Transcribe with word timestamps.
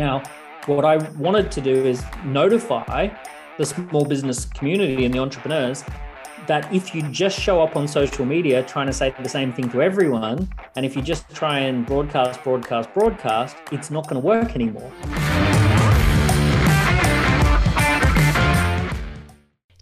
Now, 0.00 0.22
what 0.64 0.86
I 0.86 0.96
wanted 1.18 1.52
to 1.52 1.60
do 1.60 1.74
is 1.74 2.02
notify 2.24 3.10
the 3.58 3.66
small 3.66 4.06
business 4.06 4.46
community 4.46 5.04
and 5.04 5.12
the 5.12 5.18
entrepreneurs 5.18 5.84
that 6.46 6.74
if 6.74 6.94
you 6.94 7.02
just 7.10 7.38
show 7.38 7.60
up 7.60 7.76
on 7.76 7.86
social 7.86 8.24
media 8.24 8.62
trying 8.62 8.86
to 8.86 8.94
say 8.94 9.14
the 9.22 9.28
same 9.28 9.52
thing 9.52 9.68
to 9.68 9.82
everyone, 9.82 10.48
and 10.74 10.86
if 10.86 10.96
you 10.96 11.02
just 11.02 11.28
try 11.34 11.58
and 11.58 11.84
broadcast, 11.84 12.42
broadcast, 12.42 12.94
broadcast, 12.94 13.58
it's 13.72 13.90
not 13.90 14.08
going 14.08 14.18
to 14.18 14.26
work 14.26 14.54
anymore. 14.54 14.90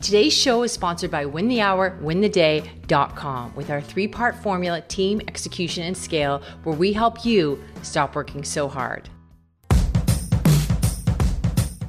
Today's 0.00 0.32
show 0.32 0.64
is 0.64 0.72
sponsored 0.72 1.12
by 1.12 1.26
Win 1.26 1.46
the 1.46 1.60
Hour, 1.60 1.96
wintheday.com 2.02 3.54
with 3.54 3.70
our 3.70 3.80
three 3.80 4.08
part 4.08 4.34
formula 4.34 4.80
team, 4.80 5.20
execution, 5.28 5.84
and 5.84 5.96
scale, 5.96 6.42
where 6.64 6.74
we 6.74 6.92
help 6.92 7.24
you 7.24 7.62
stop 7.82 8.16
working 8.16 8.42
so 8.42 8.66
hard. 8.66 9.08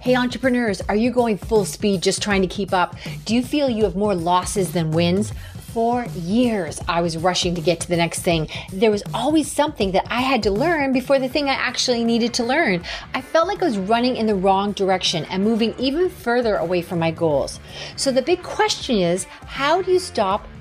Hey, 0.02 0.16
entrepreneurs, 0.16 0.80
are 0.88 0.95
you 0.95 1.12
going 1.12 1.38
full 1.38 1.66
speed 1.66 2.02
just 2.02 2.21
trying 2.21 2.41
to 2.41 2.48
keep 2.48 2.71
up? 2.71 2.95
Do 3.26 3.35
you 3.35 3.44
feel 3.44 3.70
you 3.70 3.84
have 3.84 3.98
more 3.98 4.16
losses 4.16 4.71
than 4.71 4.91
wins? 4.91 5.34
For 5.73 6.05
years, 6.16 6.80
I 6.88 7.02
was 7.02 7.17
rushing 7.17 7.53
to 7.55 7.62
get 7.62 7.81
to 7.81 7.88
the 7.90 7.98
next 7.98 8.21
thing. 8.21 8.48
There 8.71 8.91
was 8.91 9.04
always 9.13 9.52
something 9.52 9.91
that 9.91 10.07
I 10.09 10.21
had 10.21 10.41
to 10.43 10.52
learn 10.52 10.93
before 10.93 11.20
the 11.20 11.27
thing 11.27 11.49
I 11.49 11.54
actually 11.54 12.05
needed 12.05 12.34
to 12.35 12.45
learn. 12.45 12.81
I 13.13 13.20
felt 13.20 13.49
like 13.49 13.62
I 13.62 13.66
was 13.66 13.77
running 13.77 14.16
in 14.16 14.26
the 14.26 14.35
wrong 14.35 14.71
direction 14.71 15.26
and 15.26 15.43
moving 15.43 15.76
even 15.77 16.09
further 16.09 16.55
away 16.55 16.81
from 16.81 16.99
my 16.99 17.12
goals. 17.12 17.59
So 17.98 18.09
the 18.09 18.21
big 18.21 18.41
question 18.41 18.95
is 18.95 19.26
how 19.45 19.81
do 19.81 19.91
you 19.91 19.99
stop 19.99 20.48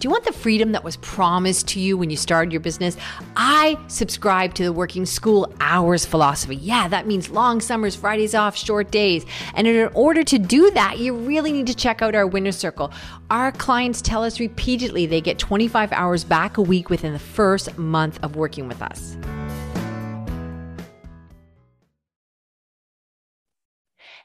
Do 0.00 0.06
you 0.06 0.12
want 0.12 0.24
the 0.24 0.32
freedom 0.32 0.72
that 0.72 0.82
was 0.82 0.96
promised 0.96 1.68
to 1.68 1.78
you 1.78 1.98
when 1.98 2.08
you 2.08 2.16
started 2.16 2.52
your 2.52 2.62
business? 2.62 2.96
I 3.36 3.78
subscribe 3.88 4.54
to 4.54 4.64
the 4.64 4.72
working 4.72 5.04
school 5.04 5.52
hours 5.60 6.06
philosophy. 6.06 6.56
Yeah, 6.56 6.88
that 6.88 7.06
means 7.06 7.28
long 7.28 7.60
summers, 7.60 7.96
Fridays 7.96 8.34
off, 8.34 8.56
short 8.56 8.90
days. 8.90 9.26
And 9.52 9.66
in 9.66 9.90
order 9.92 10.24
to 10.24 10.38
do 10.38 10.70
that, 10.70 11.00
you 11.00 11.14
really 11.14 11.52
need 11.52 11.66
to 11.66 11.74
check 11.74 12.00
out 12.00 12.14
our 12.14 12.26
winner 12.26 12.50
circle. 12.50 12.90
Our 13.30 13.52
clients 13.52 14.00
tell 14.00 14.24
us 14.24 14.40
repeatedly 14.40 15.04
they 15.04 15.20
get 15.20 15.38
25 15.38 15.92
hours 15.92 16.24
back 16.24 16.56
a 16.56 16.62
week 16.62 16.88
within 16.88 17.12
the 17.12 17.18
first 17.18 17.76
month 17.76 18.18
of 18.22 18.36
working 18.36 18.68
with 18.68 18.80
us. 18.80 19.18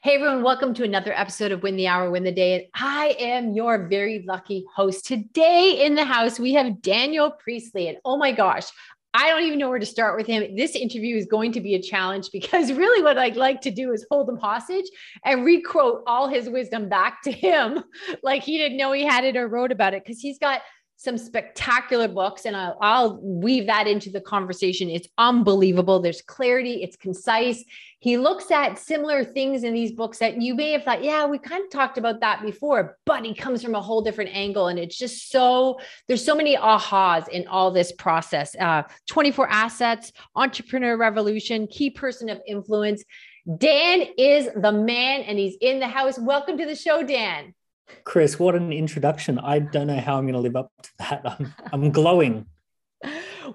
Hey 0.02 0.16
everyone, 0.16 0.42
welcome 0.42 0.74
to 0.74 0.84
another 0.84 1.14
episode 1.14 1.52
of 1.52 1.62
Win 1.62 1.74
the 1.74 1.86
Hour, 1.86 2.10
Win 2.10 2.22
the 2.22 2.30
Day. 2.30 2.54
And 2.54 2.64
I 2.74 3.16
am 3.18 3.54
your 3.54 3.88
very 3.88 4.22
lucky 4.28 4.66
host. 4.74 5.06
Today 5.06 5.84
in 5.86 5.94
the 5.94 6.04
house, 6.04 6.38
we 6.38 6.52
have 6.52 6.82
Daniel 6.82 7.30
Priestley. 7.30 7.88
And 7.88 7.96
oh 8.04 8.18
my 8.18 8.30
gosh, 8.30 8.66
I 9.14 9.30
don't 9.30 9.44
even 9.44 9.58
know 9.58 9.70
where 9.70 9.78
to 9.78 9.86
start 9.86 10.18
with 10.18 10.26
him. 10.26 10.54
This 10.54 10.76
interview 10.76 11.16
is 11.16 11.24
going 11.24 11.50
to 11.52 11.62
be 11.62 11.74
a 11.74 11.82
challenge 11.82 12.28
because 12.30 12.70
really 12.74 13.02
what 13.02 13.16
I'd 13.16 13.36
like 13.36 13.62
to 13.62 13.70
do 13.70 13.92
is 13.92 14.06
hold 14.10 14.28
him 14.28 14.36
hostage 14.36 14.84
and 15.24 15.46
requote 15.46 16.02
all 16.06 16.28
his 16.28 16.50
wisdom 16.50 16.90
back 16.90 17.22
to 17.22 17.32
him 17.32 17.82
like 18.22 18.42
he 18.42 18.58
didn't 18.58 18.76
know 18.76 18.92
he 18.92 19.02
had 19.02 19.24
it 19.24 19.34
or 19.34 19.48
wrote 19.48 19.72
about 19.72 19.94
it 19.94 20.04
because 20.04 20.20
he's 20.20 20.38
got 20.38 20.60
some 20.96 21.18
spectacular 21.18 22.08
books 22.08 22.46
and 22.46 22.56
I'll, 22.56 22.78
I'll, 22.80 23.20
weave 23.22 23.66
that 23.66 23.86
into 23.86 24.10
the 24.10 24.20
conversation. 24.20 24.88
It's 24.88 25.08
unbelievable. 25.18 26.00
There's 26.00 26.22
clarity, 26.22 26.82
it's 26.82 26.96
concise. 26.96 27.62
He 27.98 28.16
looks 28.16 28.50
at 28.50 28.78
similar 28.78 29.22
things 29.22 29.62
in 29.62 29.74
these 29.74 29.92
books 29.92 30.18
that 30.18 30.40
you 30.40 30.54
may 30.54 30.72
have 30.72 30.84
thought, 30.84 31.04
yeah, 31.04 31.26
we 31.26 31.38
kind 31.38 31.62
of 31.62 31.70
talked 31.70 31.98
about 31.98 32.20
that 32.20 32.42
before, 32.42 32.96
but 33.04 33.24
he 33.24 33.34
comes 33.34 33.62
from 33.62 33.74
a 33.74 33.80
whole 33.80 34.00
different 34.00 34.34
angle. 34.34 34.68
And 34.68 34.78
it's 34.78 34.96
just 34.96 35.30
so, 35.30 35.78
there's 36.08 36.24
so 36.24 36.34
many 36.34 36.56
ahas 36.56 37.28
in 37.28 37.46
all 37.46 37.70
this 37.70 37.92
process. 37.92 38.56
Uh, 38.58 38.82
24 39.06 39.48
assets, 39.50 40.12
entrepreneur 40.34 40.96
revolution, 40.96 41.66
key 41.66 41.90
person 41.90 42.30
of 42.30 42.40
influence. 42.46 43.04
Dan 43.58 44.02
is 44.16 44.48
the 44.56 44.72
man 44.72 45.20
and 45.22 45.38
he's 45.38 45.56
in 45.60 45.78
the 45.78 45.88
house. 45.88 46.18
Welcome 46.18 46.56
to 46.58 46.66
the 46.66 46.74
show, 46.74 47.02
Dan. 47.02 47.54
Chris, 48.04 48.38
what 48.38 48.54
an 48.54 48.72
introduction. 48.72 49.38
I 49.38 49.58
don't 49.58 49.86
know 49.86 49.98
how 49.98 50.18
I'm 50.18 50.24
going 50.24 50.34
to 50.34 50.40
live 50.40 50.56
up 50.56 50.72
to 50.82 50.90
that. 50.98 51.22
I'm, 51.24 51.54
I'm 51.72 51.90
glowing. 51.90 52.46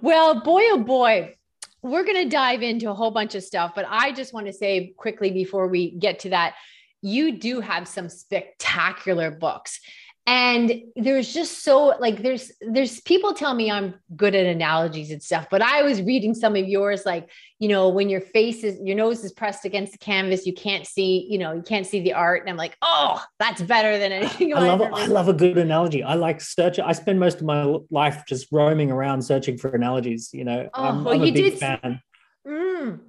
Well, 0.01 0.41
boy, 0.41 0.61
oh 0.65 0.83
boy, 0.83 1.35
we're 1.81 2.03
going 2.03 2.23
to 2.23 2.29
dive 2.29 2.61
into 2.61 2.89
a 2.89 2.93
whole 2.93 3.11
bunch 3.11 3.35
of 3.35 3.43
stuff, 3.43 3.73
but 3.75 3.85
I 3.89 4.11
just 4.11 4.33
want 4.33 4.47
to 4.47 4.53
say 4.53 4.93
quickly 4.97 5.31
before 5.31 5.67
we 5.67 5.91
get 5.91 6.19
to 6.19 6.29
that, 6.29 6.55
you 7.01 7.37
do 7.39 7.59
have 7.59 7.87
some 7.87 8.07
spectacular 8.07 9.31
books 9.31 9.79
and 10.27 10.83
there's 10.95 11.33
just 11.33 11.63
so 11.63 11.95
like 11.99 12.21
there's 12.21 12.51
there's 12.61 12.99
people 13.01 13.33
tell 13.33 13.55
me 13.55 13.71
i'm 13.71 13.95
good 14.15 14.35
at 14.35 14.45
analogies 14.45 15.09
and 15.09 15.21
stuff 15.21 15.47
but 15.49 15.61
i 15.63 15.81
was 15.81 16.01
reading 16.03 16.35
some 16.35 16.55
of 16.55 16.67
yours 16.67 17.05
like 17.05 17.29
you 17.57 17.67
know 17.67 17.89
when 17.89 18.07
your 18.07 18.21
face 18.21 18.63
is 18.63 18.79
your 18.83 18.95
nose 18.95 19.23
is 19.23 19.31
pressed 19.31 19.65
against 19.65 19.93
the 19.93 19.97
canvas 19.97 20.45
you 20.45 20.53
can't 20.53 20.85
see 20.85 21.27
you 21.29 21.39
know 21.39 21.53
you 21.53 21.63
can't 21.63 21.87
see 21.87 22.01
the 22.01 22.13
art. 22.13 22.41
And 22.41 22.49
i'm 22.51 22.57
like 22.57 22.77
oh 22.83 23.21
that's 23.39 23.63
better 23.63 23.97
than 23.97 24.11
anything 24.11 24.53
i 24.55 24.59
love 24.59 24.81
i 24.81 25.05
love 25.07 25.27
a 25.27 25.33
good 25.33 25.57
analogy. 25.57 26.03
I 26.03 26.13
like 26.13 26.39
search 26.39 26.77
i 26.77 26.91
spend 26.91 27.19
most 27.19 27.39
of 27.39 27.45
my 27.45 27.77
life 27.89 28.23
just 28.27 28.47
roaming 28.51 28.91
around 28.91 29.23
searching 29.23 29.57
for 29.57 29.71
analogies 29.71 30.29
you 30.33 30.43
know? 30.43 30.69
Oh, 30.73 30.83
i'm, 30.83 31.03
well, 31.03 31.15
I'm 31.15 31.23
a 31.23 31.31
big 31.31 31.57
fan. 31.57 32.01
Mm, 32.47 32.99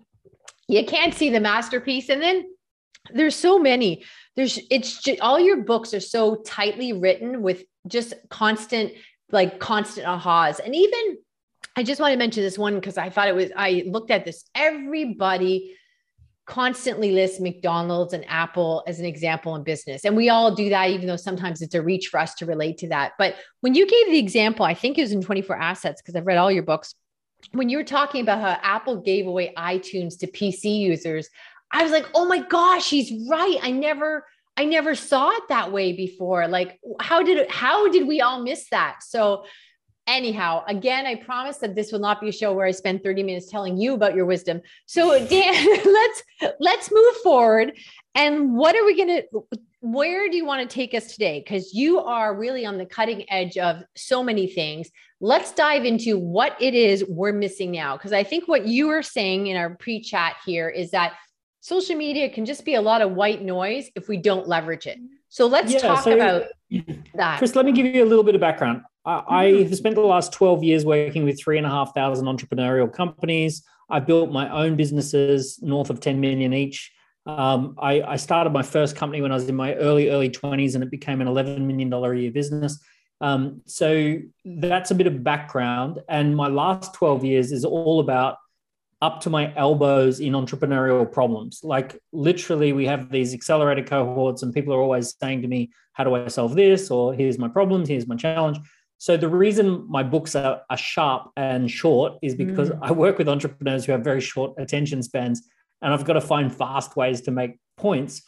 you 0.68 0.84
can't 0.84 1.14
see 1.14 1.30
the 1.30 1.40
masterpiece. 1.40 2.08
And 2.08 2.22
then 2.22 2.44
there's 3.12 3.36
so 3.36 3.58
many 3.58 4.04
there's 4.36 4.58
it's 4.70 5.02
just 5.02 5.20
all 5.20 5.38
your 5.38 5.62
books 5.62 5.92
are 5.94 6.00
so 6.00 6.36
tightly 6.36 6.92
written 6.92 7.42
with 7.42 7.64
just 7.86 8.14
constant 8.30 8.92
like 9.30 9.58
constant 9.58 10.06
ahas. 10.06 10.60
And 10.64 10.74
even 10.74 11.18
i 11.76 11.82
just 11.82 12.00
want 12.00 12.12
to 12.12 12.18
mention 12.18 12.42
this 12.42 12.58
one 12.58 12.74
because 12.74 12.98
i 12.98 13.08
thought 13.08 13.28
it 13.28 13.34
was 13.34 13.50
i 13.56 13.84
looked 13.86 14.10
at 14.10 14.24
this. 14.24 14.44
Everybody 14.54 15.76
constantly 16.44 17.12
lists 17.12 17.40
mcdonald's 17.40 18.12
and 18.12 18.28
apple 18.28 18.82
as 18.86 18.98
an 18.98 19.06
example 19.06 19.54
in 19.54 19.62
business. 19.62 20.04
And 20.04 20.16
we 20.16 20.28
all 20.28 20.54
do 20.54 20.70
that 20.70 20.90
even 20.90 21.06
though 21.06 21.16
sometimes 21.16 21.62
it's 21.62 21.74
a 21.74 21.82
reach 21.82 22.08
for 22.08 22.18
us 22.18 22.34
to 22.36 22.46
relate 22.46 22.78
to 22.78 22.88
that. 22.88 23.12
But 23.16 23.36
when 23.60 23.74
you 23.74 23.86
gave 23.86 24.06
the 24.06 24.18
example 24.18 24.64
i 24.64 24.74
think 24.74 24.98
it 24.98 25.02
was 25.02 25.12
in 25.12 25.22
24 25.22 25.56
assets 25.56 26.00
because 26.00 26.16
i've 26.16 26.26
read 26.26 26.38
all 26.38 26.50
your 26.50 26.62
books 26.62 26.94
when 27.52 27.68
you 27.68 27.76
were 27.76 27.84
talking 27.84 28.22
about 28.22 28.40
how 28.40 28.58
apple 28.62 28.96
gave 28.96 29.26
away 29.26 29.52
itunes 29.56 30.18
to 30.18 30.26
pc 30.26 30.64
users 30.64 31.28
I 31.72 31.82
was 31.82 31.92
like, 31.92 32.06
oh 32.14 32.26
my 32.26 32.38
gosh, 32.38 32.88
he's 32.88 33.28
right. 33.28 33.58
I 33.62 33.70
never, 33.70 34.26
I 34.56 34.64
never 34.64 34.94
saw 34.94 35.30
it 35.30 35.44
that 35.48 35.72
way 35.72 35.92
before. 35.92 36.46
Like, 36.48 36.78
how 37.00 37.22
did 37.22 37.50
how 37.50 37.90
did 37.90 38.06
we 38.06 38.20
all 38.20 38.42
miss 38.42 38.68
that? 38.70 39.02
So 39.02 39.44
anyhow, 40.06 40.64
again, 40.66 41.06
I 41.06 41.14
promise 41.16 41.58
that 41.58 41.74
this 41.74 41.92
will 41.92 42.00
not 42.00 42.20
be 42.20 42.28
a 42.28 42.32
show 42.32 42.52
where 42.52 42.66
I 42.66 42.72
spend 42.72 43.02
30 43.02 43.22
minutes 43.22 43.50
telling 43.50 43.76
you 43.78 43.94
about 43.94 44.14
your 44.14 44.26
wisdom. 44.26 44.60
So 44.86 45.26
Dan, 45.26 45.66
let's 45.84 46.22
let's 46.60 46.90
move 46.92 47.16
forward. 47.22 47.72
And 48.14 48.54
what 48.54 48.76
are 48.76 48.84
we 48.84 48.96
gonna 48.96 49.22
where 49.80 50.28
do 50.28 50.36
you 50.36 50.44
want 50.44 50.68
to 50.68 50.72
take 50.72 50.94
us 50.94 51.12
today? 51.12 51.40
Because 51.40 51.74
you 51.74 51.98
are 51.98 52.36
really 52.36 52.64
on 52.64 52.78
the 52.78 52.86
cutting 52.86 53.28
edge 53.30 53.58
of 53.58 53.82
so 53.96 54.22
many 54.22 54.46
things. 54.46 54.90
Let's 55.20 55.52
dive 55.52 55.84
into 55.84 56.18
what 56.18 56.56
it 56.60 56.74
is 56.74 57.04
we're 57.08 57.32
missing 57.32 57.72
now. 57.72 57.96
Because 57.96 58.12
I 58.12 58.22
think 58.22 58.46
what 58.46 58.66
you 58.66 58.88
were 58.88 59.02
saying 59.02 59.48
in 59.48 59.56
our 59.56 59.70
pre-chat 59.76 60.36
here 60.44 60.68
is 60.68 60.92
that 60.92 61.14
social 61.62 61.94
media 61.94 62.28
can 62.28 62.44
just 62.44 62.64
be 62.64 62.74
a 62.74 62.82
lot 62.82 63.00
of 63.00 63.12
white 63.12 63.40
noise 63.40 63.88
if 63.94 64.08
we 64.08 64.16
don't 64.16 64.48
leverage 64.48 64.86
it. 64.86 64.98
So 65.28 65.46
let's 65.46 65.72
yeah, 65.72 65.78
talk 65.78 66.02
so, 66.02 66.12
about 66.12 66.42
that. 67.14 67.38
Chris, 67.38 67.54
let 67.54 67.64
me 67.64 67.72
give 67.72 67.86
you 67.86 68.04
a 68.04 68.04
little 68.04 68.24
bit 68.24 68.34
of 68.34 68.40
background. 68.40 68.82
I, 69.04 69.10
mm-hmm. 69.14 69.32
I 69.32 69.44
have 69.62 69.76
spent 69.76 69.94
the 69.94 70.02
last 70.02 70.32
12 70.32 70.64
years 70.64 70.84
working 70.84 71.24
with 71.24 71.40
three 71.40 71.56
and 71.56 71.66
a 71.66 71.70
half 71.70 71.94
thousand 71.94 72.26
entrepreneurial 72.26 72.92
companies. 72.92 73.62
I've 73.88 74.06
built 74.06 74.32
my 74.32 74.50
own 74.50 74.76
businesses 74.76 75.60
north 75.62 75.88
of 75.88 76.00
10 76.00 76.20
million 76.20 76.52
each. 76.52 76.92
Um, 77.26 77.76
I, 77.78 78.02
I, 78.02 78.16
started 78.16 78.52
my 78.52 78.62
first 78.62 78.96
company 78.96 79.22
when 79.22 79.30
I 79.30 79.36
was 79.36 79.48
in 79.48 79.54
my 79.54 79.74
early, 79.74 80.10
early 80.10 80.28
20s 80.28 80.74
and 80.74 80.82
it 80.82 80.90
became 80.90 81.20
an 81.20 81.28
$11 81.28 81.60
million 81.60 81.92
a 81.92 82.14
year 82.14 82.32
business. 82.32 82.80
Um, 83.20 83.62
so 83.66 84.16
that's 84.44 84.90
a 84.90 84.96
bit 84.96 85.06
of 85.06 85.22
background. 85.22 86.00
And 86.08 86.34
my 86.34 86.48
last 86.48 86.94
12 86.94 87.24
years 87.24 87.52
is 87.52 87.64
all 87.64 88.00
about 88.00 88.38
up 89.02 89.20
to 89.20 89.28
my 89.28 89.52
elbows 89.56 90.20
in 90.20 90.32
entrepreneurial 90.32 91.10
problems. 91.10 91.60
Like 91.64 91.98
literally, 92.12 92.72
we 92.72 92.86
have 92.86 93.10
these 93.10 93.34
accelerated 93.34 93.86
cohorts, 93.86 94.42
and 94.42 94.54
people 94.54 94.72
are 94.72 94.80
always 94.80 95.14
saying 95.20 95.42
to 95.42 95.48
me, 95.48 95.70
How 95.92 96.04
do 96.04 96.14
I 96.14 96.28
solve 96.28 96.54
this? 96.54 96.90
Or 96.90 97.12
here's 97.12 97.36
my 97.36 97.48
problems, 97.48 97.88
here's 97.88 98.06
my 98.06 98.16
challenge. 98.16 98.58
So 98.98 99.16
the 99.16 99.28
reason 99.28 99.84
my 99.88 100.04
books 100.04 100.36
are, 100.36 100.62
are 100.70 100.76
sharp 100.76 101.32
and 101.36 101.68
short 101.68 102.12
is 102.22 102.36
because 102.36 102.70
mm. 102.70 102.78
I 102.80 102.92
work 102.92 103.18
with 103.18 103.28
entrepreneurs 103.28 103.84
who 103.84 103.90
have 103.90 104.02
very 104.02 104.20
short 104.20 104.54
attention 104.58 105.02
spans, 105.02 105.42
and 105.82 105.92
I've 105.92 106.04
got 106.04 106.12
to 106.12 106.20
find 106.20 106.54
fast 106.54 106.94
ways 106.94 107.20
to 107.22 107.32
make 107.32 107.58
points. 107.76 108.22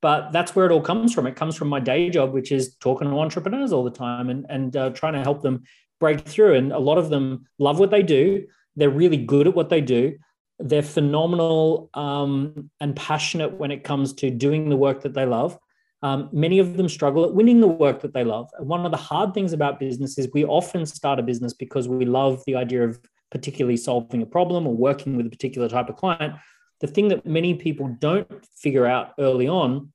But 0.00 0.32
that's 0.32 0.56
where 0.56 0.64
it 0.64 0.72
all 0.72 0.80
comes 0.80 1.12
from. 1.12 1.26
It 1.26 1.36
comes 1.36 1.56
from 1.56 1.68
my 1.68 1.80
day 1.80 2.08
job, 2.08 2.32
which 2.32 2.52
is 2.52 2.76
talking 2.76 3.08
to 3.08 3.18
entrepreneurs 3.18 3.72
all 3.72 3.84
the 3.84 3.90
time 3.90 4.30
and, 4.30 4.46
and 4.48 4.74
uh, 4.76 4.90
trying 4.90 5.14
to 5.14 5.22
help 5.22 5.42
them 5.42 5.64
break 6.00 6.20
through. 6.20 6.54
And 6.54 6.72
a 6.72 6.78
lot 6.78 6.96
of 6.96 7.10
them 7.10 7.46
love 7.58 7.78
what 7.78 7.90
they 7.90 8.02
do. 8.02 8.46
They're 8.76 8.90
really 8.90 9.16
good 9.16 9.46
at 9.46 9.54
what 9.54 9.68
they 9.68 9.80
do. 9.80 10.16
They're 10.58 10.82
phenomenal 10.82 11.90
um, 11.94 12.70
and 12.80 12.94
passionate 12.94 13.54
when 13.54 13.70
it 13.70 13.84
comes 13.84 14.12
to 14.14 14.30
doing 14.30 14.68
the 14.68 14.76
work 14.76 15.02
that 15.02 15.14
they 15.14 15.26
love. 15.26 15.58
Um, 16.02 16.28
many 16.32 16.58
of 16.58 16.76
them 16.76 16.88
struggle 16.88 17.24
at 17.24 17.34
winning 17.34 17.60
the 17.60 17.66
work 17.66 18.00
that 18.02 18.12
they 18.12 18.24
love. 18.24 18.48
And 18.58 18.68
one 18.68 18.84
of 18.84 18.90
the 18.90 18.96
hard 18.96 19.34
things 19.34 19.52
about 19.52 19.80
business 19.80 20.18
is 20.18 20.28
we 20.32 20.44
often 20.44 20.86
start 20.86 21.18
a 21.18 21.22
business 21.22 21.52
because 21.52 21.88
we 21.88 22.04
love 22.04 22.42
the 22.46 22.54
idea 22.54 22.84
of 22.84 23.00
particularly 23.30 23.76
solving 23.76 24.22
a 24.22 24.26
problem 24.26 24.66
or 24.66 24.74
working 24.74 25.16
with 25.16 25.26
a 25.26 25.30
particular 25.30 25.68
type 25.68 25.88
of 25.88 25.96
client. 25.96 26.34
The 26.80 26.86
thing 26.86 27.08
that 27.08 27.26
many 27.26 27.54
people 27.54 27.96
don't 27.98 28.46
figure 28.54 28.86
out 28.86 29.12
early 29.18 29.48
on 29.48 29.92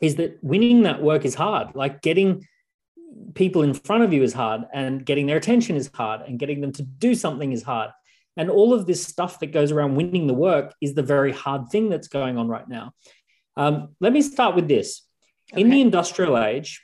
is 0.00 0.16
that 0.16 0.42
winning 0.42 0.82
that 0.82 1.00
work 1.00 1.24
is 1.24 1.34
hard. 1.34 1.74
Like 1.74 2.02
getting 2.02 2.46
people 3.34 3.62
in 3.62 3.74
front 3.74 4.04
of 4.04 4.12
you 4.12 4.22
is 4.22 4.32
hard, 4.32 4.62
and 4.72 5.04
getting 5.04 5.26
their 5.26 5.36
attention 5.36 5.76
is 5.76 5.90
hard, 5.94 6.22
and 6.22 6.38
getting 6.38 6.60
them 6.60 6.72
to 6.72 6.82
do 6.82 7.14
something 7.14 7.52
is 7.52 7.62
hard. 7.62 7.90
And 8.36 8.50
all 8.50 8.72
of 8.72 8.86
this 8.86 9.04
stuff 9.06 9.40
that 9.40 9.52
goes 9.52 9.72
around 9.72 9.94
winning 9.94 10.26
the 10.26 10.34
work 10.34 10.74
is 10.80 10.94
the 10.94 11.02
very 11.02 11.32
hard 11.32 11.68
thing 11.68 11.90
that's 11.90 12.08
going 12.08 12.38
on 12.38 12.48
right 12.48 12.66
now. 12.68 12.92
Um, 13.56 13.94
let 14.00 14.12
me 14.12 14.22
start 14.22 14.54
with 14.54 14.68
this. 14.68 15.02
Okay. 15.52 15.60
In 15.60 15.70
the 15.70 15.80
industrial 15.80 16.38
age, 16.38 16.82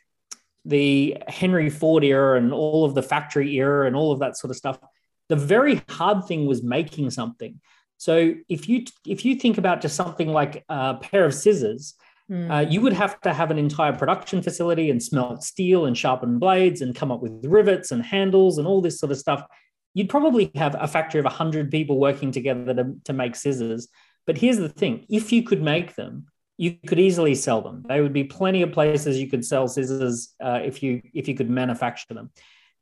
the 0.64 1.16
Henry 1.26 1.70
Ford 1.70 2.04
era 2.04 2.36
and 2.36 2.52
all 2.52 2.84
of 2.84 2.94
the 2.94 3.02
factory 3.02 3.54
era 3.56 3.86
and 3.86 3.96
all 3.96 4.12
of 4.12 4.19
that 4.19 4.36
sort 4.36 4.50
of 4.50 4.56
stuff, 4.56 4.78
the 5.28 5.36
very 5.36 5.82
hard 5.88 6.26
thing 6.26 6.46
was 6.46 6.62
making 6.62 7.10
something. 7.10 7.60
So 7.96 8.34
if 8.48 8.69
you 8.69 8.84
if 9.06 9.25
you 9.25 9.34
think 9.34 9.58
about 9.58 9.80
just 9.80 9.96
something 9.96 10.28
like 10.28 10.64
a 10.69 10.96
pair 10.96 11.25
of 11.25 11.34
scissors, 11.34 11.94
mm. 12.30 12.50
uh, 12.50 12.69
you 12.69 12.80
would 12.80 12.92
have 12.92 13.20
to 13.22 13.32
have 13.32 13.50
an 13.50 13.58
entire 13.58 13.92
production 13.92 14.42
facility 14.42 14.90
and 14.90 15.02
smelt 15.02 15.42
steel 15.42 15.86
and 15.86 15.96
sharpen 15.96 16.38
blades 16.38 16.80
and 16.80 16.94
come 16.94 17.10
up 17.10 17.20
with 17.20 17.44
rivets 17.44 17.90
and 17.90 18.02
handles 18.02 18.58
and 18.58 18.66
all 18.66 18.80
this 18.80 18.98
sort 18.98 19.12
of 19.12 19.19
stuff. 19.19 19.44
You'd 19.94 20.08
probably 20.08 20.50
have 20.54 20.76
a 20.78 20.86
factory 20.86 21.19
of 21.19 21.25
100 21.25 21.70
people 21.70 21.98
working 21.98 22.30
together 22.30 22.75
to, 22.75 22.94
to 23.04 23.12
make 23.12 23.36
scissors. 23.36 23.88
But 24.26 24.38
here's 24.38 24.58
the 24.58 24.69
thing 24.69 25.06
if 25.08 25.32
you 25.32 25.42
could 25.42 25.62
make 25.62 25.94
them, 25.94 26.26
you 26.58 26.76
could 26.86 27.00
easily 27.00 27.34
sell 27.34 27.62
them. 27.62 27.84
There 27.88 28.02
would 28.02 28.12
be 28.12 28.25
plenty 28.25 28.62
of 28.62 28.72
places 28.72 29.19
you 29.19 29.30
could 29.30 29.44
sell 29.44 29.69
scissors 29.69 30.34
uh, 30.42 30.60
if 30.62 30.82
you 30.82 31.00
if 31.14 31.28
you 31.28 31.34
could 31.34 31.48
manufacture 31.48 32.12
them. 32.12 32.30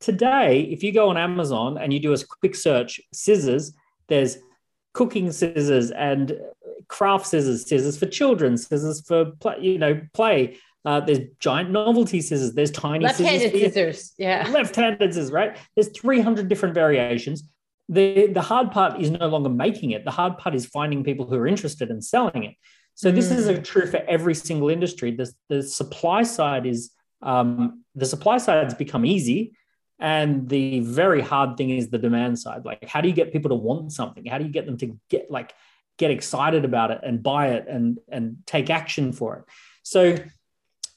Today, 0.00 0.62
if 0.62 0.82
you 0.82 0.93
go 0.93 1.08
on 1.08 1.16
Amazon 1.16 1.78
and 1.78 1.93
you 1.93 2.00
do 2.00 2.12
a 2.12 2.19
quick 2.40 2.54
search, 2.54 3.00
scissors, 3.12 3.72
there's 4.08 4.38
cooking 4.96 5.31
scissors 5.31 5.90
and 5.90 6.40
craft 6.88 7.26
scissors, 7.26 7.69
scissors 7.69 7.98
for 7.98 8.06
children, 8.06 8.56
scissors 8.56 9.02
for 9.06 9.26
play, 9.43 9.56
you 9.60 9.78
know 9.78 10.00
play. 10.14 10.56
Uh, 10.87 11.00
there's 11.00 11.19
giant 11.38 11.70
novelty 11.70 12.22
scissors. 12.22 12.54
There's 12.54 12.70
tiny 12.70 13.04
left-handed 13.04 13.52
scissors, 13.52 13.75
scissors. 13.75 14.14
Yeah, 14.16 14.48
left-handed 14.50 15.12
scissors. 15.12 15.31
Right. 15.31 15.56
There's 15.75 15.88
300 15.88 16.48
different 16.48 16.75
variations. 16.75 17.43
The 17.90 18.28
the 18.28 18.40
hard 18.40 18.72
part 18.72 18.98
is 18.98 19.10
no 19.10 19.28
longer 19.28 19.50
making 19.50 19.90
it. 19.90 20.04
The 20.06 20.10
hard 20.10 20.38
part 20.38 20.54
is 20.54 20.64
finding 20.64 21.04
people 21.04 21.26
who 21.26 21.37
are 21.37 21.46
interested 21.46 21.90
in 21.90 22.00
selling 22.00 22.44
it. 22.44 22.54
So 22.94 23.12
this 23.12 23.31
mm. 23.31 23.37
is 23.37 23.46
a 23.48 23.60
true 23.60 23.87
for 23.87 23.98
every 24.08 24.34
single 24.34 24.70
industry. 24.70 25.10
The, 25.10 25.31
the 25.50 25.62
supply 25.62 26.22
side 26.22 26.64
is 26.64 26.90
um, 27.20 27.84
the 27.94 28.06
supply 28.06 28.38
side 28.38 28.64
has 28.64 28.75
become 28.75 29.04
easy 29.04 29.52
and 29.98 30.48
the 30.48 30.81
very 30.81 31.22
hard 31.22 31.56
thing 31.56 31.70
is 31.70 31.88
the 31.88 31.98
demand 31.98 32.38
side. 32.38 32.64
Like, 32.64 32.84
how 32.87 33.00
do 33.00 33.08
you 33.08 33.14
get 33.14 33.32
people 33.32 33.48
to 33.50 33.54
want 33.54 33.93
something? 33.93 34.26
How 34.26 34.38
do 34.38 34.44
you 34.44 34.50
get 34.50 34.66
them 34.66 34.76
to 34.78 34.98
get 35.08 35.31
like 35.31 35.54
get 35.98 36.10
excited 36.10 36.64
about 36.64 36.90
it 36.90 37.00
and 37.02 37.22
buy 37.22 37.48
it 37.48 37.66
and 37.69 37.98
and 38.08 38.38
take 38.46 38.69
action 38.69 39.12
for 39.12 39.37
it? 39.37 39.44
So, 39.82 40.16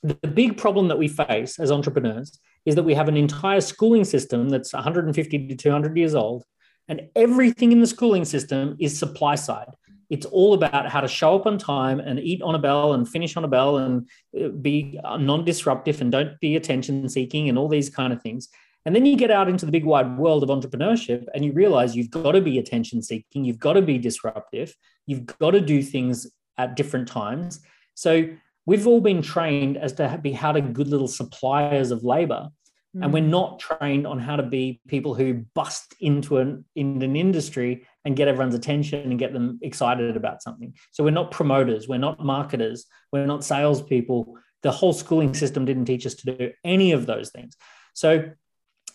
the 0.03 0.15
big 0.27 0.57
problem 0.57 0.89
that 0.89 0.97
we 0.97 1.07
face 1.07 1.59
as 1.59 1.71
entrepreneurs 1.71 2.39
is 2.65 2.75
that 2.75 2.83
we 2.83 2.93
have 2.93 3.07
an 3.07 3.17
entire 3.17 3.61
schooling 3.61 4.03
system 4.03 4.49
that's 4.49 4.73
150 4.73 5.47
to 5.47 5.55
200 5.55 5.97
years 5.97 6.15
old, 6.15 6.43
and 6.87 7.09
everything 7.15 7.71
in 7.71 7.79
the 7.79 7.87
schooling 7.87 8.25
system 8.25 8.75
is 8.79 8.97
supply 8.97 9.35
side. 9.35 9.69
It's 10.09 10.25
all 10.25 10.53
about 10.53 10.89
how 10.89 11.01
to 11.01 11.07
show 11.07 11.35
up 11.35 11.45
on 11.45 11.57
time 11.57 11.99
and 11.99 12.19
eat 12.19 12.41
on 12.41 12.55
a 12.55 12.59
bell 12.59 12.93
and 12.93 13.07
finish 13.07 13.37
on 13.37 13.43
a 13.43 13.47
bell 13.47 13.77
and 13.77 14.09
uh, 14.39 14.49
be 14.49 14.99
non 15.03 15.45
disruptive 15.45 16.01
and 16.01 16.11
don't 16.11 16.39
be 16.39 16.55
attention 16.55 17.07
seeking 17.07 17.47
and 17.47 17.57
all 17.57 17.69
these 17.69 17.89
kind 17.89 18.11
of 18.11 18.21
things. 18.21 18.49
And 18.85 18.95
then 18.95 19.05
you 19.05 19.17
get 19.17 19.31
out 19.31 19.49
into 19.49 19.65
the 19.65 19.71
big 19.71 19.85
wide 19.85 20.17
world 20.17 20.43
of 20.43 20.49
entrepreneurship 20.49 21.25
and 21.33 21.43
you 21.43 21.51
realize 21.51 21.95
you've 21.95 22.11
got 22.11 22.31
to 22.31 22.41
be 22.41 22.59
attention 22.59 23.01
seeking, 23.01 23.43
you've 23.43 23.59
got 23.59 23.73
to 23.73 23.81
be 23.81 23.97
disruptive, 23.97 24.75
you've 25.05 25.25
got 25.25 25.51
to 25.51 25.61
do 25.61 25.81
things 25.83 26.27
at 26.57 26.75
different 26.75 27.07
times. 27.07 27.59
So 27.95 28.29
we've 28.65 28.87
all 28.87 29.01
been 29.01 29.21
trained 29.21 29.77
as 29.77 29.93
to 29.93 30.19
be 30.21 30.31
how 30.31 30.51
to 30.51 30.61
good 30.61 30.87
little 30.87 31.07
suppliers 31.07 31.91
of 31.91 32.03
labor. 32.03 32.49
Mm. 32.95 33.03
And 33.03 33.13
we're 33.13 33.23
mm. 33.23 33.29
not 33.29 33.59
trained 33.59 34.07
on 34.07 34.19
how 34.19 34.35
to 34.35 34.43
be 34.43 34.81
people 34.87 35.13
who 35.13 35.45
bust 35.53 35.93
into 35.99 36.37
an 36.37 36.65
in 36.75 37.01
an 37.01 37.15
industry 37.15 37.85
and 38.05 38.15
get 38.15 38.27
everyone's 38.27 38.55
attention 38.55 39.01
and 39.09 39.19
get 39.19 39.33
them 39.33 39.59
excited 39.61 40.15
about 40.15 40.41
something. 40.41 40.73
So 40.91 41.03
we're 41.03 41.11
not 41.11 41.31
promoters, 41.31 41.87
we're 41.87 41.97
not 41.97 42.23
marketers, 42.23 42.85
we're 43.11 43.25
not 43.25 43.43
salespeople. 43.43 44.35
The 44.63 44.71
whole 44.71 44.93
schooling 44.93 45.33
system 45.33 45.65
didn't 45.65 45.85
teach 45.85 46.05
us 46.05 46.15
to 46.15 46.35
do 46.35 46.51
any 46.63 46.91
of 46.91 47.05
those 47.05 47.29
things. 47.29 47.55
So 47.93 48.31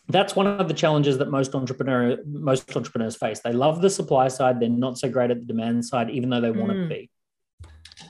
that's 0.09 0.37
one 0.37 0.47
of 0.47 0.69
the 0.69 0.75
challenges 0.75 1.19
that 1.19 1.31
most 1.31 1.55
entrepreneur 1.55 2.19
most 2.27 2.75
entrepreneurs 2.77 3.17
face. 3.17 3.41
They 3.41 3.53
love 3.53 3.81
the 3.81 3.91
supply 3.91 4.29
side, 4.29 4.61
they're 4.61 4.69
not 4.69 4.99
so 4.99 5.09
great 5.09 5.31
at 5.31 5.41
the 5.41 5.47
demand 5.47 5.85
side, 5.85 6.11
even 6.11 6.31
though 6.31 6.41
they 6.41 6.51
mm. 6.51 6.57
want 6.57 6.73
to 6.73 6.87
be. 6.87 7.11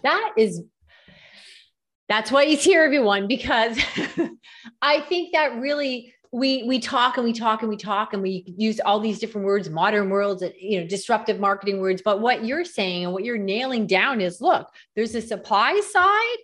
That 0.02 0.32
is 0.36 0.62
that's 2.08 2.30
why 2.30 2.44
he's 2.46 2.62
here, 2.62 2.82
everyone, 2.82 3.26
because 3.28 3.78
I 4.82 5.00
think 5.00 5.32
that 5.32 5.56
really 5.56 6.12
we 6.32 6.64
we 6.64 6.80
talk 6.80 7.16
and 7.16 7.24
we 7.24 7.32
talk 7.32 7.62
and 7.62 7.68
we 7.68 7.76
talk 7.76 8.12
and 8.12 8.20
we 8.20 8.44
use 8.58 8.80
all 8.80 8.98
these 8.98 9.20
different 9.20 9.46
words, 9.46 9.70
modern 9.70 10.10
worlds, 10.10 10.42
you 10.60 10.80
know, 10.80 10.86
disruptive 10.86 11.38
marketing 11.38 11.80
words. 11.80 12.02
But 12.04 12.20
what 12.20 12.44
you're 12.44 12.64
saying 12.64 13.04
and 13.04 13.12
what 13.12 13.24
you're 13.24 13.38
nailing 13.38 13.86
down 13.86 14.20
is 14.20 14.40
look, 14.40 14.68
there's 14.96 15.14
a 15.14 15.22
supply 15.22 15.80
side 15.92 16.38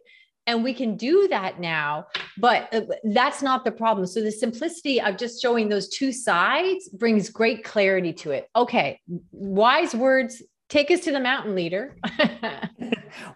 and 0.50 0.64
we 0.64 0.74
can 0.74 0.96
do 0.96 1.28
that 1.28 1.60
now 1.60 2.06
but 2.38 2.72
uh, 2.72 2.80
that's 3.04 3.42
not 3.42 3.64
the 3.64 3.70
problem. 3.70 4.06
So 4.06 4.22
the 4.22 4.32
simplicity 4.32 5.00
of 5.00 5.16
just 5.16 5.42
showing 5.42 5.68
those 5.68 5.88
two 5.88 6.12
sides 6.12 6.88
brings 6.88 7.28
great 7.28 7.64
clarity 7.64 8.12
to 8.14 8.30
it. 8.32 8.48
Okay 8.56 9.00
wise 9.30 9.94
words 9.94 10.42
take 10.68 10.90
us 10.90 11.00
to 11.00 11.12
the 11.12 11.20
mountain 11.20 11.54
leader. 11.54 11.96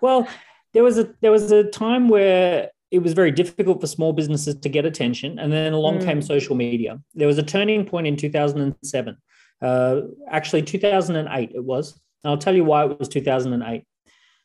Well 0.00 0.28
there 0.72 0.84
was 0.84 0.98
a 0.98 1.12
there 1.20 1.32
was 1.32 1.50
a 1.50 1.64
time 1.64 2.08
where 2.08 2.70
it 2.92 3.00
was 3.00 3.12
very 3.12 3.32
difficult 3.32 3.80
for 3.80 3.88
small 3.88 4.12
businesses 4.12 4.54
to 4.54 4.68
get 4.68 4.84
attention 4.84 5.38
and 5.40 5.52
then 5.52 5.72
along 5.72 5.98
mm. 5.98 6.04
came 6.04 6.22
social 6.22 6.54
media. 6.54 7.00
There 7.14 7.26
was 7.26 7.38
a 7.38 7.42
turning 7.42 7.84
point 7.84 8.06
in 8.06 8.16
2007 8.16 9.16
uh, 9.62 10.00
actually 10.30 10.62
2008 10.62 11.52
it 11.54 11.64
was. 11.64 12.00
And 12.22 12.30
i'll 12.30 12.38
tell 12.38 12.54
you 12.54 12.64
why 12.64 12.84
it 12.84 12.98
was 12.98 13.08
2008 13.08 13.84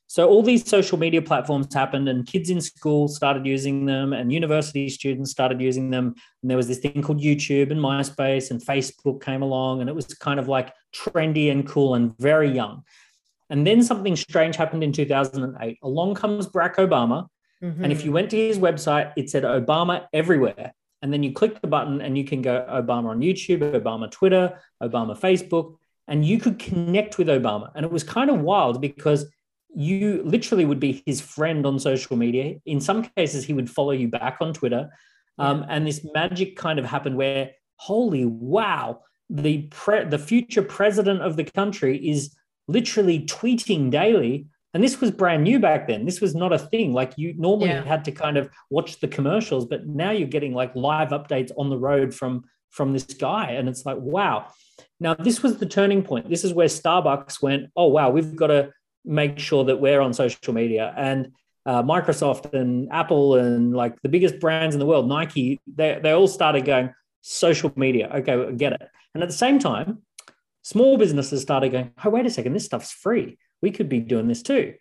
so 0.10 0.28
all 0.28 0.42
these 0.42 0.68
social 0.68 0.98
media 0.98 1.22
platforms 1.22 1.72
happened, 1.72 2.10
and 2.10 2.26
kids 2.26 2.50
in 2.50 2.60
school 2.62 3.08
started 3.08 3.46
using 3.46 3.86
them, 3.86 4.12
and 4.12 4.34
university 4.34 4.90
students 4.90 5.30
started 5.30 5.62
using 5.62 5.92
them. 5.92 6.16
And 6.42 6.50
there 6.50 6.58
was 6.58 6.68
this 6.68 6.80
thing 6.80 7.04
called 7.04 7.22
YouTube 7.22 7.70
and 7.70 7.80
MySpace, 7.80 8.50
and 8.50 8.60
Facebook 8.60 9.22
came 9.22 9.44
along, 9.44 9.82
and 9.82 9.90
it 9.90 9.96
was 9.96 10.08
kind 10.16 10.40
of 10.40 10.48
like 10.48 10.74
trendy 10.96 11.52
and 11.52 11.68
cool 11.68 11.94
and 11.94 12.18
very 12.18 12.50
young. 12.50 12.82
And 13.52 13.68
then 13.68 13.84
something 13.84 14.16
strange 14.16 14.56
happened 14.56 14.84
in 14.84 14.92
2008. 14.92 15.78
Along 15.84 16.16
comes 16.16 16.48
Barack 16.48 16.78
Obama, 16.78 17.28
mm-hmm. 17.64 17.84
and 17.84 17.94
if 17.94 18.04
you 18.04 18.12
went 18.12 18.32
to 18.32 18.36
his 18.36 18.58
website, 18.58 19.14
it 19.16 19.30
said 19.30 19.44
Obama 19.44 20.08
everywhere. 20.12 20.74
And 21.04 21.14
then 21.14 21.22
you 21.22 21.34
click 21.34 21.62
the 21.62 21.68
button, 21.68 22.02
and 22.02 22.18
you 22.18 22.24
can 22.24 22.42
go 22.42 22.66
Obama 22.68 23.10
on 23.10 23.20
YouTube, 23.20 23.60
Obama 23.60 24.10
Twitter, 24.10 24.60
Obama 24.82 25.16
Facebook, 25.16 25.76
and 26.08 26.26
you 26.26 26.40
could 26.40 26.58
connect 26.58 27.20
with 27.20 27.28
Obama. 27.28 27.70
And 27.76 27.86
it 27.86 27.92
was 27.92 28.04
kind 28.04 28.32
of 28.32 28.42
wild 28.42 28.82
because 28.82 29.28
you 29.76 30.24
literally 30.26 30.66
would 30.66 30.80
be 30.80 31.04
his 31.06 31.22
friend 31.22 31.66
on 31.66 31.80
social 31.80 32.18
media. 32.18 32.56
In 32.66 32.82
some 32.82 33.04
cases, 33.16 33.46
he 33.46 33.54
would 33.54 33.70
follow 33.70 33.92
you 33.92 34.08
back 34.08 34.38
on 34.42 34.54
Twitter. 34.54 34.90
Um, 35.38 35.66
and 35.70 35.88
this 35.88 36.06
magic 36.14 36.58
kind 36.58 36.80
of 36.80 36.86
happened 36.86 37.16
where, 37.16 37.52
holy 37.78 38.26
wow, 38.26 39.02
the 39.30 39.64
pre- 39.70 40.06
the 40.06 40.20
future 40.20 40.62
president 40.62 41.22
of 41.22 41.38
the 41.38 41.46
country 41.46 41.98
is 42.10 42.36
literally 42.68 43.26
tweeting 43.26 43.90
daily. 43.90 44.48
And 44.74 44.84
this 44.84 45.00
was 45.00 45.12
brand 45.12 45.44
new 45.44 45.60
back 45.60 45.88
then. 45.88 46.06
This 46.06 46.22
was 46.22 46.36
not 46.36 46.54
a 46.54 46.60
thing. 46.60 46.94
Like 46.94 47.14
you 47.16 47.34
normally 47.38 47.70
yeah. 47.70 47.84
had 47.84 48.06
to 48.06 48.12
kind 48.12 48.38
of 48.38 48.50
watch 48.70 49.00
the 49.00 49.08
commercials, 49.08 49.66
but 49.66 49.88
now 49.88 50.12
you're 50.12 50.28
getting 50.28 50.54
like 50.54 50.76
live 50.76 51.10
updates 51.10 51.52
on 51.58 51.70
the 51.70 51.78
road 51.78 52.14
from 52.14 52.44
from 52.70 52.94
this 52.94 53.06
guy, 53.06 53.52
and 53.52 53.68
it's 53.68 53.86
like 53.86 53.98
wow. 54.00 54.48
Now 55.00 55.14
this 55.14 55.42
was 55.42 55.58
the 55.58 55.66
turning 55.66 56.04
point. 56.04 56.30
This 56.30 56.44
is 56.44 56.54
where 56.54 56.68
Starbucks 56.68 57.42
went. 57.42 57.72
Oh 57.76 57.88
wow, 57.88 58.10
we've 58.10 58.36
got 58.36 58.48
to 58.48 58.72
make 59.06 59.40
sure 59.40 59.64
that 59.66 59.80
we're 59.80 60.02
on 60.02 60.14
social 60.14 60.54
media 60.54 60.94
and 60.98 61.32
uh, 61.66 61.84
Microsoft 61.84 62.54
and 62.54 62.90
Apple 62.92 63.36
and 63.36 63.76
like 63.76 64.02
the 64.02 64.10
biggest 64.10 64.40
brands 64.40 64.76
in 64.76 64.80
the 64.80 64.86
world, 64.86 65.08
Nike, 65.08 65.60
they, 65.68 66.00
they 66.02 66.12
all 66.12 66.28
started 66.28 66.66
going 66.66 66.94
social 67.22 67.72
media. 67.76 68.10
Okay, 68.16 68.54
get 68.56 68.74
it. 68.74 68.90
And 69.14 69.24
at 69.24 69.30
the 69.30 69.36
same 69.36 69.60
time, 69.60 70.00
small 70.62 70.98
businesses 70.98 71.42
started 71.42 71.72
going, 71.72 71.92
oh, 72.04 72.10
wait 72.10 72.26
a 72.26 72.30
second, 72.30 72.54
this 72.54 72.66
stuff's 72.66 72.92
free. 72.92 73.38
We 73.62 73.72
could 73.72 73.90
be 73.90 74.00
doing 74.00 74.28
this 74.28 74.42
too. 74.42 74.76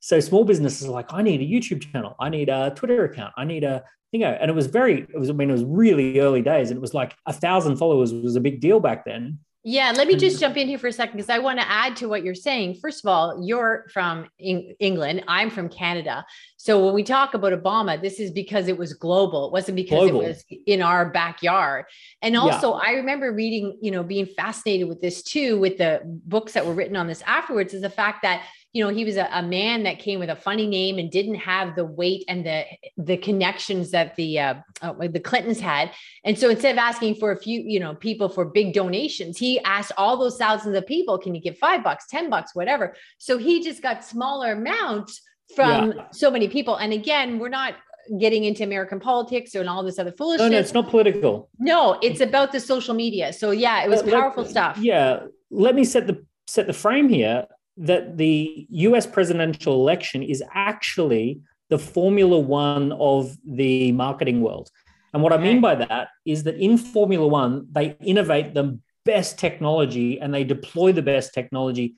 So 0.00 0.18
small 0.20 0.44
businesses 0.44 0.88
are 0.88 0.92
like, 0.92 1.12
I 1.12 1.22
need 1.22 1.40
a 1.40 1.44
YouTube 1.44 1.92
channel, 1.92 2.16
I 2.18 2.28
need 2.28 2.48
a 2.48 2.72
Twitter 2.74 3.04
account, 3.04 3.34
I 3.36 3.44
need 3.44 3.62
a 3.62 3.84
you 4.12 4.20
know, 4.20 4.28
and 4.28 4.50
it 4.50 4.54
was 4.54 4.66
very, 4.66 5.00
it 5.00 5.18
was, 5.18 5.30
I 5.30 5.32
mean, 5.32 5.48
it 5.48 5.54
was 5.54 5.64
really 5.64 6.20
early 6.20 6.42
days, 6.42 6.70
and 6.70 6.76
it 6.76 6.80
was 6.80 6.92
like 6.92 7.16
a 7.26 7.32
thousand 7.32 7.76
followers 7.76 8.12
was 8.12 8.36
a 8.36 8.40
big 8.40 8.60
deal 8.60 8.78
back 8.78 9.06
then. 9.06 9.38
Yeah, 9.64 9.92
let 9.96 10.08
me 10.08 10.16
just 10.16 10.40
jump 10.40 10.56
in 10.56 10.66
here 10.66 10.78
for 10.78 10.88
a 10.88 10.92
second 10.92 11.16
because 11.16 11.30
I 11.30 11.38
want 11.38 11.60
to 11.60 11.70
add 11.70 11.94
to 11.98 12.08
what 12.08 12.24
you're 12.24 12.34
saying. 12.34 12.78
First 12.82 13.04
of 13.04 13.08
all, 13.08 13.46
you're 13.46 13.86
from 13.92 14.26
England, 14.38 15.22
I'm 15.28 15.50
from 15.50 15.68
Canada. 15.68 16.24
So 16.62 16.84
when 16.84 16.94
we 16.94 17.02
talk 17.02 17.34
about 17.34 17.52
Obama, 17.52 18.00
this 18.00 18.20
is 18.20 18.30
because 18.30 18.68
it 18.68 18.78
was 18.78 18.92
global. 18.92 19.46
It 19.46 19.52
wasn't 19.52 19.74
because 19.74 20.10
global. 20.10 20.20
it 20.20 20.28
was 20.28 20.44
in 20.64 20.80
our 20.80 21.10
backyard. 21.10 21.86
And 22.22 22.36
also, 22.36 22.74
yeah. 22.76 22.82
I 22.86 22.90
remember 22.92 23.32
reading, 23.32 23.76
you 23.82 23.90
know, 23.90 24.04
being 24.04 24.26
fascinated 24.26 24.86
with 24.86 25.00
this 25.00 25.24
too, 25.24 25.58
with 25.58 25.78
the 25.78 26.02
books 26.04 26.52
that 26.52 26.64
were 26.64 26.72
written 26.72 26.94
on 26.94 27.08
this 27.08 27.20
afterwards, 27.26 27.74
is 27.74 27.82
the 27.82 27.90
fact 27.90 28.22
that 28.22 28.44
you 28.72 28.82
know 28.82 28.90
he 28.90 29.04
was 29.04 29.16
a, 29.16 29.28
a, 29.32 29.42
man 29.42 29.82
that 29.82 29.98
came 29.98 30.20
with 30.20 30.30
a 30.30 30.36
funny 30.36 30.68
name 30.68 30.98
and 30.98 31.10
didn't 31.10 31.34
have 31.34 31.74
the 31.74 31.84
weight 31.84 32.24
and 32.28 32.46
the 32.46 32.64
the 32.96 33.16
connections 33.16 33.90
that 33.90 34.14
the 34.14 34.38
uh, 34.38 34.54
uh, 34.82 34.94
the 35.08 35.20
clintons 35.20 35.60
had 35.60 35.90
and 36.24 36.38
so 36.38 36.48
instead 36.48 36.72
of 36.72 36.78
asking 36.78 37.16
for 37.16 37.32
a 37.32 37.38
few 37.38 37.60
you 37.60 37.78
know 37.78 37.94
people 37.94 38.30
for 38.30 38.46
big 38.46 38.72
donations 38.72 39.36
he 39.36 39.60
asked 39.64 39.92
all 39.98 40.16
those 40.16 40.38
thousands 40.38 40.74
of 40.74 40.86
people 40.86 41.18
can 41.18 41.34
you 41.34 41.40
give 41.42 41.58
five 41.58 41.84
bucks 41.84 42.06
ten 42.08 42.30
bucks 42.30 42.54
whatever 42.54 42.96
so 43.18 43.36
he 43.36 43.62
just 43.62 43.82
got 43.82 44.02
smaller 44.02 44.52
amounts 44.52 45.20
from 45.54 45.92
yeah. 45.92 46.06
so 46.12 46.30
many 46.30 46.48
people 46.48 46.76
and 46.76 46.92
again 46.92 47.38
we're 47.38 47.48
not 47.48 47.74
getting 48.18 48.44
into 48.44 48.64
American 48.64 49.00
politics 49.00 49.54
and 49.54 49.68
all 49.68 49.82
this 49.82 49.98
other 49.98 50.12
foolishness. 50.12 50.50
No, 50.50 50.56
no, 50.56 50.58
it's 50.58 50.74
not 50.74 50.90
political. 50.90 51.48
No, 51.58 51.98
it's 52.02 52.20
about 52.20 52.52
the 52.52 52.60
social 52.60 52.94
media. 52.94 53.32
So 53.32 53.50
yeah, 53.52 53.84
it 53.84 53.88
was 53.88 54.02
powerful 54.02 54.42
let, 54.42 54.50
stuff. 54.50 54.78
Yeah, 54.78 55.20
let 55.50 55.74
me 55.74 55.84
set 55.84 56.06
the 56.06 56.24
set 56.46 56.66
the 56.66 56.72
frame 56.72 57.08
here 57.08 57.46
that 57.78 58.18
the 58.18 58.66
US 58.70 59.06
presidential 59.06 59.74
election 59.74 60.22
is 60.22 60.42
actually 60.52 61.40
the 61.70 61.78
Formula 61.78 62.38
One 62.38 62.92
of 62.92 63.36
the 63.46 63.92
marketing 63.92 64.40
world. 64.40 64.68
And 65.14 65.22
what 65.22 65.32
I 65.32 65.38
mean 65.38 65.60
by 65.60 65.74
that 65.74 66.08
is 66.24 66.42
that 66.44 66.56
in 66.56 66.78
Formula 66.78 67.26
One, 67.26 67.66
they 67.70 67.96
innovate 68.00 68.54
the 68.54 68.78
best 69.04 69.38
technology 69.38 70.20
and 70.20 70.32
they 70.32 70.44
deploy 70.44 70.92
the 70.92 71.02
best 71.02 71.34
technology. 71.34 71.96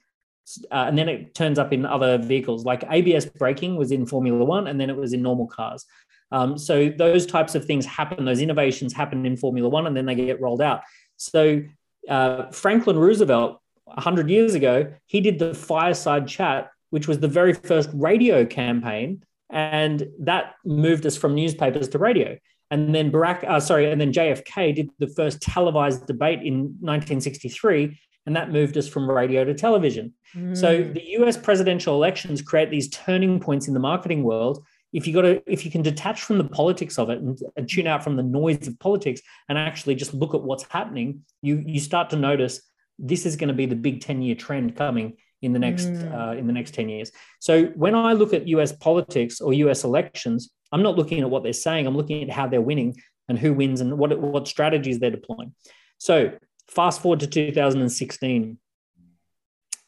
Uh, 0.70 0.84
and 0.88 0.98
then 0.98 1.08
it 1.08 1.34
turns 1.34 1.58
up 1.58 1.72
in 1.72 1.86
other 1.86 2.18
vehicles, 2.18 2.64
like 2.64 2.84
ABS 2.90 3.26
braking 3.26 3.76
was 3.76 3.92
in 3.92 4.06
Formula 4.06 4.44
One 4.44 4.66
and 4.66 4.80
then 4.80 4.90
it 4.90 4.96
was 4.96 5.12
in 5.12 5.22
normal 5.22 5.46
cars. 5.46 5.84
Um, 6.32 6.58
so 6.58 6.88
those 6.88 7.26
types 7.26 7.54
of 7.54 7.64
things 7.64 7.86
happen, 7.86 8.24
those 8.24 8.40
innovations 8.40 8.92
happen 8.92 9.24
in 9.24 9.36
Formula 9.36 9.68
One 9.68 9.86
and 9.86 9.96
then 9.96 10.06
they 10.06 10.14
get 10.14 10.40
rolled 10.40 10.60
out. 10.60 10.82
So 11.16 11.62
uh, 12.08 12.50
Franklin 12.50 12.98
Roosevelt 12.98 13.60
100 13.84 14.28
years 14.28 14.54
ago, 14.54 14.92
he 15.06 15.20
did 15.20 15.38
the 15.38 15.54
fireside 15.54 16.26
chat, 16.26 16.70
which 16.90 17.08
was 17.08 17.20
the 17.20 17.28
very 17.28 17.52
first 17.52 17.90
radio 17.94 18.44
campaign. 18.44 19.22
And 19.50 20.08
that 20.20 20.54
moved 20.64 21.06
us 21.06 21.16
from 21.16 21.34
newspapers 21.34 21.88
to 21.90 21.98
radio. 21.98 22.38
And 22.70 22.94
then 22.94 23.12
Barack, 23.12 23.44
uh, 23.44 23.60
sorry, 23.60 23.90
and 23.90 24.00
then 24.00 24.12
JFK 24.12 24.74
did 24.74 24.90
the 24.98 25.06
first 25.06 25.40
televised 25.40 26.06
debate 26.06 26.40
in 26.40 26.76
1963, 26.80 27.98
and 28.26 28.36
that 28.36 28.50
moved 28.50 28.76
us 28.76 28.88
from 28.88 29.10
radio 29.10 29.44
to 29.44 29.54
television. 29.54 30.14
Mm. 30.34 30.56
So 30.56 30.82
the 30.82 31.02
US 31.18 31.36
presidential 31.36 31.94
elections 31.94 32.42
create 32.42 32.70
these 32.70 32.88
turning 32.88 33.40
points 33.40 33.68
in 33.68 33.74
the 33.74 33.80
marketing 33.80 34.22
world. 34.22 34.64
If 34.92 35.06
you 35.06 35.12
got 35.12 35.22
to, 35.22 35.42
if 35.46 35.64
you 35.64 35.70
can 35.70 35.82
detach 35.82 36.22
from 36.22 36.38
the 36.38 36.44
politics 36.44 36.98
of 36.98 37.10
it 37.10 37.18
and, 37.18 37.38
and 37.56 37.68
tune 37.68 37.86
out 37.86 38.04
from 38.04 38.16
the 38.16 38.22
noise 38.22 38.66
of 38.68 38.78
politics 38.78 39.20
and 39.48 39.58
actually 39.58 39.96
just 39.96 40.14
look 40.14 40.34
at 40.34 40.42
what's 40.42 40.64
happening, 40.64 41.22
you 41.42 41.62
you 41.66 41.80
start 41.80 42.10
to 42.10 42.16
notice 42.16 42.60
this 42.98 43.26
is 43.26 43.36
going 43.36 43.48
to 43.48 43.54
be 43.54 43.66
the 43.66 43.76
big 43.76 44.00
10 44.00 44.22
year 44.22 44.34
trend 44.34 44.76
coming 44.76 45.16
in 45.42 45.52
the 45.52 45.58
next 45.58 45.86
mm. 45.86 46.12
uh, 46.12 46.36
in 46.36 46.46
the 46.46 46.52
next 46.52 46.74
10 46.74 46.88
years 46.88 47.10
so 47.40 47.64
when 47.74 47.94
i 47.94 48.12
look 48.12 48.32
at 48.32 48.46
us 48.46 48.72
politics 48.72 49.40
or 49.40 49.52
us 49.52 49.84
elections 49.84 50.50
i'm 50.72 50.82
not 50.82 50.96
looking 50.96 51.20
at 51.20 51.28
what 51.28 51.42
they're 51.42 51.52
saying 51.52 51.86
i'm 51.86 51.96
looking 51.96 52.22
at 52.22 52.30
how 52.30 52.46
they're 52.46 52.60
winning 52.60 52.96
and 53.28 53.38
who 53.38 53.52
wins 53.52 53.80
and 53.80 53.98
what 53.98 54.18
what 54.18 54.48
strategies 54.48 54.98
they're 54.98 55.10
deploying 55.10 55.54
so 55.98 56.30
fast 56.68 57.02
forward 57.02 57.20
to 57.20 57.26
2016 57.26 58.58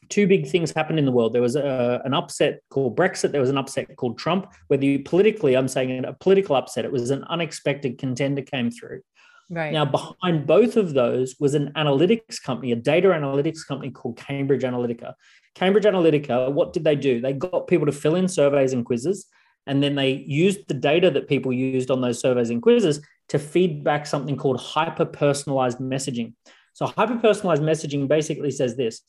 two 0.09 0.25
big 0.25 0.47
things 0.47 0.71
happened 0.71 0.99
in 0.99 1.05
the 1.05 1.11
world 1.11 1.33
there 1.33 1.41
was 1.41 1.55
a, 1.55 2.01
an 2.05 2.13
upset 2.13 2.61
called 2.69 2.95
brexit 2.95 3.31
there 3.31 3.41
was 3.41 3.49
an 3.49 3.57
upset 3.57 3.95
called 3.97 4.17
trump 4.17 4.51
whether 4.67 4.85
you 4.85 5.03
politically 5.03 5.55
i'm 5.55 5.67
saying 5.67 6.05
a 6.05 6.13
political 6.13 6.55
upset 6.55 6.85
it 6.85 6.91
was 6.91 7.09
an 7.09 7.23
unexpected 7.25 7.97
contender 7.97 8.41
came 8.41 8.71
through 8.71 9.01
Right. 9.49 9.71
Now, 9.71 9.85
behind 9.85 10.45
both 10.45 10.75
of 10.75 10.93
those 10.93 11.35
was 11.39 11.53
an 11.53 11.71
analytics 11.77 12.41
company, 12.41 12.73
a 12.73 12.75
data 12.75 13.09
analytics 13.09 13.65
company 13.65 13.91
called 13.91 14.17
Cambridge 14.17 14.63
Analytica. 14.63 15.13
Cambridge 15.55 15.85
Analytica, 15.85 16.51
what 16.51 16.73
did 16.73 16.83
they 16.83 16.95
do? 16.95 17.21
They 17.21 17.33
got 17.33 17.67
people 17.67 17.85
to 17.85 17.93
fill 17.93 18.15
in 18.15 18.27
surveys 18.27 18.73
and 18.73 18.85
quizzes, 18.85 19.25
and 19.65 19.81
then 19.81 19.95
they 19.95 20.11
used 20.11 20.67
the 20.67 20.73
data 20.73 21.09
that 21.11 21.29
people 21.29 21.53
used 21.53 21.89
on 21.89 22.01
those 22.01 22.19
surveys 22.19 22.49
and 22.49 22.61
quizzes 22.61 22.99
to 23.29 23.39
feed 23.39 23.83
back 23.83 24.05
something 24.05 24.35
called 24.35 24.59
hyper 24.59 25.05
personalized 25.05 25.79
messaging. 25.79 26.33
So, 26.77 26.85
hyper 26.85 27.17
personalized 27.17 27.63
messaging 27.63 28.07
basically 28.07 28.51
says 28.51 28.77
this 28.77 29.01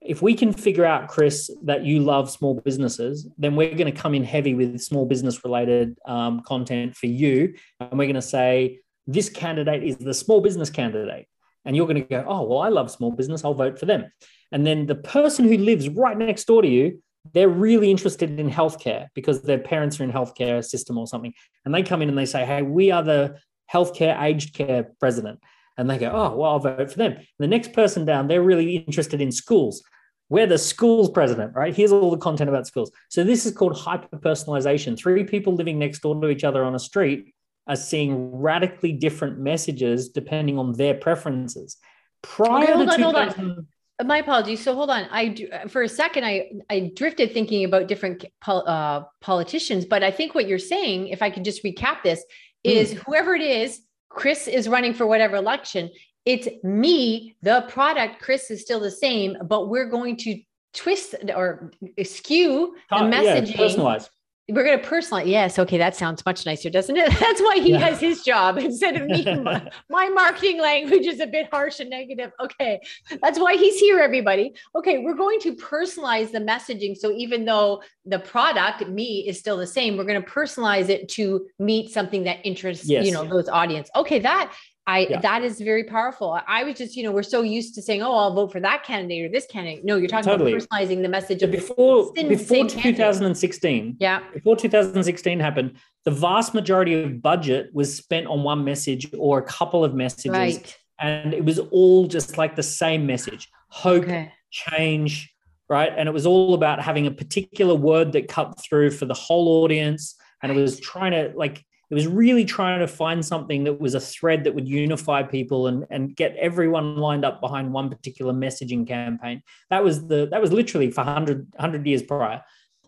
if 0.00 0.22
we 0.22 0.34
can 0.34 0.52
figure 0.52 0.84
out, 0.84 1.06
Chris, 1.06 1.48
that 1.62 1.84
you 1.84 2.00
love 2.00 2.28
small 2.28 2.60
businesses, 2.60 3.28
then 3.38 3.54
we're 3.54 3.76
going 3.76 3.92
to 3.94 3.96
come 3.96 4.16
in 4.16 4.24
heavy 4.24 4.54
with 4.54 4.80
small 4.80 5.06
business 5.06 5.44
related 5.44 5.96
um, 6.04 6.40
content 6.40 6.96
for 6.96 7.06
you. 7.06 7.54
And 7.78 7.92
we're 7.92 8.06
going 8.06 8.16
to 8.16 8.22
say, 8.22 8.80
this 9.06 9.28
candidate 9.28 9.84
is 9.84 9.98
the 9.98 10.12
small 10.12 10.40
business 10.40 10.68
candidate. 10.68 11.28
And 11.64 11.76
you're 11.76 11.86
going 11.86 12.02
to 12.02 12.08
go, 12.08 12.24
oh, 12.26 12.42
well, 12.42 12.58
I 12.58 12.70
love 12.70 12.90
small 12.90 13.12
business. 13.12 13.44
I'll 13.44 13.54
vote 13.54 13.78
for 13.78 13.86
them. 13.86 14.10
And 14.50 14.66
then 14.66 14.86
the 14.86 14.96
person 14.96 15.46
who 15.46 15.58
lives 15.58 15.88
right 15.90 16.18
next 16.18 16.46
door 16.46 16.62
to 16.62 16.68
you, 16.68 17.00
they're 17.34 17.48
really 17.48 17.88
interested 17.88 18.40
in 18.40 18.50
healthcare 18.50 19.06
because 19.14 19.42
their 19.42 19.60
parents 19.60 20.00
are 20.00 20.02
in 20.02 20.10
healthcare 20.10 20.64
system 20.64 20.98
or 20.98 21.06
something. 21.06 21.34
And 21.64 21.72
they 21.72 21.84
come 21.84 22.02
in 22.02 22.08
and 22.08 22.18
they 22.18 22.26
say, 22.26 22.44
hey, 22.44 22.62
we 22.62 22.90
are 22.90 23.04
the 23.04 23.38
healthcare 23.72 24.20
aged 24.20 24.54
care 24.54 24.90
president. 24.98 25.38
And 25.78 25.88
they 25.88 25.98
go, 25.98 26.10
oh, 26.10 26.36
well, 26.36 26.52
I'll 26.52 26.58
vote 26.58 26.90
for 26.90 26.98
them. 26.98 27.12
And 27.12 27.26
the 27.38 27.46
next 27.46 27.72
person 27.72 28.04
down, 28.04 28.28
they're 28.28 28.42
really 28.42 28.76
interested 28.76 29.20
in 29.20 29.32
schools. 29.32 29.82
We're 30.28 30.46
the 30.46 30.58
schools 30.58 31.10
president, 31.10 31.54
right? 31.54 31.74
Here's 31.74 31.92
all 31.92 32.10
the 32.10 32.16
content 32.16 32.48
about 32.48 32.66
schools. 32.66 32.90
So 33.10 33.22
this 33.24 33.44
is 33.44 33.52
called 33.52 33.76
hyper 33.76 34.16
personalization. 34.18 34.98
Three 34.98 35.24
people 35.24 35.54
living 35.54 35.78
next 35.78 36.00
door 36.00 36.20
to 36.20 36.28
each 36.28 36.44
other 36.44 36.64
on 36.64 36.74
a 36.74 36.78
street 36.78 37.34
are 37.66 37.76
seeing 37.76 38.32
radically 38.36 38.92
different 38.92 39.38
messages 39.38 40.08
depending 40.08 40.58
on 40.58 40.72
their 40.72 40.94
preferences. 40.94 41.76
Prior 42.22 42.64
okay, 42.64 42.72
hold 42.72 42.86
to 42.88 42.92
on, 42.92 42.98
2000, 42.98 43.44
hold 43.44 43.58
on. 43.58 43.66
My 44.06 44.18
apologies. 44.18 44.62
So 44.62 44.74
hold 44.74 44.90
on. 44.90 45.06
I 45.10 45.66
for 45.68 45.82
a 45.82 45.88
second 45.88 46.24
I 46.24 46.50
I 46.70 46.92
drifted 46.94 47.32
thinking 47.32 47.64
about 47.64 47.86
different 47.86 48.24
pol, 48.40 48.64
uh, 48.66 49.02
politicians, 49.20 49.84
but 49.84 50.02
I 50.02 50.10
think 50.10 50.34
what 50.34 50.48
you're 50.48 50.58
saying, 50.58 51.08
if 51.08 51.22
I 51.22 51.30
could 51.30 51.44
just 51.44 51.62
recap 51.62 52.02
this, 52.02 52.24
is 52.64 52.94
mm. 52.94 52.98
whoever 53.04 53.34
it 53.34 53.42
is, 53.42 53.80
Chris 54.14 54.48
is 54.48 54.68
running 54.68 54.94
for 54.94 55.06
whatever 55.06 55.36
election. 55.36 55.90
It's 56.24 56.48
me, 56.62 57.36
the 57.42 57.64
product. 57.68 58.20
Chris 58.20 58.50
is 58.50 58.60
still 58.60 58.80
the 58.80 58.90
same, 58.90 59.36
but 59.44 59.68
we're 59.68 59.88
going 59.88 60.16
to 60.18 60.40
twist 60.72 61.14
or 61.34 61.72
skew 62.04 62.74
the 62.90 62.96
messaging. 62.96 63.50
Yeah, 63.50 63.56
personalize 63.56 64.08
we're 64.48 64.64
going 64.64 64.78
to 64.78 64.84
personalize. 64.84 65.26
Yes. 65.26 65.58
Okay. 65.58 65.78
That 65.78 65.94
sounds 65.94 66.24
much 66.26 66.44
nicer, 66.44 66.68
doesn't 66.68 66.96
it? 66.96 67.10
That's 67.20 67.40
why 67.40 67.58
he 67.60 67.72
yeah. 67.72 67.78
has 67.78 68.00
his 68.00 68.22
job 68.22 68.58
instead 68.58 68.96
of 68.96 69.06
me. 69.06 69.24
my, 69.42 69.70
my, 69.88 70.08
marketing 70.08 70.60
language 70.60 71.06
is 71.06 71.20
a 71.20 71.26
bit 71.26 71.48
harsh 71.52 71.78
and 71.80 71.88
negative. 71.88 72.32
Okay. 72.40 72.80
That's 73.22 73.38
why 73.38 73.56
he's 73.56 73.78
here, 73.78 74.00
everybody. 74.00 74.52
Okay. 74.74 74.98
We're 74.98 75.14
going 75.14 75.40
to 75.40 75.54
personalize 75.54 76.32
the 76.32 76.40
messaging. 76.40 76.96
So 76.96 77.12
even 77.12 77.44
though 77.44 77.82
the 78.04 78.18
product, 78.18 78.88
me, 78.88 79.26
is 79.28 79.38
still 79.38 79.56
the 79.56 79.66
same, 79.66 79.96
we're 79.96 80.04
going 80.04 80.22
to 80.22 80.28
personalize 80.28 80.88
it 80.88 81.08
to 81.10 81.46
meet 81.58 81.90
something 81.92 82.24
that 82.24 82.38
interests, 82.44 82.88
yes. 82.88 83.06
you 83.06 83.12
know, 83.12 83.24
those 83.24 83.48
audience. 83.48 83.90
Okay. 83.94 84.18
That 84.18 84.52
I 84.86 85.06
yeah. 85.08 85.20
that 85.20 85.44
is 85.44 85.60
very 85.60 85.84
powerful. 85.84 86.40
I 86.46 86.64
was 86.64 86.76
just, 86.76 86.96
you 86.96 87.04
know, 87.04 87.12
we're 87.12 87.22
so 87.22 87.42
used 87.42 87.76
to 87.76 87.82
saying, 87.82 88.02
"Oh, 88.02 88.16
I'll 88.16 88.34
vote 88.34 88.50
for 88.50 88.58
that 88.60 88.82
candidate 88.82 89.26
or 89.26 89.28
this 89.28 89.46
candidate." 89.46 89.84
No, 89.84 89.96
you're 89.96 90.08
talking 90.08 90.28
totally. 90.28 90.54
about 90.54 90.68
personalizing 90.68 91.02
the 91.02 91.08
message 91.08 91.42
of 91.42 91.52
before 91.52 92.12
before 92.12 92.66
2016. 92.66 93.70
Candidate. 93.70 93.96
Yeah, 94.00 94.22
before 94.32 94.56
2016 94.56 95.38
happened, 95.38 95.76
the 96.04 96.10
vast 96.10 96.52
majority 96.52 97.00
of 97.00 97.22
budget 97.22 97.70
was 97.72 97.96
spent 97.96 98.26
on 98.26 98.42
one 98.42 98.64
message 98.64 99.08
or 99.16 99.38
a 99.38 99.44
couple 99.44 99.84
of 99.84 99.94
messages, 99.94 100.32
right. 100.32 100.76
and 100.98 101.32
it 101.32 101.44
was 101.44 101.60
all 101.60 102.08
just 102.08 102.36
like 102.36 102.56
the 102.56 102.62
same 102.64 103.06
message: 103.06 103.48
hope, 103.68 104.02
okay. 104.02 104.32
change, 104.50 105.32
right? 105.68 105.92
And 105.96 106.08
it 106.08 106.12
was 106.12 106.26
all 106.26 106.54
about 106.54 106.82
having 106.82 107.06
a 107.06 107.12
particular 107.12 107.76
word 107.76 108.10
that 108.12 108.26
cut 108.26 108.60
through 108.60 108.90
for 108.90 109.04
the 109.04 109.14
whole 109.14 109.62
audience, 109.62 110.16
and 110.42 110.50
it 110.50 110.56
was 110.56 110.80
trying 110.80 111.12
to 111.12 111.32
like 111.36 111.64
it 111.92 111.94
was 111.94 112.06
really 112.06 112.46
trying 112.46 112.80
to 112.80 112.88
find 112.88 113.22
something 113.22 113.64
that 113.64 113.78
was 113.78 113.94
a 113.94 114.00
thread 114.00 114.44
that 114.44 114.54
would 114.54 114.66
unify 114.66 115.22
people 115.22 115.66
and, 115.66 115.84
and 115.90 116.16
get 116.16 116.34
everyone 116.36 116.96
lined 116.96 117.22
up 117.22 117.38
behind 117.42 117.70
one 117.70 117.90
particular 117.90 118.32
messaging 118.32 118.88
campaign. 118.88 119.42
That 119.68 119.84
was 119.84 120.06
the 120.06 120.26
that 120.30 120.40
was 120.40 120.54
literally 120.54 120.90
for 120.90 121.04
100, 121.04 121.48
100 121.54 121.86
years 121.86 122.02
prior. 122.02 122.42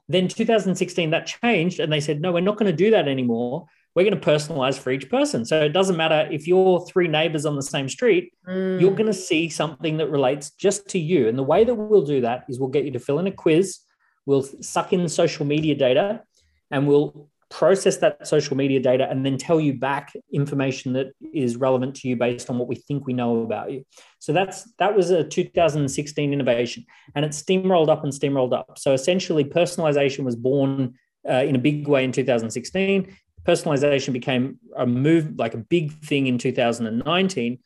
Then 0.08 0.26
2016 0.26 1.10
that 1.10 1.26
changed 1.26 1.80
and 1.80 1.92
they 1.92 2.00
said, 2.00 2.22
no, 2.22 2.32
we're 2.32 2.40
not 2.40 2.56
going 2.56 2.72
to 2.72 2.76
do 2.76 2.92
that 2.92 3.06
anymore. 3.06 3.66
We're 3.94 4.08
going 4.08 4.18
to 4.18 4.26
personalize 4.26 4.78
for 4.78 4.90
each 4.90 5.10
person. 5.10 5.44
So 5.44 5.60
it 5.60 5.74
doesn't 5.74 5.98
matter 5.98 6.26
if 6.32 6.48
you're 6.48 6.84
three 6.86 7.06
neighbors 7.06 7.44
on 7.44 7.56
the 7.56 7.62
same 7.62 7.90
street, 7.90 8.32
mm. 8.48 8.80
you're 8.80 8.94
going 8.94 9.06
to 9.06 9.12
see 9.12 9.50
something 9.50 9.98
that 9.98 10.08
relates 10.08 10.52
just 10.52 10.88
to 10.88 10.98
you. 10.98 11.28
And 11.28 11.36
the 11.36 11.42
way 11.42 11.62
that 11.64 11.74
we'll 11.74 12.06
do 12.06 12.22
that 12.22 12.46
is 12.48 12.58
we'll 12.58 12.70
get 12.70 12.86
you 12.86 12.90
to 12.92 12.98
fill 12.98 13.18
in 13.18 13.26
a 13.26 13.32
quiz 13.32 13.80
we'll 14.26 14.42
suck 14.42 14.92
in 14.92 15.08
social 15.08 15.46
media 15.46 15.74
data 15.74 16.22
and 16.70 16.86
we'll 16.86 17.28
process 17.50 17.98
that 17.98 18.26
social 18.26 18.56
media 18.56 18.80
data 18.80 19.08
and 19.08 19.24
then 19.24 19.36
tell 19.36 19.60
you 19.60 19.74
back 19.74 20.12
information 20.32 20.92
that 20.94 21.12
is 21.32 21.56
relevant 21.56 21.94
to 21.96 22.08
you 22.08 22.16
based 22.16 22.50
on 22.50 22.58
what 22.58 22.68
we 22.68 22.74
think 22.74 23.06
we 23.06 23.12
know 23.12 23.42
about 23.42 23.70
you. 23.70 23.84
So 24.18 24.32
that's 24.32 24.72
that 24.78 24.96
was 24.96 25.10
a 25.10 25.24
2016 25.24 26.32
innovation 26.32 26.84
and 27.14 27.24
it 27.24 27.32
steamrolled 27.32 27.88
up 27.88 28.04
and 28.04 28.12
steamrolled 28.12 28.52
up. 28.52 28.78
So 28.78 28.92
essentially 28.92 29.44
personalization 29.44 30.24
was 30.24 30.36
born 30.36 30.94
uh, 31.28 31.44
in 31.44 31.56
a 31.56 31.58
big 31.58 31.88
way 31.88 32.04
in 32.04 32.12
2016 32.12 33.16
personalization 33.44 34.12
became 34.12 34.58
a 34.76 34.86
move 34.86 35.34
like 35.36 35.54
a 35.54 35.58
big 35.58 35.92
thing 36.02 36.26
in 36.26 36.38
2019 36.38 37.58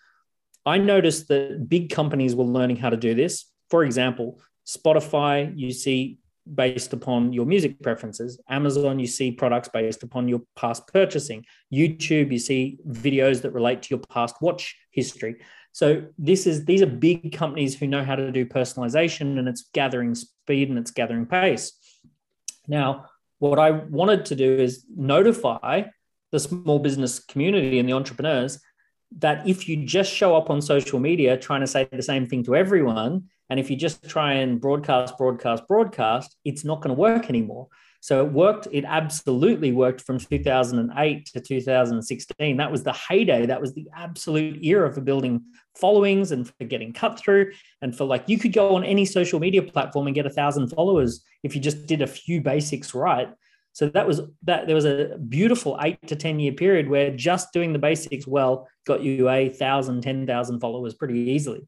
i 0.67 0.79
noticed 0.79 1.29
that 1.29 1.69
big 1.69 1.91
companies 1.91 2.35
were 2.35 2.45
learning 2.45 2.77
how 2.77 2.91
to 2.91 2.97
do 2.97 3.15
this. 3.15 3.47
For 3.71 3.85
example 3.85 4.41
spotify 4.67 5.53
you 5.57 5.73
see 5.73 6.19
based 6.55 6.93
upon 6.93 7.33
your 7.33 7.47
music 7.47 7.81
preferences. 7.83 8.41
Amazon, 8.49 8.99
you 8.99 9.07
see 9.07 9.33
products 9.33 9.69
based 9.69 10.03
upon 10.03 10.29
your 10.29 10.41
past 10.57 10.87
purchasing. 10.89 11.45
YouTube, 11.73 12.33
you 12.33 12.39
see 12.39 12.79
videos 12.89 13.43
that 13.43 13.53
relate 13.53 13.83
to 13.83 13.91
your 13.91 14.01
past 14.11 14.37
watch 14.41 14.77
history. 14.91 15.37
So 15.73 16.07
this 16.19 16.47
is 16.47 16.65
these 16.65 16.83
are 16.83 16.87
big 16.87 17.33
companies 17.33 17.79
who 17.79 17.87
know 17.87 18.05
how 18.05 18.17
to 18.17 18.33
do 18.33 18.47
personalization 18.47 19.39
and 19.39 19.49
it's 19.49 19.69
gathering 19.73 20.15
speed 20.15 20.71
and 20.71 20.79
it's 20.79 20.91
gathering 20.91 21.27
pace. 21.27 21.73
Now, 22.67 23.07
what 23.39 23.59
I 23.59 23.71
wanted 23.71 24.25
to 24.27 24.35
do 24.35 24.59
is 24.59 24.85
notify 24.95 25.83
the 26.33 26.41
small 26.41 26.79
business 26.79 27.21
community 27.21 27.79
and 27.79 27.89
the 27.89 27.93
entrepreneurs 27.93 28.61
that 29.19 29.49
if 29.49 29.69
you 29.69 29.87
just 29.87 30.13
show 30.13 30.37
up 30.37 30.51
on 30.51 30.61
social 30.61 30.99
media 30.99 31.37
trying 31.37 31.61
to 31.61 31.67
say 31.67 31.89
the 31.91 32.03
same 32.03 32.27
thing 32.27 32.45
to 32.45 32.55
everyone, 32.55 33.29
and 33.51 33.59
if 33.59 33.71
you 33.71 33.77
just 33.77 34.09
try 34.09 34.35
and 34.35 34.61
broadcast, 34.61 35.17
broadcast, 35.17 35.67
broadcast, 35.67 36.37
it's 36.45 36.65
not 36.65 36.81
going 36.83 36.95
to 36.95 37.01
work 37.01 37.29
anymore. 37.29 37.69
So 38.01 38.25
it 38.25 38.33
worked, 38.33 38.69
it 38.71 38.85
absolutely 38.85 39.73
worked 39.73 40.03
from 40.03 40.19
2008 40.19 41.27
to 41.27 41.41
2016. 41.41 42.57
That 42.57 42.71
was 42.71 42.85
the 42.85 42.93
heyday. 42.93 43.47
That 43.47 43.61
was 43.61 43.75
the 43.75 43.89
absolute 43.97 44.63
era 44.63 44.93
for 44.93 45.01
building 45.01 45.43
followings 45.77 46.31
and 46.31 46.47
for 46.47 46.65
getting 46.65 46.93
cut 46.93 47.19
through. 47.19 47.53
And 47.83 47.97
for 47.97 48.05
like, 48.05 48.25
you 48.29 48.39
could 48.39 48.53
go 48.53 48.77
on 48.77 48.85
any 48.85 49.05
social 49.05 49.41
media 49.41 49.63
platform 49.63 50.07
and 50.07 50.15
get 50.15 50.27
a 50.27 50.31
thousand 50.31 50.69
followers 50.69 51.23
if 51.43 51.57
you 51.57 51.61
just 51.61 51.87
did 51.87 52.03
a 52.03 52.07
few 52.07 52.41
basics 52.41 52.95
right. 52.95 53.29
So 53.73 53.89
that 53.91 54.07
was 54.07 54.23
that 54.43 54.67
there 54.67 54.75
was 54.75 54.87
a 54.87 55.19
beautiful 55.29 55.79
eight 55.81 56.05
to 56.09 56.17
10 56.17 56.41
year 56.41 56.53
period 56.53 56.89
where 56.89 57.15
just 57.15 57.53
doing 57.53 57.73
the 57.73 57.79
basics 57.79 58.27
well 58.27 58.67
got 58.87 59.03
you 59.03 59.29
a 59.29 59.51
thousand, 59.51 60.03
ten 60.03 60.27
thousand 60.27 60.61
followers 60.61 60.95
pretty 60.95 61.31
easily. 61.31 61.67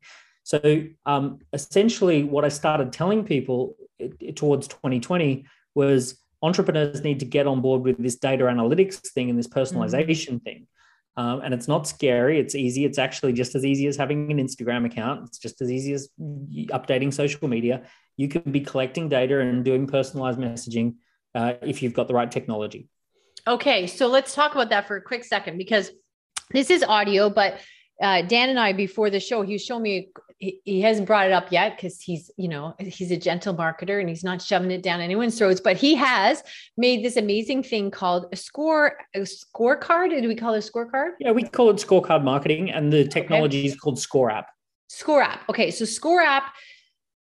So 0.50 0.83
um, 1.07 1.38
essentially, 1.52 2.25
what 2.25 2.45
I 2.45 2.49
started 2.49 2.92
telling 2.92 3.23
people 3.25 3.76
it, 4.00 4.16
it, 4.19 4.37
towards 4.37 4.66
2020 4.66 5.47
was 5.76 6.19
entrepreneurs 6.42 7.04
need 7.04 7.21
to 7.21 7.25
get 7.25 7.47
on 7.47 7.61
board 7.61 7.83
with 7.83 7.99
this 7.99 8.16
data 8.16 8.45
analytics 8.47 8.97
thing 9.12 9.30
and 9.30 9.38
this 9.38 9.47
personalization 9.47 10.35
mm-hmm. 10.35 10.38
thing. 10.38 10.66
Um, 11.16 11.42
and 11.42 11.54
it's 11.54 11.69
not 11.69 11.87
scary. 11.87 12.40
It's 12.40 12.57
easy. 12.57 12.85
It's 12.85 12.99
actually 12.99 13.33
just 13.33 13.54
as 13.54 13.64
easy 13.64 13.87
as 13.87 13.97
having 13.97 14.33
an 14.33 14.38
Instagram 14.38 14.87
account. 14.87 15.28
It's 15.28 15.38
just 15.38 15.62
as 15.62 15.71
easy 15.71 15.92
as 15.92 16.09
updating 16.21 17.14
social 17.14 17.47
media. 17.47 17.83
You 18.16 18.26
can 18.26 18.50
be 18.50 18.61
collecting 18.61 19.09
data 19.09 19.38
and 19.38 19.64
doing 19.64 19.87
personalized 19.87 20.40
messaging 20.40 20.97
uh, 21.33 21.54
if 21.62 21.80
you've 21.80 21.95
got 21.95 22.09
the 22.09 22.14
right 22.14 22.30
technology. 22.30 22.88
Okay, 23.47 23.87
so 23.87 24.09
let's 24.09 24.35
talk 24.35 24.57
about 24.57 24.71
that 24.71 24.88
for 24.88 24.97
a 24.97 25.02
quick 25.02 25.23
second 25.23 25.59
because 25.59 25.92
this 26.50 26.71
is 26.71 26.83
audio, 26.83 27.30
but 27.30 27.61
uh, 28.00 28.23
Dan 28.23 28.49
and 28.49 28.59
I 28.59 28.73
before 28.73 29.11
the 29.11 29.21
show, 29.21 29.42
he 29.42 29.52
was 29.52 29.64
showing 29.64 29.83
me 29.83 30.09
he, 30.40 30.61
he 30.64 30.80
hasn't 30.80 31.07
brought 31.07 31.26
it 31.26 31.33
up 31.33 31.52
yet 31.52 31.76
because 31.76 32.00
he's 32.00 32.30
you 32.37 32.49
know 32.49 32.75
he's 32.78 33.11
a 33.11 33.16
gentle 33.16 33.54
marketer 33.54 34.00
and 34.00 34.09
he's 34.09 34.25
not 34.25 34.40
shoving 34.40 34.71
it 34.71 34.83
down 34.83 35.00
anyone's 35.00 35.38
throats 35.38 35.61
but 35.61 35.76
he 35.76 35.95
has 35.95 36.42
made 36.78 37.04
this 37.04 37.16
amazing 37.16 37.62
thing 37.62 37.90
called 37.90 38.26
a 38.33 38.37
score 38.37 38.97
a 39.14 39.21
scorecard. 39.21 40.21
Do 40.21 40.26
we 40.26 40.35
call 40.35 40.54
it 40.54 40.66
a 40.66 40.71
scorecard? 40.71 41.11
Yeah 41.21 41.33
we 41.33 41.42
call 41.42 41.71
it 41.71 41.76
scorecard 41.76 42.25
marketing 42.25 42.71
and 42.71 42.92
the 42.92 43.07
technology 43.07 43.61
okay. 43.61 43.69
is 43.69 43.76
called 43.76 43.99
score 43.99 44.30
app. 44.30 44.47
Score 44.88 45.23
app. 45.23 45.47
Okay 45.49 45.71
so 45.71 45.85
score 45.85 46.23
app 46.23 46.54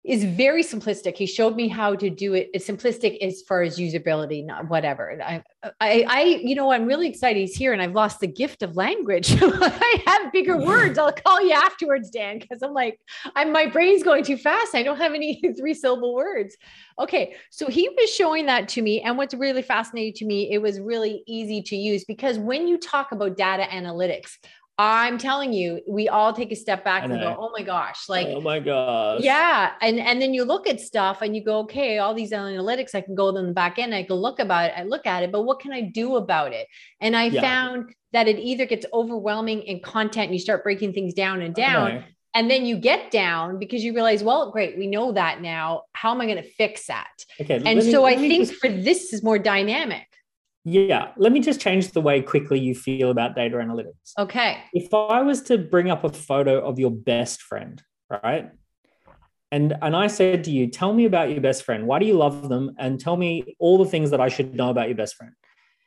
is 0.03 0.25
very 0.25 0.63
simplistic. 0.63 1.15
He 1.15 1.25
showed 1.25 1.55
me 1.55 1.69
how 1.69 1.95
to 1.95 2.09
do 2.09 2.33
it. 2.33 2.49
It's 2.53 2.67
simplistic 2.67 3.17
as 3.21 3.41
far 3.41 3.61
as 3.61 3.77
usability, 3.77 4.45
not 4.45 4.67
whatever. 4.67 5.17
I, 5.23 5.41
I, 5.79 6.05
I, 6.07 6.21
you 6.43 6.55
know, 6.55 6.73
I'm 6.73 6.85
really 6.85 7.07
excited 7.07 7.39
he's 7.39 7.55
here, 7.55 7.71
and 7.71 7.81
I've 7.81 7.93
lost 7.93 8.19
the 8.19 8.27
gift 8.27 8.63
of 8.63 8.75
language. 8.75 9.33
I 9.41 10.03
have 10.05 10.31
bigger 10.33 10.57
words. 10.57 10.99
I'll 10.99 11.13
call 11.13 11.41
you 11.41 11.53
afterwards, 11.53 12.09
Dan, 12.09 12.39
because 12.39 12.61
I'm 12.61 12.73
like, 12.73 12.99
I'm 13.35 13.53
my 13.53 13.67
brain's 13.67 14.03
going 14.03 14.25
too 14.25 14.37
fast. 14.37 14.75
I 14.75 14.83
don't 14.83 14.97
have 14.97 15.13
any 15.13 15.41
three 15.57 15.73
syllable 15.73 16.13
words. 16.13 16.57
Okay, 16.99 17.35
so 17.49 17.67
he 17.67 17.89
was 17.97 18.13
showing 18.13 18.45
that 18.47 18.67
to 18.69 18.81
me, 18.81 19.01
and 19.01 19.17
what's 19.17 19.33
really 19.33 19.61
fascinating 19.61 20.13
to 20.15 20.25
me, 20.25 20.51
it 20.51 20.61
was 20.61 20.81
really 20.81 21.23
easy 21.27 21.61
to 21.63 21.77
use 21.77 22.03
because 22.03 22.37
when 22.37 22.67
you 22.67 22.77
talk 22.77 23.13
about 23.13 23.37
data 23.37 23.63
analytics, 23.71 24.37
I'm 24.79 25.19
telling 25.19 25.53
you, 25.53 25.81
we 25.87 26.09
all 26.09 26.33
take 26.33 26.51
a 26.51 26.55
step 26.55 26.83
back 26.83 27.03
and 27.03 27.13
go, 27.13 27.35
"Oh 27.39 27.51
my 27.55 27.61
gosh!" 27.61 28.09
Like, 28.09 28.27
"Oh 28.27 28.41
my 28.41 28.59
gosh!" 28.59 29.21
Yeah, 29.21 29.73
and 29.81 29.99
and 29.99 30.19
then 30.19 30.33
you 30.33 30.45
look 30.45 30.65
at 30.65 30.79
stuff 30.79 31.21
and 31.21 31.35
you 31.35 31.43
go, 31.43 31.59
"Okay, 31.59 31.99
all 31.99 32.15
these 32.15 32.31
analytics, 32.31 32.95
I 32.95 33.01
can 33.01 33.13
go 33.13 33.29
in 33.29 33.45
the 33.45 33.53
back 33.53 33.77
end, 33.77 33.93
I 33.93 34.03
can 34.03 34.15
look 34.15 34.39
about 34.39 34.71
it, 34.71 34.73
I 34.75 34.83
look 34.83 35.05
at 35.05 35.21
it, 35.21 35.31
but 35.31 35.43
what 35.43 35.59
can 35.59 35.73
I 35.73 35.81
do 35.81 36.15
about 36.15 36.53
it?" 36.53 36.67
And 36.99 37.15
I 37.15 37.25
yeah. 37.25 37.41
found 37.41 37.93
that 38.13 38.27
it 38.27 38.39
either 38.39 38.65
gets 38.65 38.85
overwhelming 38.93 39.61
in 39.61 39.79
content, 39.79 40.25
and 40.25 40.33
you 40.33 40.39
start 40.39 40.63
breaking 40.63 40.93
things 40.93 41.13
down 41.13 41.43
and 41.43 41.53
down, 41.53 42.03
and 42.33 42.49
then 42.49 42.65
you 42.65 42.77
get 42.77 43.11
down 43.11 43.59
because 43.59 43.83
you 43.83 43.93
realize, 43.93 44.23
well, 44.23 44.51
great, 44.51 44.77
we 44.77 44.87
know 44.87 45.11
that 45.11 45.41
now. 45.41 45.83
How 45.93 46.11
am 46.11 46.21
I 46.21 46.25
going 46.25 46.41
to 46.41 46.49
fix 46.49 46.87
that? 46.87 47.11
Okay, 47.39 47.61
and 47.63 47.83
so 47.83 48.05
me, 48.05 48.13
I 48.13 48.15
think 48.15 48.49
just... 48.49 48.59
for 48.59 48.69
this 48.69 49.13
is 49.13 49.21
more 49.21 49.37
dynamic. 49.37 50.07
Yeah, 50.65 51.11
let 51.17 51.33
me 51.33 51.41
just 51.41 51.59
change 51.59 51.91
the 51.91 51.99
way 51.99 52.21
quickly 52.21 52.57
you 52.57 52.73
feel 52.73 53.11
about 53.11 53.35
data 53.35 53.57
analytics. 53.57 54.13
Okay. 54.17 54.59
If 54.71 54.93
I 54.93 55.21
was 55.21 55.41
to 55.43 55.57
bring 55.57 55.91
up 55.91 56.05
a 56.05 56.09
photo 56.09 56.65
of 56.65 56.79
your 56.79 56.91
best 56.91 57.41
friend, 57.41 57.81
right? 58.09 58.49
And 59.51 59.75
and 59.81 59.95
I 59.95 60.07
said 60.07 60.45
to 60.45 60.51
you, 60.51 60.67
tell 60.67 60.93
me 60.93 61.05
about 61.05 61.29
your 61.29 61.41
best 61.41 61.63
friend. 61.63 61.85
Why 61.85 61.99
do 61.99 62.05
you 62.05 62.13
love 62.13 62.47
them? 62.47 62.71
And 62.79 62.99
tell 62.99 63.17
me 63.17 63.55
all 63.59 63.77
the 63.77 63.89
things 63.89 64.11
that 64.11 64.21
I 64.21 64.29
should 64.29 64.55
know 64.55 64.69
about 64.69 64.87
your 64.87 64.95
best 64.95 65.15
friend. 65.15 65.33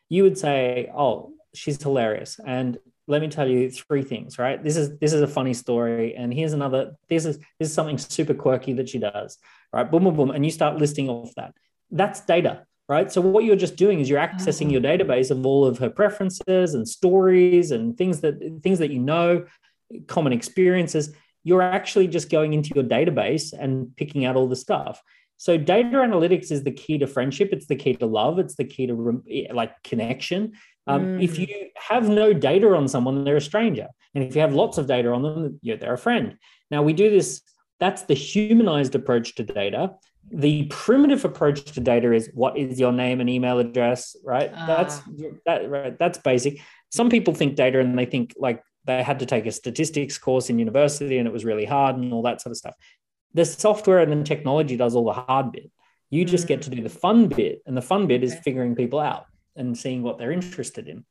You 0.08 0.22
would 0.22 0.38
say, 0.38 0.88
"Oh, 0.96 1.32
she's 1.54 1.82
hilarious." 1.82 2.38
And 2.46 2.78
let 3.08 3.22
me 3.22 3.28
tell 3.28 3.48
you 3.48 3.70
three 3.70 4.02
things, 4.02 4.38
right? 4.38 4.62
This 4.62 4.76
is 4.76 4.96
this 4.98 5.12
is 5.12 5.22
a 5.22 5.26
funny 5.26 5.54
story, 5.54 6.14
and 6.14 6.32
here's 6.32 6.52
another. 6.52 6.92
This 7.08 7.24
is 7.24 7.38
this 7.58 7.68
is 7.70 7.74
something 7.74 7.98
super 7.98 8.34
quirky 8.34 8.74
that 8.74 8.88
she 8.88 9.00
does, 9.00 9.38
right? 9.72 9.90
Boom, 9.90 10.04
boom, 10.04 10.14
boom, 10.14 10.30
and 10.30 10.44
you 10.44 10.52
start 10.52 10.76
listing 10.76 11.08
off 11.08 11.34
that. 11.36 11.52
That's 11.90 12.20
data 12.20 12.66
right? 12.88 13.10
So 13.10 13.20
what 13.20 13.44
you're 13.44 13.56
just 13.56 13.76
doing 13.76 14.00
is 14.00 14.08
you're 14.08 14.20
accessing 14.20 14.70
your 14.70 14.80
mm-hmm. 14.80 15.10
database 15.10 15.30
of 15.30 15.44
all 15.44 15.64
of 15.64 15.78
her 15.78 15.90
preferences 15.90 16.74
and 16.74 16.88
stories 16.88 17.70
and 17.70 17.96
things 17.96 18.20
that 18.20 18.60
things 18.62 18.78
that 18.78 18.90
you 18.90 19.00
know, 19.00 19.46
common 20.06 20.32
experiences. 20.32 21.14
You're 21.44 21.62
actually 21.62 22.08
just 22.08 22.30
going 22.30 22.54
into 22.54 22.72
your 22.74 22.84
database 22.84 23.52
and 23.52 23.94
picking 23.96 24.24
out 24.24 24.36
all 24.36 24.48
the 24.48 24.56
stuff. 24.56 25.00
So 25.36 25.58
data 25.58 25.88
analytics 25.88 26.50
is 26.50 26.64
the 26.64 26.72
key 26.72 26.98
to 26.98 27.06
friendship. 27.06 27.50
It's 27.52 27.66
the 27.66 27.76
key 27.76 27.94
to 27.96 28.06
love. 28.06 28.38
It's 28.38 28.56
the 28.56 28.64
key 28.64 28.86
to 28.86 29.22
like 29.52 29.82
connection. 29.82 30.52
Um, 30.86 31.02
mm. 31.04 31.22
If 31.22 31.38
you 31.38 31.48
have 31.76 32.08
no 32.08 32.32
data 32.32 32.74
on 32.74 32.88
someone, 32.88 33.24
they're 33.24 33.36
a 33.36 33.40
stranger, 33.40 33.88
and 34.14 34.22
if 34.22 34.34
you 34.34 34.40
have 34.40 34.54
lots 34.54 34.78
of 34.78 34.86
data 34.86 35.10
on 35.10 35.22
them, 35.22 35.58
yeah, 35.62 35.76
they're 35.76 35.94
a 35.94 35.98
friend. 35.98 36.36
Now 36.70 36.82
we 36.82 36.92
do 36.92 37.10
this. 37.10 37.42
That's 37.80 38.02
the 38.02 38.14
humanized 38.14 38.94
approach 38.94 39.34
to 39.34 39.42
data 39.42 39.94
the 40.30 40.64
primitive 40.64 41.24
approach 41.24 41.64
to 41.64 41.80
data 41.80 42.12
is 42.12 42.30
what 42.34 42.56
is 42.56 42.80
your 42.80 42.92
name 42.92 43.20
and 43.20 43.30
email 43.30 43.58
address 43.58 44.16
right 44.24 44.50
uh. 44.54 44.66
that's 44.66 45.00
that 45.44 45.70
right 45.70 45.98
that's 45.98 46.18
basic 46.18 46.60
some 46.90 47.08
people 47.08 47.34
think 47.34 47.54
data 47.54 47.78
and 47.80 47.98
they 47.98 48.06
think 48.06 48.34
like 48.36 48.62
they 48.84 49.02
had 49.02 49.18
to 49.18 49.26
take 49.26 49.46
a 49.46 49.52
statistics 49.52 50.18
course 50.18 50.50
in 50.50 50.58
university 50.58 51.18
and 51.18 51.26
it 51.28 51.32
was 51.32 51.44
really 51.44 51.64
hard 51.64 51.96
and 51.96 52.12
all 52.12 52.22
that 52.22 52.40
sort 52.40 52.50
of 52.50 52.56
stuff 52.56 52.74
the 53.34 53.44
software 53.44 53.98
and 53.98 54.12
the 54.12 54.24
technology 54.24 54.76
does 54.76 54.94
all 54.94 55.04
the 55.04 55.12
hard 55.12 55.52
bit 55.52 55.70
you 56.10 56.24
just 56.24 56.44
mm. 56.44 56.48
get 56.48 56.62
to 56.62 56.70
do 56.70 56.82
the 56.82 56.88
fun 56.88 57.28
bit 57.28 57.62
and 57.66 57.76
the 57.76 57.82
fun 57.82 58.06
bit 58.06 58.22
okay. 58.22 58.26
is 58.26 58.34
figuring 58.42 58.74
people 58.74 58.98
out 58.98 59.26
and 59.54 59.76
seeing 59.76 60.02
what 60.02 60.18
they're 60.18 60.32
interested 60.32 60.88
in 60.88 61.04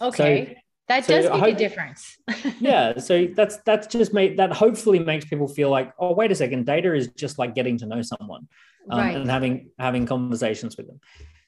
okay 0.00 0.46
so 0.48 0.60
that 0.90 1.04
so 1.04 1.14
does 1.14 1.30
make 1.30 1.40
hope, 1.40 1.54
a 1.54 1.58
difference 1.58 2.18
yeah 2.60 2.98
so 2.98 3.26
that's 3.34 3.58
that's 3.58 3.86
just 3.86 4.12
made 4.12 4.36
that 4.36 4.52
hopefully 4.52 4.98
makes 4.98 5.24
people 5.24 5.48
feel 5.48 5.70
like 5.70 5.92
oh 5.98 6.12
wait 6.12 6.30
a 6.30 6.34
second 6.34 6.66
data 6.66 6.92
is 6.94 7.08
just 7.08 7.38
like 7.38 7.54
getting 7.54 7.78
to 7.78 7.86
know 7.86 8.02
someone 8.02 8.46
um, 8.90 8.98
right. 8.98 9.16
and 9.16 9.30
having 9.30 9.70
having 9.78 10.04
conversations 10.04 10.76
with 10.76 10.86
them 10.86 11.00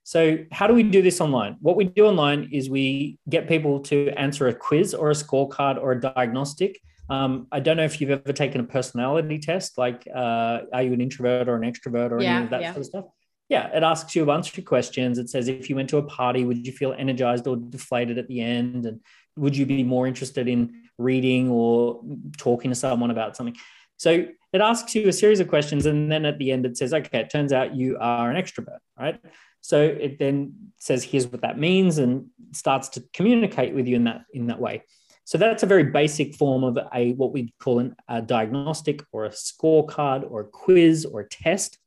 so 0.04 0.38
how 0.52 0.66
do 0.66 0.74
we 0.74 0.82
do 0.82 1.02
this 1.02 1.20
online 1.20 1.56
what 1.60 1.76
we 1.76 1.84
do 1.84 2.06
online 2.06 2.48
is 2.52 2.70
we 2.70 3.18
get 3.28 3.48
people 3.48 3.80
to 3.80 4.10
answer 4.16 4.48
a 4.48 4.54
quiz 4.54 4.94
or 4.94 5.10
a 5.10 5.14
scorecard 5.14 5.76
or 5.76 5.92
a 5.92 6.00
diagnostic 6.00 6.80
um, 7.10 7.46
I 7.52 7.60
don't 7.60 7.76
know 7.76 7.84
if 7.84 8.00
you've 8.00 8.10
ever 8.10 8.32
taken 8.32 8.60
a 8.60 8.64
personality 8.64 9.38
test, 9.38 9.76
like 9.76 10.08
uh, 10.14 10.60
are 10.72 10.82
you 10.82 10.94
an 10.94 11.00
introvert 11.02 11.46
or 11.46 11.56
an 11.56 11.70
extrovert 11.70 12.10
or 12.10 12.22
yeah, 12.22 12.36
any 12.36 12.44
of 12.44 12.50
that 12.50 12.62
yeah. 12.62 12.72
sort 12.72 12.78
of 12.78 12.86
stuff. 12.86 13.04
Yeah, 13.48 13.66
it 13.76 13.82
asks 13.82 14.16
you 14.16 14.22
a 14.22 14.26
bunch 14.26 14.56
of 14.56 14.64
questions. 14.64 15.18
It 15.18 15.28
says 15.28 15.46
if 15.46 15.68
you 15.68 15.76
went 15.76 15.90
to 15.90 15.98
a 15.98 16.02
party, 16.02 16.46
would 16.46 16.66
you 16.66 16.72
feel 16.72 16.94
energized 16.94 17.46
or 17.46 17.56
deflated 17.56 18.16
at 18.16 18.28
the 18.28 18.40
end? 18.40 18.86
And 18.86 19.00
would 19.36 19.56
you 19.56 19.66
be 19.66 19.84
more 19.84 20.06
interested 20.06 20.48
in 20.48 20.82
reading 20.98 21.50
or 21.50 22.02
talking 22.36 22.70
to 22.70 22.74
someone 22.74 23.10
about 23.10 23.36
something? 23.36 23.56
So 23.96 24.26
it 24.52 24.60
asks 24.60 24.94
you 24.94 25.08
a 25.08 25.12
series 25.12 25.40
of 25.40 25.48
questions, 25.48 25.86
and 25.86 26.10
then 26.10 26.24
at 26.24 26.38
the 26.38 26.50
end 26.50 26.66
it 26.66 26.76
says, 26.76 26.92
okay, 26.92 27.20
it 27.20 27.30
turns 27.30 27.52
out 27.52 27.76
you 27.76 27.96
are 28.00 28.30
an 28.30 28.42
extrovert, 28.42 28.78
right? 28.98 29.20
So 29.60 29.80
it 29.80 30.18
then 30.18 30.72
says, 30.78 31.04
here's 31.04 31.28
what 31.28 31.42
that 31.42 31.58
means, 31.58 31.98
and 31.98 32.26
starts 32.52 32.88
to 32.90 33.04
communicate 33.14 33.74
with 33.74 33.86
you 33.86 33.96
in 33.96 34.04
that 34.04 34.22
in 34.32 34.48
that 34.48 34.60
way. 34.60 34.82
So 35.24 35.38
that's 35.38 35.62
a 35.62 35.66
very 35.66 35.84
basic 35.84 36.34
form 36.34 36.64
of 36.64 36.78
a 36.92 37.12
what 37.12 37.32
we'd 37.32 37.52
call 37.60 37.78
an, 37.78 37.94
a 38.08 38.20
diagnostic 38.20 39.04
or 39.12 39.24
a 39.24 39.30
scorecard 39.30 40.28
or 40.28 40.40
a 40.40 40.44
quiz 40.44 41.04
or 41.04 41.20
a 41.20 41.28
test. 41.28 41.78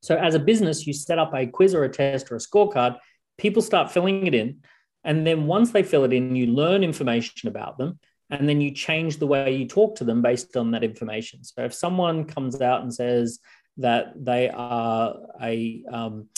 So 0.00 0.16
as 0.16 0.36
a 0.36 0.38
business, 0.38 0.86
you 0.86 0.92
set 0.92 1.18
up 1.18 1.34
a 1.34 1.46
quiz 1.46 1.74
or 1.74 1.82
a 1.82 1.88
test 1.88 2.30
or 2.30 2.36
a 2.36 2.38
scorecard. 2.38 2.96
People 3.36 3.60
start 3.60 3.90
filling 3.90 4.26
it 4.26 4.34
in, 4.34 4.60
and 5.04 5.26
then 5.26 5.46
once 5.46 5.70
they 5.70 5.82
fill 5.82 6.04
it 6.04 6.12
in, 6.12 6.36
you 6.36 6.46
learn 6.46 6.82
information 6.82 7.48
about 7.48 7.78
them, 7.78 7.98
and 8.30 8.48
then 8.48 8.60
you 8.60 8.70
change 8.70 9.16
the 9.16 9.26
way 9.26 9.54
you 9.54 9.66
talk 9.66 9.96
to 9.96 10.04
them 10.04 10.22
based 10.22 10.56
on 10.56 10.70
that 10.72 10.84
information. 10.84 11.44
So 11.44 11.64
if 11.64 11.74
someone 11.74 12.24
comes 12.24 12.60
out 12.60 12.82
and 12.82 12.92
says 12.92 13.38
that 13.78 14.12
they 14.16 14.50
are 14.50 15.14
a 15.40 15.82
um, 15.90 16.28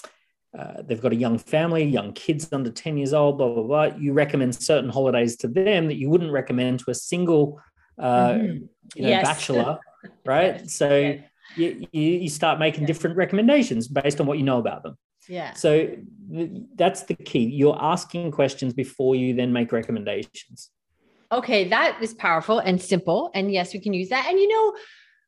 uh, 0.56 0.82
they've 0.82 1.00
got 1.00 1.12
a 1.12 1.16
young 1.16 1.38
family, 1.38 1.84
young 1.84 2.12
kids 2.12 2.48
under 2.52 2.70
10 2.70 2.96
years 2.96 3.12
old, 3.12 3.38
blah, 3.38 3.52
blah, 3.52 3.62
blah. 3.62 3.96
You 3.96 4.12
recommend 4.12 4.54
certain 4.56 4.90
holidays 4.90 5.36
to 5.38 5.48
them 5.48 5.86
that 5.86 5.94
you 5.94 6.10
wouldn't 6.10 6.32
recommend 6.32 6.80
to 6.80 6.90
a 6.90 6.94
single 6.94 7.60
uh, 7.96 8.30
mm-hmm. 8.30 8.64
you 8.96 9.02
know, 9.02 9.08
yes. 9.08 9.24
bachelor, 9.24 9.78
right? 10.24 10.56
yes. 10.56 10.74
So 10.74 10.98
yes. 10.98 11.24
You, 11.56 11.88
you 11.92 12.28
start 12.28 12.58
making 12.58 12.86
different 12.86 13.16
recommendations 13.16 13.88
based 13.88 14.20
on 14.20 14.26
what 14.26 14.38
you 14.38 14.44
know 14.44 14.58
about 14.58 14.82
them. 14.82 14.96
Yeah. 15.30 15.52
So 15.52 15.96
th- 16.32 16.50
that's 16.74 17.02
the 17.04 17.14
key. 17.14 17.44
You're 17.44 17.78
asking 17.80 18.32
questions 18.32 18.74
before 18.74 19.14
you 19.14 19.32
then 19.32 19.52
make 19.52 19.70
recommendations. 19.70 20.70
Okay, 21.30 21.68
that 21.68 22.02
is 22.02 22.14
powerful 22.14 22.58
and 22.58 22.82
simple. 22.82 23.30
And 23.32 23.52
yes, 23.52 23.72
we 23.72 23.78
can 23.78 23.94
use 23.94 24.08
that. 24.08 24.26
And 24.28 24.36
you 24.40 24.48
know, 24.48 24.74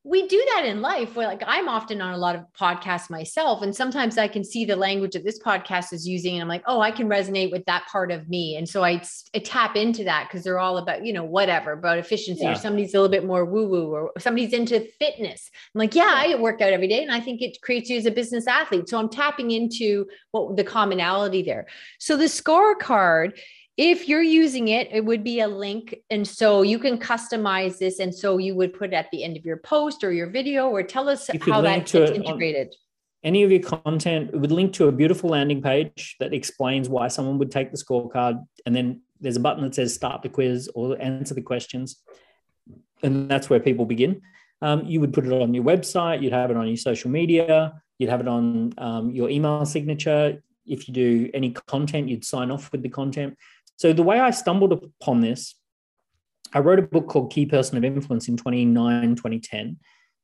we 0.05 0.27
do 0.27 0.45
that 0.55 0.65
in 0.65 0.81
life 0.81 1.15
where 1.15 1.29
like 1.29 1.43
i'm 1.47 1.69
often 1.69 2.01
on 2.01 2.13
a 2.13 2.19
lot 2.19 2.35
of 2.35 2.45
podcasts 2.59 3.09
myself 3.09 3.63
and 3.63 3.75
sometimes 3.75 4.19
i 4.19 4.27
can 4.27 4.43
see 4.43 4.65
the 4.65 4.75
language 4.75 5.13
that 5.13 5.25
this 5.25 5.39
podcast 5.39 5.93
is 5.93 6.07
using 6.07 6.35
and 6.35 6.43
i'm 6.43 6.49
like 6.49 6.63
oh 6.67 6.81
i 6.81 6.91
can 6.91 7.09
resonate 7.09 7.53
with 7.53 7.65
that 7.67 7.87
part 7.87 8.11
of 8.11 8.29
me. 8.29 8.57
And 8.57 8.69
so 8.69 8.83
i, 8.83 9.03
I 9.35 9.39
tap 9.39 9.77
into 9.77 10.05
that 10.05 10.29
because 10.29 10.45
they're 10.45 10.59
all 10.59 10.79
about 10.79 11.05
you 11.05 11.13
know 11.13 11.25
whatever 11.25 11.73
about 11.73 11.99
efficiency 11.99 12.43
yeah. 12.43 12.53
or 12.53 12.57
somebody's 12.57 12.95
a 12.95 12.97
little 12.99 13.11
bit 13.11 13.25
more 13.25 13.45
woo 13.45 13.69
woo 13.69 13.93
or 13.93 14.13
somebody's 14.19 14.53
into 14.53 14.81
fitness. 14.99 15.51
I'm 15.75 15.79
like 15.79 15.95
yeah. 15.95 16.13
I 16.13 16.35
work 16.35 16.61
out 16.61 16.73
every 16.73 16.89
day 16.89 17.03
and 17.03 17.13
i 17.13 17.21
think 17.21 17.41
it 17.41 17.61
creates 17.63 17.89
you 17.89 17.99
as 17.99 18.07
a 18.07 18.11
business 18.11 18.47
athlete. 18.47 18.89
So 18.89 18.99
i'm 18.99 19.09
tapping 19.09 19.51
into 19.53 20.07
what 20.33 20.57
the 20.57 20.65
commonality 20.65 21.43
there. 21.43 21.67
So 21.99 22.17
the 22.17 22.25
scorecard 22.25 23.39
if 23.77 24.09
you're 24.09 24.23
using 24.23 24.69
it, 24.69 24.89
it 24.93 25.05
would 25.05 25.25
be 25.25 25.41
a 25.41 25.49
link. 25.49 25.95
And 26.11 26.27
so 26.27 26.63
you 26.63 26.79
can 26.79 26.99
customize 26.99 27.79
this. 27.79 27.99
And 27.99 28.15
so 28.15 28.39
you 28.39 28.55
would 28.55 28.75
put 28.75 28.93
it 28.93 28.95
at 28.95 29.11
the 29.11 29.25
end 29.25 29.37
of 29.37 29.45
your 29.45 29.59
post 29.59 30.05
or 30.05 30.13
your 30.13 30.29
video, 30.29 30.69
or 30.69 30.83
tell 30.83 31.09
us 31.09 31.31
how 31.41 31.61
that 31.63 31.87
gets 31.87 32.11
integrated. 32.11 32.75
Any 33.25 33.45
of 33.45 33.53
your 33.53 33.61
content, 33.61 34.31
it 34.35 34.37
would 34.37 34.51
link 34.51 34.73
to 34.75 34.89
a 34.89 34.93
beautiful 34.93 35.31
landing 35.31 35.63
page 35.63 36.17
that 36.19 36.35
explains 36.35 36.89
why 36.89 37.09
someone 37.09 37.39
would 37.39 37.53
take 37.53 37.71
the 37.71 37.79
scorecard. 37.79 38.45
And 38.67 38.75
then 38.75 39.03
there's 39.21 39.37
a 39.37 39.41
button 39.41 39.63
that 39.63 39.75
says 39.75 39.95
start 39.95 40.23
the 40.23 40.29
quiz 40.29 40.69
or 40.75 41.01
answer 41.01 41.33
the 41.33 41.43
questions. 41.43 42.03
And 43.03 43.31
that's 43.31 43.49
where 43.49 43.61
people 43.61 43.87
begin. 43.87 44.21
Um, 44.61 44.85
you 44.85 45.01
would 45.01 45.13
put 45.13 45.27
it 45.27 45.33
on 45.33 45.55
your 45.55 45.65
website, 45.65 46.23
you'd 46.23 46.33
have 46.33 46.51
it 46.51 46.57
on 46.57 46.67
your 46.69 46.77
social 46.77 47.11
media, 47.11 47.81
you'd 47.99 48.11
have 48.11 48.21
it 48.21 48.29
on 48.29 48.73
um, 48.79 49.11
your 49.11 49.29
email 49.31 49.65
signature. 49.65 50.43
If 50.67 50.87
you 50.87 50.95
do 50.95 51.31
any 51.35 51.51
content, 51.51 52.09
you'd 52.09 52.25
sign 52.25 52.51
off 52.51 52.71
with 52.71 52.83
the 52.83 52.89
content. 52.89 53.37
So 53.77 53.93
the 53.93 54.03
way 54.03 54.21
I 54.21 54.31
stumbled 54.31 54.73
upon 54.73 55.21
this, 55.21 55.55
I 56.53 56.61
wrote 56.61 56.79
a 56.79 56.83
book 56.83 57.09
called 57.09 57.33
Key 57.33 57.47
Person 57.47 57.79
of 57.79 57.85
Influence 57.85 58.29
in 58.29 58.37
2009, 58.37 59.17
2010. 59.17 59.79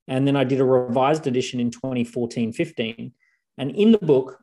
And 0.07 0.27
then 0.27 0.37
I 0.37 0.45
did 0.45 0.61
a 0.61 0.65
revised 0.65 1.27
edition 1.27 1.61
in 1.61 1.71
2014, 1.71 2.53
15. 2.53 3.13
And 3.59 3.71
in 3.71 3.93
the 3.93 3.99
book, 3.99 4.39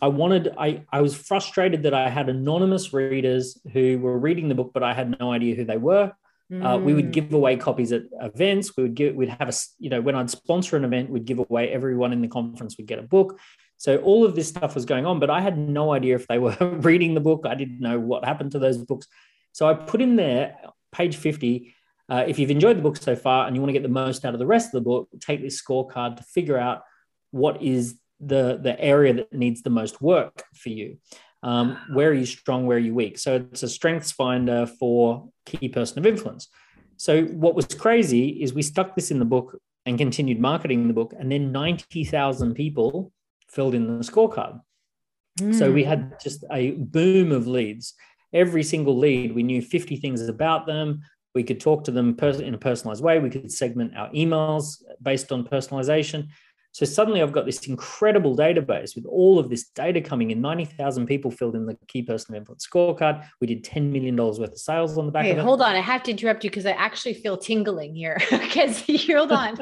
I 0.00 0.08
wanted, 0.08 0.54
I, 0.58 0.84
I 0.90 1.00
was 1.00 1.14
frustrated 1.14 1.84
that 1.84 1.94
I 1.94 2.08
had 2.08 2.28
anonymous 2.28 2.92
readers 2.92 3.60
who 3.72 3.98
were 3.98 4.18
reading 4.18 4.48
the 4.48 4.54
book, 4.54 4.72
but 4.72 4.82
I 4.82 4.94
had 4.94 5.18
no 5.18 5.32
idea 5.32 5.54
who 5.54 5.64
they 5.64 5.76
were. 5.76 6.12
Mm. 6.50 6.64
Uh, 6.64 6.78
we 6.78 6.94
would 6.94 7.08
mm. 7.08 7.12
give 7.12 7.32
away 7.32 7.56
copies 7.56 7.92
at 7.92 8.04
events. 8.20 8.76
We 8.76 8.84
would 8.84 8.94
give, 8.94 9.14
we'd 9.14 9.28
have 9.28 9.48
a, 9.48 9.52
you 9.78 9.90
know, 9.90 10.00
when 10.00 10.14
I'd 10.14 10.30
sponsor 10.30 10.76
an 10.76 10.84
event, 10.84 11.10
we'd 11.10 11.24
give 11.24 11.38
away 11.38 11.70
everyone 11.70 12.12
in 12.12 12.20
the 12.20 12.28
conference 12.28 12.76
would 12.76 12.86
get 12.86 12.98
a 12.98 13.02
book. 13.02 13.38
So 13.78 13.98
all 13.98 14.24
of 14.24 14.34
this 14.34 14.48
stuff 14.48 14.74
was 14.74 14.84
going 14.84 15.06
on, 15.06 15.20
but 15.20 15.30
I 15.30 15.40
had 15.40 15.58
no 15.58 15.92
idea 15.92 16.14
if 16.14 16.26
they 16.26 16.38
were 16.38 16.56
reading 16.60 17.14
the 17.14 17.20
book. 17.20 17.44
I 17.46 17.54
didn't 17.54 17.80
know 17.80 17.98
what 17.98 18.24
happened 18.24 18.52
to 18.52 18.58
those 18.58 18.78
books. 18.78 19.06
So 19.52 19.68
I 19.68 19.74
put 19.74 20.00
in 20.00 20.16
there, 20.16 20.56
page 20.92 21.16
50, 21.16 21.74
uh, 22.08 22.24
if 22.26 22.38
you've 22.38 22.50
enjoyed 22.50 22.78
the 22.78 22.82
book 22.82 22.96
so 22.96 23.16
far 23.16 23.46
and 23.46 23.56
you 23.56 23.60
want 23.60 23.70
to 23.70 23.72
get 23.72 23.82
the 23.82 23.88
most 23.88 24.24
out 24.24 24.34
of 24.34 24.38
the 24.38 24.46
rest 24.46 24.68
of 24.68 24.72
the 24.72 24.80
book, 24.80 25.08
take 25.20 25.42
this 25.42 25.60
scorecard 25.60 26.16
to 26.16 26.22
figure 26.22 26.58
out 26.58 26.82
what 27.32 27.62
is 27.62 27.98
the, 28.20 28.58
the 28.62 28.78
area 28.80 29.12
that 29.12 29.32
needs 29.32 29.62
the 29.62 29.70
most 29.70 30.00
work 30.00 30.44
for 30.54 30.70
you. 30.70 30.98
Um, 31.42 31.78
where 31.92 32.10
are 32.10 32.14
you 32.14 32.26
strong? 32.26 32.66
Where 32.66 32.76
are 32.76 32.80
you 32.80 32.94
weak? 32.94 33.18
So 33.18 33.36
it's 33.36 33.62
a 33.62 33.68
strengths 33.68 34.12
finder 34.12 34.66
for 34.66 35.28
key 35.44 35.68
person 35.68 35.98
of 35.98 36.06
influence. 36.06 36.48
So 36.96 37.24
what 37.24 37.54
was 37.54 37.66
crazy 37.66 38.42
is 38.42 38.54
we 38.54 38.62
stuck 38.62 38.94
this 38.94 39.10
in 39.10 39.18
the 39.18 39.24
book 39.24 39.60
and 39.84 39.98
continued 39.98 40.40
marketing 40.40 40.88
the 40.88 40.94
book, 40.94 41.14
and 41.16 41.30
then 41.30 41.52
90,000 41.52 42.54
people 42.54 43.12
filled 43.48 43.74
in 43.74 43.98
the 43.98 44.04
scorecard. 44.04 44.60
Mm. 45.40 45.54
So 45.54 45.70
we 45.70 45.84
had 45.84 46.00
hmm. 46.00 46.08
just 46.22 46.44
a 46.50 46.72
boom 46.72 47.32
of 47.32 47.46
leads. 47.46 47.94
Every 48.32 48.62
single 48.62 48.96
lead, 48.96 49.34
we 49.34 49.42
knew 49.42 49.62
50 49.62 49.96
things 49.96 50.26
about 50.28 50.66
them. 50.66 51.02
We 51.34 51.44
could 51.44 51.60
talk 51.60 51.84
to 51.84 51.90
them 51.90 52.16
in 52.20 52.54
a 52.54 52.58
personalized 52.58 53.04
way. 53.04 53.18
We 53.18 53.30
could 53.30 53.52
segment 53.52 53.96
our 53.96 54.08
emails 54.10 54.82
based 55.02 55.32
on 55.32 55.44
personalization. 55.44 56.28
So 56.76 56.84
suddenly 56.84 57.22
I've 57.22 57.32
got 57.32 57.46
this 57.46 57.66
incredible 57.68 58.36
database 58.36 58.94
with 58.94 59.06
all 59.06 59.38
of 59.38 59.48
this 59.48 59.68
data 59.68 59.98
coming 60.02 60.30
in. 60.30 60.42
90,000 60.42 61.06
people 61.06 61.30
filled 61.30 61.56
in 61.56 61.64
the 61.64 61.74
key 61.88 62.02
person 62.02 62.34
of 62.34 62.40
influence 62.40 62.66
scorecard. 62.66 63.26
We 63.40 63.46
did 63.46 63.64
$10 63.64 63.90
million 63.90 64.14
worth 64.14 64.40
of 64.40 64.58
sales 64.58 64.98
on 64.98 65.06
the 65.06 65.10
back 65.10 65.24
hey, 65.24 65.30
of 65.30 65.38
it. 65.38 65.40
Hold 65.40 65.62
on. 65.62 65.74
I 65.74 65.80
have 65.80 66.02
to 66.02 66.10
interrupt 66.10 66.44
you 66.44 66.50
because 66.50 66.66
I 66.66 66.72
actually 66.72 67.14
feel 67.14 67.38
tingling 67.38 67.94
here. 67.94 68.18
Because 68.30 68.84
hold 69.08 69.32
on. 69.32 69.56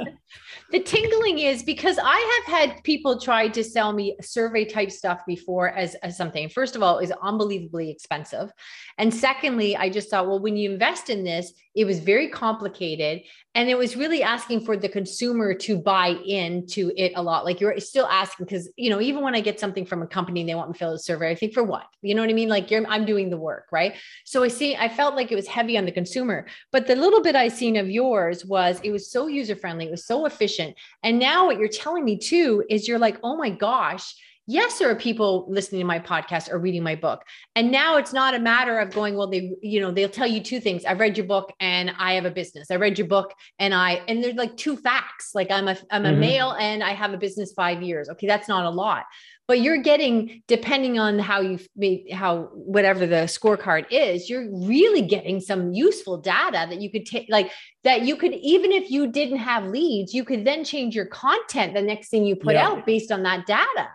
the 0.72 0.80
tingling 0.80 1.38
is 1.38 1.62
because 1.62 1.98
I 2.02 2.42
have 2.44 2.52
had 2.52 2.82
people 2.82 3.20
try 3.20 3.46
to 3.46 3.62
sell 3.62 3.92
me 3.92 4.16
survey 4.20 4.64
type 4.64 4.90
stuff 4.90 5.20
before 5.24 5.68
as, 5.68 5.94
as 5.96 6.16
something. 6.16 6.48
First 6.48 6.74
of 6.74 6.82
all, 6.82 6.98
is 6.98 7.12
unbelievably 7.22 7.90
expensive. 7.90 8.50
And 8.98 9.14
secondly, 9.14 9.76
I 9.76 9.88
just 9.88 10.10
thought, 10.10 10.26
well, 10.26 10.40
when 10.40 10.56
you 10.56 10.72
invest 10.72 11.10
in 11.10 11.22
this, 11.22 11.52
it 11.76 11.84
was 11.84 12.00
very 12.00 12.28
complicated 12.28 13.22
and 13.54 13.68
it 13.68 13.78
was 13.78 13.96
really 13.96 14.22
asking 14.22 14.64
for 14.64 14.76
the 14.76 14.88
consumer 14.88 15.54
to 15.54 15.78
buy 15.78 16.08
into 16.08 16.92
it 16.96 17.12
a 17.14 17.22
lot. 17.22 17.44
Like 17.44 17.60
you're 17.60 17.78
still 17.78 18.06
asking 18.06 18.46
because 18.46 18.68
you 18.76 18.90
know 18.90 19.00
even 19.00 19.22
when 19.22 19.34
i 19.34 19.40
get 19.40 19.60
something 19.60 19.86
from 19.86 20.02
a 20.02 20.06
company 20.06 20.40
and 20.40 20.48
they 20.48 20.54
want 20.54 20.70
me 20.70 20.72
to 20.72 20.78
fill 20.78 20.92
a 20.92 20.98
survey 20.98 21.30
i 21.30 21.34
think 21.34 21.54
for 21.54 21.62
what? 21.62 21.86
You 22.02 22.14
know 22.14 22.22
what 22.22 22.30
i 22.30 22.34
mean? 22.34 22.48
Like 22.48 22.70
i'm 22.72 23.04
doing 23.04 23.30
the 23.30 23.36
work 23.36 23.66
right? 23.70 23.94
So 24.24 24.42
i 24.42 24.48
see 24.48 24.76
i 24.76 24.88
felt 24.88 25.14
like 25.14 25.30
it 25.30 25.36
was 25.36 25.46
heavy 25.46 25.78
on 25.78 25.84
the 25.84 25.92
consumer. 25.92 26.46
But 26.72 26.86
the 26.86 26.96
little 26.96 27.22
bit 27.22 27.36
i 27.36 27.48
seen 27.48 27.76
of 27.76 27.88
yours 27.88 28.44
was 28.44 28.80
it 28.82 28.90
was 28.90 29.10
so 29.10 29.26
user 29.28 29.56
friendly 29.56 29.86
it 29.86 29.90
was 29.90 30.06
so 30.06 30.26
efficient. 30.26 30.76
And 31.02 31.18
now 31.18 31.46
what 31.46 31.58
you're 31.58 31.68
telling 31.68 32.04
me 32.04 32.18
too 32.18 32.64
is 32.68 32.88
you're 32.88 32.98
like 32.98 33.18
oh 33.22 33.36
my 33.36 33.50
gosh 33.50 34.14
yes 34.46 34.78
there 34.78 34.90
are 34.90 34.94
people 34.94 35.46
listening 35.48 35.80
to 35.80 35.86
my 35.86 35.98
podcast 35.98 36.50
or 36.50 36.58
reading 36.58 36.82
my 36.82 36.94
book. 36.94 37.22
And 37.56 37.70
now 37.70 37.96
it's 37.96 38.12
not 38.12 38.34
a 38.34 38.38
matter 38.38 38.78
of 38.78 38.90
going 38.90 39.16
well 39.16 39.26
they 39.26 39.52
you 39.62 39.80
know 39.80 39.90
they'll 39.90 40.08
tell 40.08 40.26
you 40.26 40.40
two 40.40 40.60
things. 40.60 40.84
I've 40.84 41.00
read 41.00 41.16
your 41.16 41.26
book 41.26 41.52
and 41.60 41.92
i 41.98 42.14
have 42.14 42.24
a 42.24 42.30
business. 42.30 42.70
I 42.70 42.76
read 42.76 42.98
your 42.98 43.08
book 43.08 43.32
and 43.58 43.74
i 43.74 44.02
and 44.08 44.22
there's 44.22 44.34
like 44.34 44.56
two 44.56 44.76
facts. 44.76 45.30
Like 45.34 45.50
i'm 45.50 45.68
a 45.68 45.76
i'm 45.90 46.04
a 46.04 46.10
mm-hmm. 46.10 46.20
male 46.20 46.50
and 46.52 46.82
i 46.82 46.90
have 46.90 47.12
a 47.12 47.16
business 47.16 47.52
five 47.52 47.82
years. 47.82 48.08
Okay 48.08 48.26
that's 48.26 48.48
not 48.48 48.64
a 48.64 48.70
lot. 48.70 49.04
But 49.46 49.60
you're 49.60 49.82
getting 49.82 50.42
depending 50.48 50.98
on 50.98 51.18
how 51.18 51.40
you 51.40 51.58
made 51.76 52.10
how 52.12 52.48
whatever 52.54 53.06
the 53.06 53.24
scorecard 53.26 53.86
is 53.90 54.28
you're 54.30 54.48
really 54.66 55.02
getting 55.02 55.40
some 55.40 55.72
useful 55.72 56.18
data 56.18 56.66
that 56.68 56.80
you 56.80 56.90
could 56.90 57.06
take 57.06 57.26
like 57.28 57.50
that 57.82 58.02
you 58.02 58.16
could 58.16 58.32
even 58.32 58.72
if 58.72 58.90
you 58.90 59.06
didn't 59.06 59.38
have 59.38 59.66
leads 59.66 60.14
you 60.14 60.24
could 60.24 60.46
then 60.46 60.64
change 60.64 60.94
your 60.94 61.06
content 61.06 61.74
the 61.74 61.82
next 61.82 62.08
thing 62.08 62.24
you 62.24 62.36
put 62.36 62.54
yeah. 62.54 62.68
out 62.68 62.86
based 62.86 63.12
on 63.12 63.22
that 63.22 63.44
data 63.46 63.88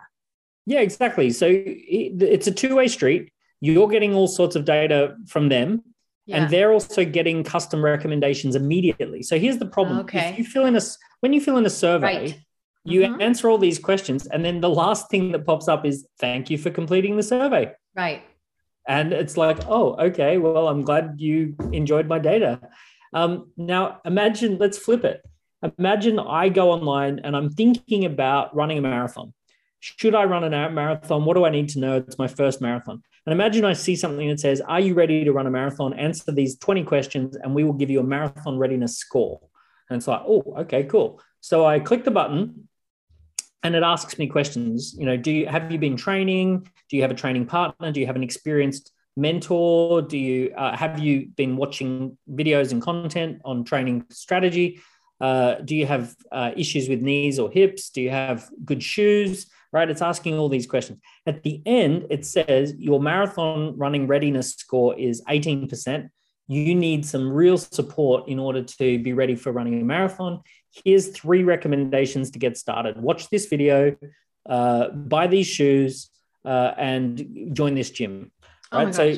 yeah, 0.66 0.80
exactly. 0.80 1.30
So 1.30 1.48
it's 1.50 2.46
a 2.46 2.52
two 2.52 2.76
way 2.76 2.88
street. 2.88 3.32
You're 3.60 3.88
getting 3.88 4.14
all 4.14 4.28
sorts 4.28 4.56
of 4.56 4.64
data 4.64 5.16
from 5.26 5.48
them, 5.48 5.82
yeah. 6.26 6.36
and 6.36 6.50
they're 6.50 6.72
also 6.72 7.04
getting 7.04 7.44
custom 7.44 7.84
recommendations 7.84 8.56
immediately. 8.56 9.22
So 9.22 9.38
here's 9.38 9.58
the 9.58 9.66
problem: 9.66 10.00
okay. 10.00 10.30
if 10.30 10.38
you 10.38 10.44
fill 10.44 10.66
in 10.66 10.76
a 10.76 10.80
when 11.20 11.32
you 11.32 11.40
fill 11.40 11.56
in 11.56 11.66
a 11.66 11.70
survey, 11.70 12.06
right. 12.06 12.40
you 12.84 13.02
mm-hmm. 13.02 13.20
answer 13.20 13.50
all 13.50 13.58
these 13.58 13.78
questions, 13.78 14.26
and 14.26 14.44
then 14.44 14.60
the 14.60 14.70
last 14.70 15.10
thing 15.10 15.32
that 15.32 15.44
pops 15.44 15.68
up 15.68 15.84
is 15.84 16.06
"Thank 16.18 16.50
you 16.50 16.58
for 16.58 16.70
completing 16.70 17.16
the 17.16 17.22
survey." 17.22 17.72
Right. 17.94 18.22
And 18.88 19.12
it's 19.12 19.36
like, 19.36 19.58
oh, 19.68 19.94
okay. 19.96 20.38
Well, 20.38 20.66
I'm 20.66 20.82
glad 20.82 21.16
you 21.18 21.54
enjoyed 21.70 22.08
my 22.08 22.18
data. 22.18 22.60
Um, 23.12 23.52
now, 23.56 24.00
imagine. 24.04 24.58
Let's 24.58 24.78
flip 24.78 25.04
it. 25.04 25.22
Imagine 25.78 26.18
I 26.18 26.48
go 26.48 26.70
online 26.70 27.20
and 27.22 27.36
I'm 27.36 27.50
thinking 27.50 28.06
about 28.06 28.54
running 28.56 28.78
a 28.78 28.80
marathon 28.80 29.34
should 29.80 30.14
I 30.14 30.24
run 30.24 30.44
a 30.44 30.70
marathon? 30.70 31.24
What 31.24 31.34
do 31.34 31.44
I 31.44 31.50
need 31.50 31.70
to 31.70 31.80
know? 31.80 31.96
It's 31.96 32.18
my 32.18 32.28
first 32.28 32.60
marathon. 32.60 33.02
And 33.26 33.32
imagine 33.32 33.64
I 33.64 33.72
see 33.72 33.96
something 33.96 34.28
that 34.28 34.40
says, 34.40 34.60
Are 34.60 34.80
you 34.80 34.94
ready 34.94 35.24
to 35.24 35.32
run 35.32 35.46
a 35.46 35.50
marathon? 35.50 35.94
Answer 35.94 36.32
these 36.32 36.56
20 36.58 36.84
questions, 36.84 37.36
and 37.36 37.54
we 37.54 37.64
will 37.64 37.72
give 37.72 37.90
you 37.90 38.00
a 38.00 38.04
marathon 38.04 38.58
readiness 38.58 38.98
score. 38.98 39.40
And 39.90 39.98
it's 39.98 40.06
like, 40.06 40.22
oh, 40.24 40.42
okay, 40.58 40.84
cool. 40.84 41.20
So 41.40 41.66
I 41.66 41.80
click 41.80 42.04
the 42.04 42.10
button 42.10 42.68
and 43.62 43.74
it 43.74 43.82
asks 43.82 44.18
me 44.18 44.28
questions. 44.28 44.94
You 44.96 45.04
know, 45.04 45.16
do 45.16 45.32
you 45.32 45.46
have 45.46 45.70
you 45.70 45.78
been 45.78 45.96
training? 45.96 46.68
Do 46.88 46.96
you 46.96 47.02
have 47.02 47.10
a 47.10 47.14
training 47.14 47.46
partner? 47.46 47.90
Do 47.90 48.00
you 48.00 48.06
have 48.06 48.16
an 48.16 48.22
experienced 48.22 48.92
mentor? 49.16 50.02
Do 50.02 50.16
you 50.16 50.54
uh, 50.56 50.76
have 50.76 51.00
you 51.00 51.26
been 51.36 51.56
watching 51.56 52.16
videos 52.30 52.72
and 52.72 52.80
content 52.80 53.40
on 53.44 53.64
training 53.64 54.06
strategy? 54.10 54.80
Uh, 55.20 55.56
do 55.56 55.76
you 55.76 55.86
have 55.86 56.14
uh, 56.32 56.52
issues 56.56 56.88
with 56.88 57.02
knees 57.02 57.38
or 57.38 57.50
hips? 57.50 57.90
Do 57.90 58.00
you 58.00 58.10
have 58.10 58.48
good 58.64 58.82
shoes? 58.82 59.46
Right? 59.72 59.88
It's 59.88 60.02
asking 60.02 60.38
all 60.38 60.48
these 60.48 60.66
questions. 60.66 60.98
At 61.26 61.42
the 61.42 61.62
end, 61.64 62.06
it 62.10 62.26
says 62.26 62.74
your 62.76 63.00
marathon 63.00 63.76
running 63.76 64.06
readiness 64.06 64.54
score 64.54 64.98
is 64.98 65.22
18%. 65.28 66.10
You 66.48 66.74
need 66.74 67.06
some 67.06 67.30
real 67.30 67.56
support 67.56 68.28
in 68.28 68.40
order 68.40 68.62
to 68.64 68.98
be 68.98 69.12
ready 69.12 69.36
for 69.36 69.52
running 69.52 69.80
a 69.80 69.84
marathon. 69.84 70.40
Here's 70.84 71.08
three 71.08 71.44
recommendations 71.44 72.32
to 72.32 72.40
get 72.40 72.56
started. 72.56 73.00
Watch 73.00 73.28
this 73.30 73.46
video, 73.46 73.96
uh, 74.48 74.88
buy 74.88 75.28
these 75.28 75.46
shoes, 75.46 76.10
uh, 76.44 76.72
and 76.76 77.50
join 77.52 77.74
this 77.74 77.90
gym. 77.90 78.32
Oh 78.72 78.84
right. 78.84 78.94
so, 78.94 79.16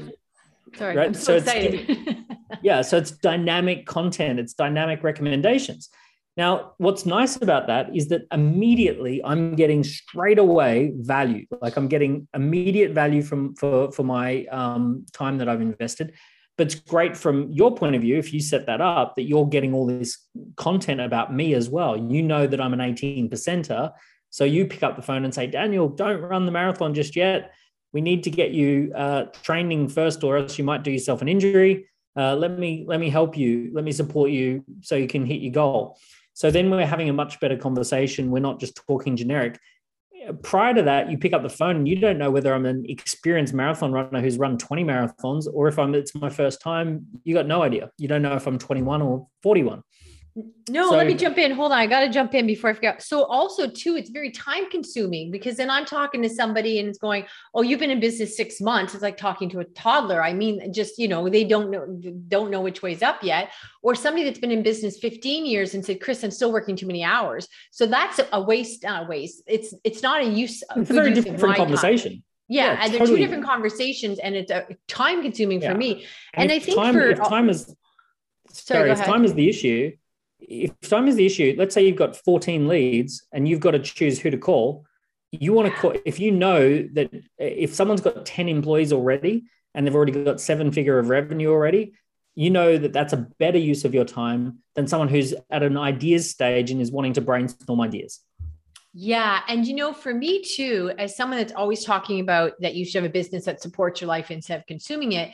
sorry, 0.74 0.96
right? 0.96 1.06
I'm 1.06 1.14
so, 1.14 1.20
so 1.22 1.36
excited. 1.36 2.24
yeah. 2.62 2.82
So 2.82 2.96
it's 2.96 3.10
dynamic 3.10 3.86
content, 3.86 4.38
it's 4.38 4.54
dynamic 4.54 5.02
recommendations. 5.02 5.88
Now, 6.36 6.72
what's 6.78 7.04
nice 7.04 7.36
about 7.36 7.66
that 7.66 7.94
is 7.94 8.08
that 8.08 8.22
immediately 8.32 9.20
I'm 9.22 9.54
getting 9.54 9.84
straight 9.84 10.38
away 10.38 10.92
value. 10.96 11.44
Like 11.60 11.76
I'm 11.76 11.88
getting 11.88 12.26
immediate 12.34 12.92
value 12.92 13.22
from 13.22 13.54
for 13.56 13.92
for 13.92 14.02
my 14.02 14.46
um, 14.46 15.04
time 15.12 15.38
that 15.38 15.48
I've 15.48 15.60
invested. 15.60 16.14
But 16.56 16.66
it's 16.66 16.74
great 16.74 17.16
from 17.16 17.50
your 17.50 17.74
point 17.74 17.96
of 17.96 18.02
view 18.02 18.18
if 18.18 18.32
you 18.32 18.40
set 18.40 18.66
that 18.66 18.80
up 18.80 19.16
that 19.16 19.22
you're 19.22 19.46
getting 19.46 19.74
all 19.74 19.86
this 19.86 20.18
content 20.56 21.00
about 21.00 21.34
me 21.34 21.54
as 21.54 21.68
well. 21.68 21.96
You 21.96 22.22
know 22.22 22.46
that 22.46 22.60
I'm 22.60 22.74
an 22.74 22.80
18 22.80 23.30
percenter, 23.30 23.92
so 24.30 24.44
you 24.44 24.66
pick 24.66 24.82
up 24.82 24.96
the 24.96 25.02
phone 25.02 25.24
and 25.24 25.34
say, 25.34 25.46
Daniel, 25.46 25.88
don't 25.88 26.20
run 26.20 26.46
the 26.46 26.52
marathon 26.52 26.94
just 26.94 27.16
yet. 27.16 27.52
We 27.92 28.00
need 28.00 28.22
to 28.24 28.30
get 28.30 28.52
you 28.52 28.92
uh, 28.94 29.24
training 29.42 29.88
first, 29.88 30.24
or 30.24 30.38
else 30.38 30.56
you 30.56 30.64
might 30.64 30.82
do 30.82 30.90
yourself 30.90 31.20
an 31.20 31.28
injury. 31.28 31.88
Uh, 32.16 32.36
let 32.36 32.58
me 32.58 32.84
let 32.86 33.00
me 33.00 33.10
help 33.10 33.36
you. 33.36 33.70
Let 33.74 33.84
me 33.84 33.92
support 33.92 34.30
you 34.30 34.64
so 34.80 34.96
you 34.96 35.08
can 35.08 35.26
hit 35.26 35.40
your 35.40 35.52
goal. 35.52 35.98
So 36.42 36.50
then 36.50 36.70
we're 36.70 36.84
having 36.84 37.08
a 37.08 37.12
much 37.12 37.38
better 37.38 37.56
conversation. 37.56 38.32
We're 38.32 38.40
not 38.40 38.58
just 38.58 38.74
talking 38.74 39.14
generic. 39.14 39.60
Prior 40.42 40.74
to 40.74 40.82
that, 40.82 41.08
you 41.08 41.16
pick 41.16 41.32
up 41.32 41.44
the 41.44 41.48
phone 41.48 41.76
and 41.76 41.86
you 41.86 41.94
don't 41.94 42.18
know 42.18 42.32
whether 42.32 42.52
I'm 42.52 42.66
an 42.66 42.84
experienced 42.88 43.54
marathon 43.54 43.92
runner 43.92 44.20
who's 44.20 44.38
run 44.38 44.58
20 44.58 44.82
marathons 44.82 45.46
or 45.54 45.68
if 45.68 45.78
I'm 45.78 45.94
it's 45.94 46.16
my 46.16 46.28
first 46.28 46.60
time. 46.60 47.06
You 47.22 47.32
got 47.32 47.46
no 47.46 47.62
idea. 47.62 47.92
You 47.96 48.08
don't 48.08 48.22
know 48.22 48.34
if 48.34 48.48
I'm 48.48 48.58
21 48.58 49.02
or 49.02 49.28
41. 49.44 49.84
No, 50.70 50.88
so, 50.88 50.96
let 50.96 51.06
me 51.06 51.14
jump 51.14 51.36
in. 51.36 51.52
Hold 51.52 51.72
on. 51.72 51.78
I 51.78 51.86
got 51.86 52.00
to 52.00 52.08
jump 52.08 52.34
in 52.34 52.46
before 52.46 52.70
I 52.70 52.72
forget. 52.72 53.02
So, 53.02 53.24
also, 53.24 53.68
too, 53.68 53.96
it's 53.96 54.08
very 54.08 54.30
time 54.30 54.70
consuming 54.70 55.30
because 55.30 55.56
then 55.56 55.68
I'm 55.68 55.84
talking 55.84 56.22
to 56.22 56.28
somebody 56.30 56.78
and 56.78 56.88
it's 56.88 56.98
going, 56.98 57.26
Oh, 57.54 57.60
you've 57.60 57.80
been 57.80 57.90
in 57.90 58.00
business 58.00 58.34
six 58.34 58.58
months. 58.58 58.94
It's 58.94 59.02
like 59.02 59.18
talking 59.18 59.50
to 59.50 59.60
a 59.60 59.64
toddler. 59.64 60.22
I 60.22 60.32
mean, 60.32 60.72
just, 60.72 60.98
you 60.98 61.06
know, 61.06 61.28
they 61.28 61.44
don't 61.44 61.70
know, 61.70 61.86
don't 62.28 62.50
know 62.50 62.62
which 62.62 62.80
way's 62.80 63.02
up 63.02 63.22
yet. 63.22 63.52
Or 63.82 63.94
somebody 63.94 64.24
that's 64.24 64.38
been 64.38 64.50
in 64.50 64.62
business 64.62 64.98
15 64.98 65.44
years 65.44 65.74
and 65.74 65.84
said, 65.84 66.00
Chris, 66.00 66.22
I'm 66.24 66.30
still 66.30 66.52
working 66.52 66.76
too 66.76 66.86
many 66.86 67.04
hours. 67.04 67.46
So 67.70 67.84
that's 67.84 68.18
a 68.32 68.40
waste, 68.40 68.84
not 68.84 69.04
a 69.04 69.06
waste. 69.06 69.42
It's, 69.46 69.74
it's 69.84 70.02
not 70.02 70.22
a 70.22 70.24
use. 70.24 70.62
It's 70.76 70.90
a 70.90 70.94
very 70.94 71.12
different 71.12 71.40
conversation. 71.56 72.12
Time. 72.12 72.24
Yeah, 72.48 72.64
yeah, 72.64 72.70
and 72.72 72.80
totally. 72.80 72.98
they're 72.98 73.06
two 73.06 73.22
different 73.22 73.44
conversations, 73.44 74.18
and 74.18 74.34
it's 74.34 74.50
a 74.50 74.66
time 74.86 75.22
consuming 75.22 75.62
yeah. 75.62 75.72
for 75.72 75.78
me. 75.78 76.06
And, 76.34 76.50
and 76.50 76.52
I 76.52 76.58
think 76.58 76.76
time, 76.76 76.92
for 76.92 77.14
time 77.14 77.48
is 77.48 77.74
sorry, 78.50 78.88
sorry 78.88 78.90
if 78.90 79.04
time 79.04 79.24
is 79.24 79.32
the 79.32 79.48
issue, 79.48 79.92
if 80.48 80.78
time 80.88 81.08
is 81.08 81.16
the 81.16 81.26
issue, 81.26 81.54
let's 81.56 81.74
say 81.74 81.86
you've 81.86 81.96
got 81.96 82.16
14 82.16 82.68
leads 82.68 83.26
and 83.32 83.48
you've 83.48 83.60
got 83.60 83.72
to 83.72 83.78
choose 83.78 84.18
who 84.18 84.30
to 84.30 84.38
call. 84.38 84.84
You 85.30 85.52
want 85.52 85.72
to 85.72 85.80
call 85.80 85.94
if 86.04 86.20
you 86.20 86.30
know 86.30 86.86
that 86.92 87.10
if 87.38 87.74
someone's 87.74 88.00
got 88.00 88.26
10 88.26 88.48
employees 88.48 88.92
already 88.92 89.44
and 89.74 89.86
they've 89.86 89.94
already 89.94 90.12
got 90.12 90.40
seven 90.40 90.72
figure 90.72 90.98
of 90.98 91.08
revenue 91.08 91.50
already, 91.50 91.94
you 92.34 92.50
know 92.50 92.76
that 92.76 92.92
that's 92.92 93.12
a 93.12 93.28
better 93.38 93.58
use 93.58 93.84
of 93.84 93.94
your 93.94 94.04
time 94.04 94.58
than 94.74 94.86
someone 94.86 95.08
who's 95.08 95.34
at 95.50 95.62
an 95.62 95.76
ideas 95.76 96.30
stage 96.30 96.70
and 96.70 96.80
is 96.80 96.90
wanting 96.90 97.12
to 97.14 97.20
brainstorm 97.20 97.80
ideas. 97.80 98.20
Yeah. 98.94 99.40
And, 99.48 99.66
you 99.66 99.74
know, 99.74 99.92
for 99.92 100.12
me 100.12 100.42
too, 100.42 100.92
as 100.98 101.16
someone 101.16 101.38
that's 101.38 101.54
always 101.54 101.84
talking 101.84 102.20
about 102.20 102.52
that 102.60 102.74
you 102.74 102.84
should 102.84 103.02
have 103.02 103.10
a 103.10 103.12
business 103.12 103.46
that 103.46 103.62
supports 103.62 104.00
your 104.00 104.08
life 104.08 104.30
instead 104.30 104.60
of 104.60 104.66
consuming 104.66 105.12
it, 105.12 105.32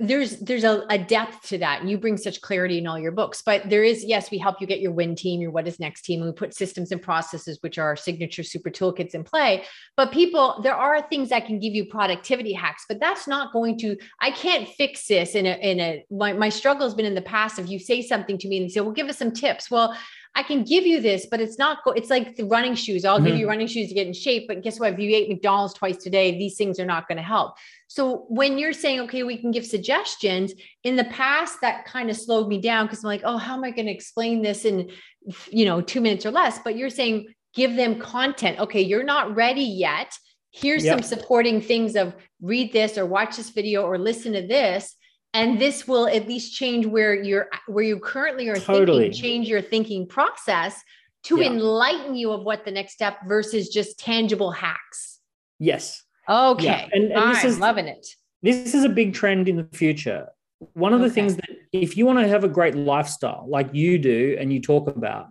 there's 0.00 0.38
there's 0.40 0.64
a, 0.64 0.84
a, 0.90 0.98
depth 0.98 1.48
to 1.48 1.58
that 1.58 1.80
and 1.80 1.88
you 1.88 1.96
bring 1.96 2.16
such 2.16 2.40
clarity 2.40 2.78
in 2.78 2.86
all 2.86 2.98
your 2.98 3.12
books 3.12 3.42
but 3.42 3.68
there 3.70 3.84
is 3.84 4.04
yes 4.04 4.30
we 4.30 4.36
help 4.36 4.60
you 4.60 4.66
get 4.66 4.80
your 4.80 4.90
win 4.90 5.14
team 5.14 5.40
your 5.40 5.50
what 5.50 5.68
is 5.68 5.78
next 5.78 6.02
team 6.02 6.20
and 6.20 6.30
we 6.30 6.34
put 6.34 6.52
systems 6.52 6.90
and 6.90 7.00
processes 7.00 7.58
which 7.60 7.78
are 7.78 7.86
our 7.86 7.96
signature 7.96 8.42
super 8.42 8.70
toolkits 8.70 9.14
in 9.14 9.22
play. 9.22 9.64
But 9.96 10.10
people 10.10 10.60
there 10.62 10.74
are 10.74 11.00
things 11.02 11.28
that 11.28 11.46
can 11.46 11.60
give 11.60 11.74
you 11.74 11.84
productivity 11.84 12.52
hacks 12.52 12.84
but 12.88 12.98
that's 12.98 13.28
not 13.28 13.52
going 13.52 13.78
to 13.78 13.96
i 14.20 14.30
can't 14.30 14.68
fix 14.68 15.06
this 15.06 15.34
in 15.34 15.46
a 15.46 15.54
in 15.60 15.80
a 15.80 16.04
my, 16.10 16.32
my 16.32 16.48
struggle 16.48 16.86
has 16.86 16.94
been 16.94 17.06
in 17.06 17.14
the 17.14 17.22
past 17.22 17.58
if 17.58 17.68
you 17.68 17.78
say 17.78 18.02
something 18.02 18.36
to 18.38 18.48
me 18.48 18.60
and 18.60 18.72
say 18.72 18.80
well 18.80 18.90
give 18.90 19.08
us 19.08 19.18
some 19.18 19.32
tips. 19.32 19.70
Well 19.70 19.96
I 20.38 20.44
can 20.44 20.62
give 20.62 20.86
you 20.86 21.00
this, 21.00 21.26
but 21.28 21.40
it's 21.40 21.58
not, 21.58 21.78
go- 21.84 21.90
it's 21.90 22.10
like 22.10 22.36
the 22.36 22.44
running 22.44 22.76
shoes. 22.76 23.04
I'll 23.04 23.16
mm-hmm. 23.16 23.26
give 23.26 23.36
you 23.38 23.48
running 23.48 23.66
shoes 23.66 23.88
to 23.88 23.94
get 23.94 24.06
in 24.06 24.12
shape, 24.12 24.46
but 24.46 24.62
guess 24.62 24.78
what? 24.78 24.92
If 24.92 25.00
you 25.00 25.10
ate 25.16 25.28
McDonald's 25.28 25.74
twice 25.74 25.96
today, 25.96 26.38
these 26.38 26.56
things 26.56 26.78
are 26.78 26.86
not 26.86 27.08
going 27.08 27.16
to 27.16 27.24
help. 27.24 27.56
So 27.88 28.24
when 28.28 28.56
you're 28.56 28.72
saying, 28.72 29.00
okay, 29.00 29.24
we 29.24 29.36
can 29.36 29.50
give 29.50 29.66
suggestions 29.66 30.52
in 30.84 30.94
the 30.94 31.06
past, 31.06 31.60
that 31.62 31.86
kind 31.86 32.08
of 32.08 32.16
slowed 32.16 32.46
me 32.46 32.60
down 32.60 32.86
because 32.86 33.02
I'm 33.02 33.08
like, 33.08 33.22
oh, 33.24 33.36
how 33.36 33.54
am 33.56 33.64
I 33.64 33.72
going 33.72 33.86
to 33.86 33.92
explain 33.92 34.40
this 34.40 34.64
in, 34.64 34.92
you 35.50 35.64
know, 35.64 35.80
two 35.80 36.00
minutes 36.00 36.24
or 36.24 36.30
less? 36.30 36.60
But 36.60 36.76
you're 36.76 36.88
saying, 36.88 37.34
give 37.52 37.74
them 37.74 37.98
content. 37.98 38.60
Okay, 38.60 38.82
you're 38.82 39.02
not 39.02 39.34
ready 39.34 39.62
yet. 39.62 40.16
Here's 40.52 40.84
yep. 40.84 41.02
some 41.02 41.18
supporting 41.18 41.60
things 41.60 41.96
of 41.96 42.14
read 42.40 42.72
this 42.72 42.96
or 42.96 43.06
watch 43.06 43.36
this 43.36 43.50
video 43.50 43.82
or 43.82 43.98
listen 43.98 44.34
to 44.34 44.46
this 44.46 44.94
and 45.34 45.60
this 45.60 45.86
will 45.86 46.08
at 46.08 46.26
least 46.26 46.54
change 46.54 46.86
where 46.86 47.14
you're 47.14 47.48
where 47.66 47.84
you 47.84 47.98
currently 47.98 48.48
are 48.48 48.56
totally. 48.56 49.04
thinking 49.04 49.22
change 49.22 49.48
your 49.48 49.60
thinking 49.60 50.06
process 50.06 50.82
to 51.24 51.40
yeah. 51.40 51.48
enlighten 51.48 52.14
you 52.14 52.30
of 52.30 52.42
what 52.42 52.64
the 52.64 52.70
next 52.70 52.92
step 52.92 53.18
versus 53.26 53.68
just 53.68 53.98
tangible 53.98 54.50
hacks. 54.50 55.18
Yes. 55.58 56.02
Okay. 56.28 56.64
Yeah. 56.64 56.88
and, 56.92 57.12
and 57.12 57.34
this 57.34 57.44
is 57.44 57.58
loving 57.58 57.86
it. 57.86 58.06
this 58.42 58.74
is 58.74 58.84
a 58.84 58.88
big 58.88 59.14
trend 59.14 59.48
in 59.48 59.56
the 59.56 59.68
future. 59.72 60.28
One 60.72 60.92
of 60.92 61.00
the 61.00 61.10
things 61.10 61.36
that 61.36 61.48
if 61.72 61.96
you 61.96 62.06
want 62.06 62.18
to 62.18 62.28
have 62.28 62.44
a 62.44 62.48
great 62.48 62.74
lifestyle 62.74 63.46
like 63.48 63.72
you 63.72 63.98
do 63.98 64.36
and 64.40 64.52
you 64.52 64.60
talk 64.60 64.88
about 64.88 65.28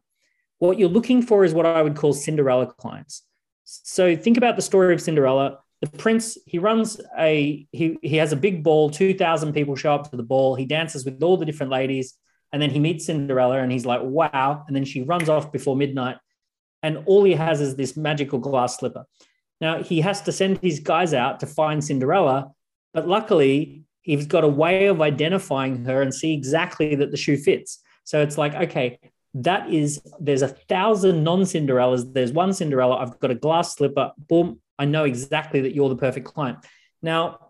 what 0.59 0.79
you're 0.79 0.89
looking 0.89 1.21
for 1.21 1.43
is 1.43 1.53
what 1.53 1.65
i 1.65 1.81
would 1.81 1.95
call 1.95 2.13
cinderella 2.13 2.67
clients. 2.67 3.23
So 3.63 4.15
think 4.15 4.37
about 4.37 4.55
the 4.55 4.61
story 4.61 4.93
of 4.93 5.01
cinderella 5.01 5.59
the 5.81 5.87
prince 5.87 6.37
he 6.45 6.59
runs 6.59 6.99
a 7.17 7.67
he 7.71 7.97
he 8.01 8.17
has 8.17 8.31
a 8.31 8.35
big 8.35 8.63
ball 8.63 8.89
2000 8.89 9.53
people 9.53 9.75
show 9.75 9.93
up 9.93 10.09
to 10.09 10.17
the 10.17 10.23
ball. 10.23 10.55
He 10.55 10.65
dances 10.65 11.05
with 11.05 11.21
all 11.21 11.37
the 11.37 11.45
different 11.45 11.71
ladies 11.71 12.15
and 12.51 12.61
then 12.61 12.69
he 12.69 12.79
meets 12.79 13.05
cinderella 13.05 13.59
and 13.59 13.71
he's 13.71 13.85
like 13.85 14.01
wow 14.03 14.63
and 14.67 14.75
then 14.75 14.85
she 14.85 15.03
runs 15.03 15.29
off 15.29 15.51
before 15.51 15.75
midnight 15.75 16.17
and 16.81 17.03
all 17.05 17.23
he 17.23 17.33
has 17.33 17.61
is 17.61 17.75
this 17.75 17.95
magical 17.95 18.39
glass 18.39 18.79
slipper. 18.79 19.05
Now 19.61 19.83
he 19.83 20.01
has 20.01 20.21
to 20.23 20.31
send 20.31 20.59
his 20.59 20.79
guys 20.79 21.13
out 21.13 21.39
to 21.41 21.45
find 21.45 21.83
cinderella 21.83 22.51
but 22.93 23.07
luckily 23.07 23.83
he's 24.01 24.25
got 24.25 24.43
a 24.43 24.47
way 24.47 24.87
of 24.87 25.01
identifying 25.01 25.85
her 25.85 26.01
and 26.01 26.13
see 26.13 26.33
exactly 26.33 26.95
that 26.95 27.11
the 27.11 27.17
shoe 27.17 27.37
fits. 27.37 27.79
So 28.03 28.21
it's 28.21 28.37
like 28.37 28.55
okay 28.55 28.99
that 29.35 29.71
is 29.71 30.01
there's 30.19 30.41
a 30.41 30.47
thousand 30.47 31.23
non-cinderellas. 31.23 32.11
There's 32.11 32.31
one 32.31 32.53
cinderella. 32.53 32.95
I've 32.95 33.19
got 33.19 33.29
a 33.29 33.35
glass 33.35 33.75
slipper. 33.75 34.11
Boom 34.17 34.59
I 34.79 34.85
know 34.85 35.03
exactly 35.03 35.61
that 35.61 35.73
you're 35.73 35.89
the 35.89 35.95
perfect 35.95 36.27
client. 36.27 36.59
Now, 37.01 37.49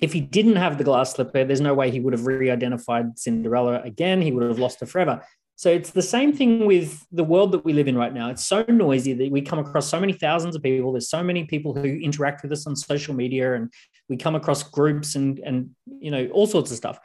if 0.00 0.12
he 0.12 0.20
didn't 0.20 0.56
have 0.56 0.78
the 0.78 0.84
glass 0.84 1.14
slipper, 1.14 1.44
there's 1.44 1.60
no 1.60 1.74
way 1.74 1.90
he 1.90 2.00
would 2.00 2.12
have 2.12 2.26
re-identified 2.26 3.18
Cinderella 3.18 3.80
again. 3.82 4.20
He 4.20 4.32
would 4.32 4.48
have 4.48 4.58
lost 4.58 4.80
her 4.80 4.86
forever. 4.86 5.22
So 5.54 5.70
it's 5.70 5.90
the 5.90 6.02
same 6.02 6.32
thing 6.32 6.66
with 6.66 7.06
the 7.12 7.22
world 7.22 7.52
that 7.52 7.64
we 7.64 7.72
live 7.72 7.86
in 7.86 7.96
right 7.96 8.12
now. 8.12 8.30
It's 8.30 8.44
so 8.44 8.64
noisy 8.68 9.12
that 9.12 9.30
we 9.30 9.42
come 9.42 9.60
across 9.60 9.88
so 9.88 10.00
many 10.00 10.12
thousands 10.12 10.56
of 10.56 10.62
people. 10.62 10.90
There's 10.92 11.08
so 11.08 11.22
many 11.22 11.44
people 11.44 11.72
who 11.72 11.84
interact 11.84 12.42
with 12.42 12.50
us 12.50 12.66
on 12.66 12.74
social 12.74 13.14
media, 13.14 13.54
and 13.54 13.72
we 14.08 14.16
come 14.16 14.34
across 14.34 14.62
groups 14.64 15.14
and 15.14 15.38
and 15.38 15.70
you 15.86 16.10
know 16.10 16.26
all 16.32 16.46
sorts 16.46 16.70
of 16.72 16.76
stuff 16.76 16.98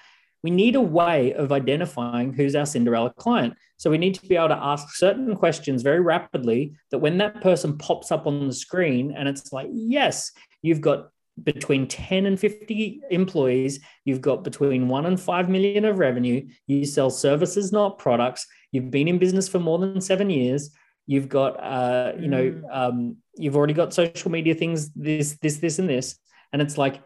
we 0.43 0.51
need 0.51 0.75
a 0.75 0.81
way 0.81 1.33
of 1.33 1.51
identifying 1.51 2.33
who's 2.33 2.55
our 2.55 2.65
Cinderella 2.65 3.13
client. 3.17 3.55
So 3.77 3.89
we 3.89 3.97
need 3.97 4.15
to 4.15 4.25
be 4.27 4.35
able 4.35 4.49
to 4.49 4.63
ask 4.63 4.95
certain 4.95 5.35
questions 5.35 5.81
very 5.83 5.99
rapidly 5.99 6.75
that 6.91 6.99
when 6.99 7.17
that 7.17 7.41
person 7.41 7.77
pops 7.77 8.11
up 8.11 8.27
on 8.27 8.47
the 8.47 8.53
screen 8.53 9.13
and 9.15 9.27
it's 9.27 9.51
like, 9.51 9.67
yes, 9.71 10.31
you've 10.61 10.81
got 10.81 11.09
between 11.43 11.87
10 11.87 12.25
and 12.25 12.39
50 12.39 13.01
employees, 13.11 13.79
you've 14.05 14.21
got 14.21 14.43
between 14.43 14.87
1 14.87 15.05
and 15.05 15.19
5 15.19 15.49
million 15.49 15.85
of 15.85 15.99
revenue, 15.99 16.47
you 16.65 16.85
sell 16.85 17.09
services 17.09 17.71
not 17.71 17.99
products, 17.99 18.47
you've 18.71 18.89
been 18.89 19.07
in 19.07 19.19
business 19.19 19.47
for 19.47 19.59
more 19.59 19.77
than 19.77 20.01
7 20.01 20.29
years, 20.29 20.71
you've 21.05 21.29
got 21.29 21.63
uh, 21.63 22.13
you 22.19 22.27
know, 22.27 22.51
mm. 22.51 22.63
um, 22.71 23.17
you've 23.35 23.55
already 23.55 23.73
got 23.73 23.93
social 23.93 24.31
media 24.31 24.55
things 24.55 24.91
this 24.93 25.37
this 25.41 25.57
this 25.57 25.79
and 25.79 25.87
this 25.89 26.19
and 26.53 26.61
it's 26.61 26.77
like 26.77 27.01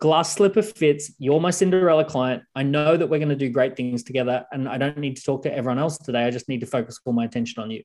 glass 0.00 0.32
slipper 0.32 0.62
fits. 0.62 1.12
You're 1.18 1.40
my 1.40 1.50
Cinderella 1.50 2.04
client. 2.04 2.42
I 2.54 2.62
know 2.62 2.96
that 2.96 3.06
we're 3.06 3.18
going 3.18 3.28
to 3.28 3.36
do 3.36 3.50
great 3.50 3.76
things 3.76 4.02
together, 4.02 4.44
and 4.50 4.68
I 4.68 4.78
don't 4.78 4.98
need 4.98 5.16
to 5.16 5.22
talk 5.22 5.42
to 5.44 5.54
everyone 5.54 5.78
else 5.78 5.98
today. 5.98 6.24
I 6.24 6.30
just 6.30 6.48
need 6.48 6.60
to 6.60 6.66
focus 6.66 6.98
all 7.04 7.12
my 7.12 7.24
attention 7.24 7.62
on 7.62 7.70
you. 7.70 7.82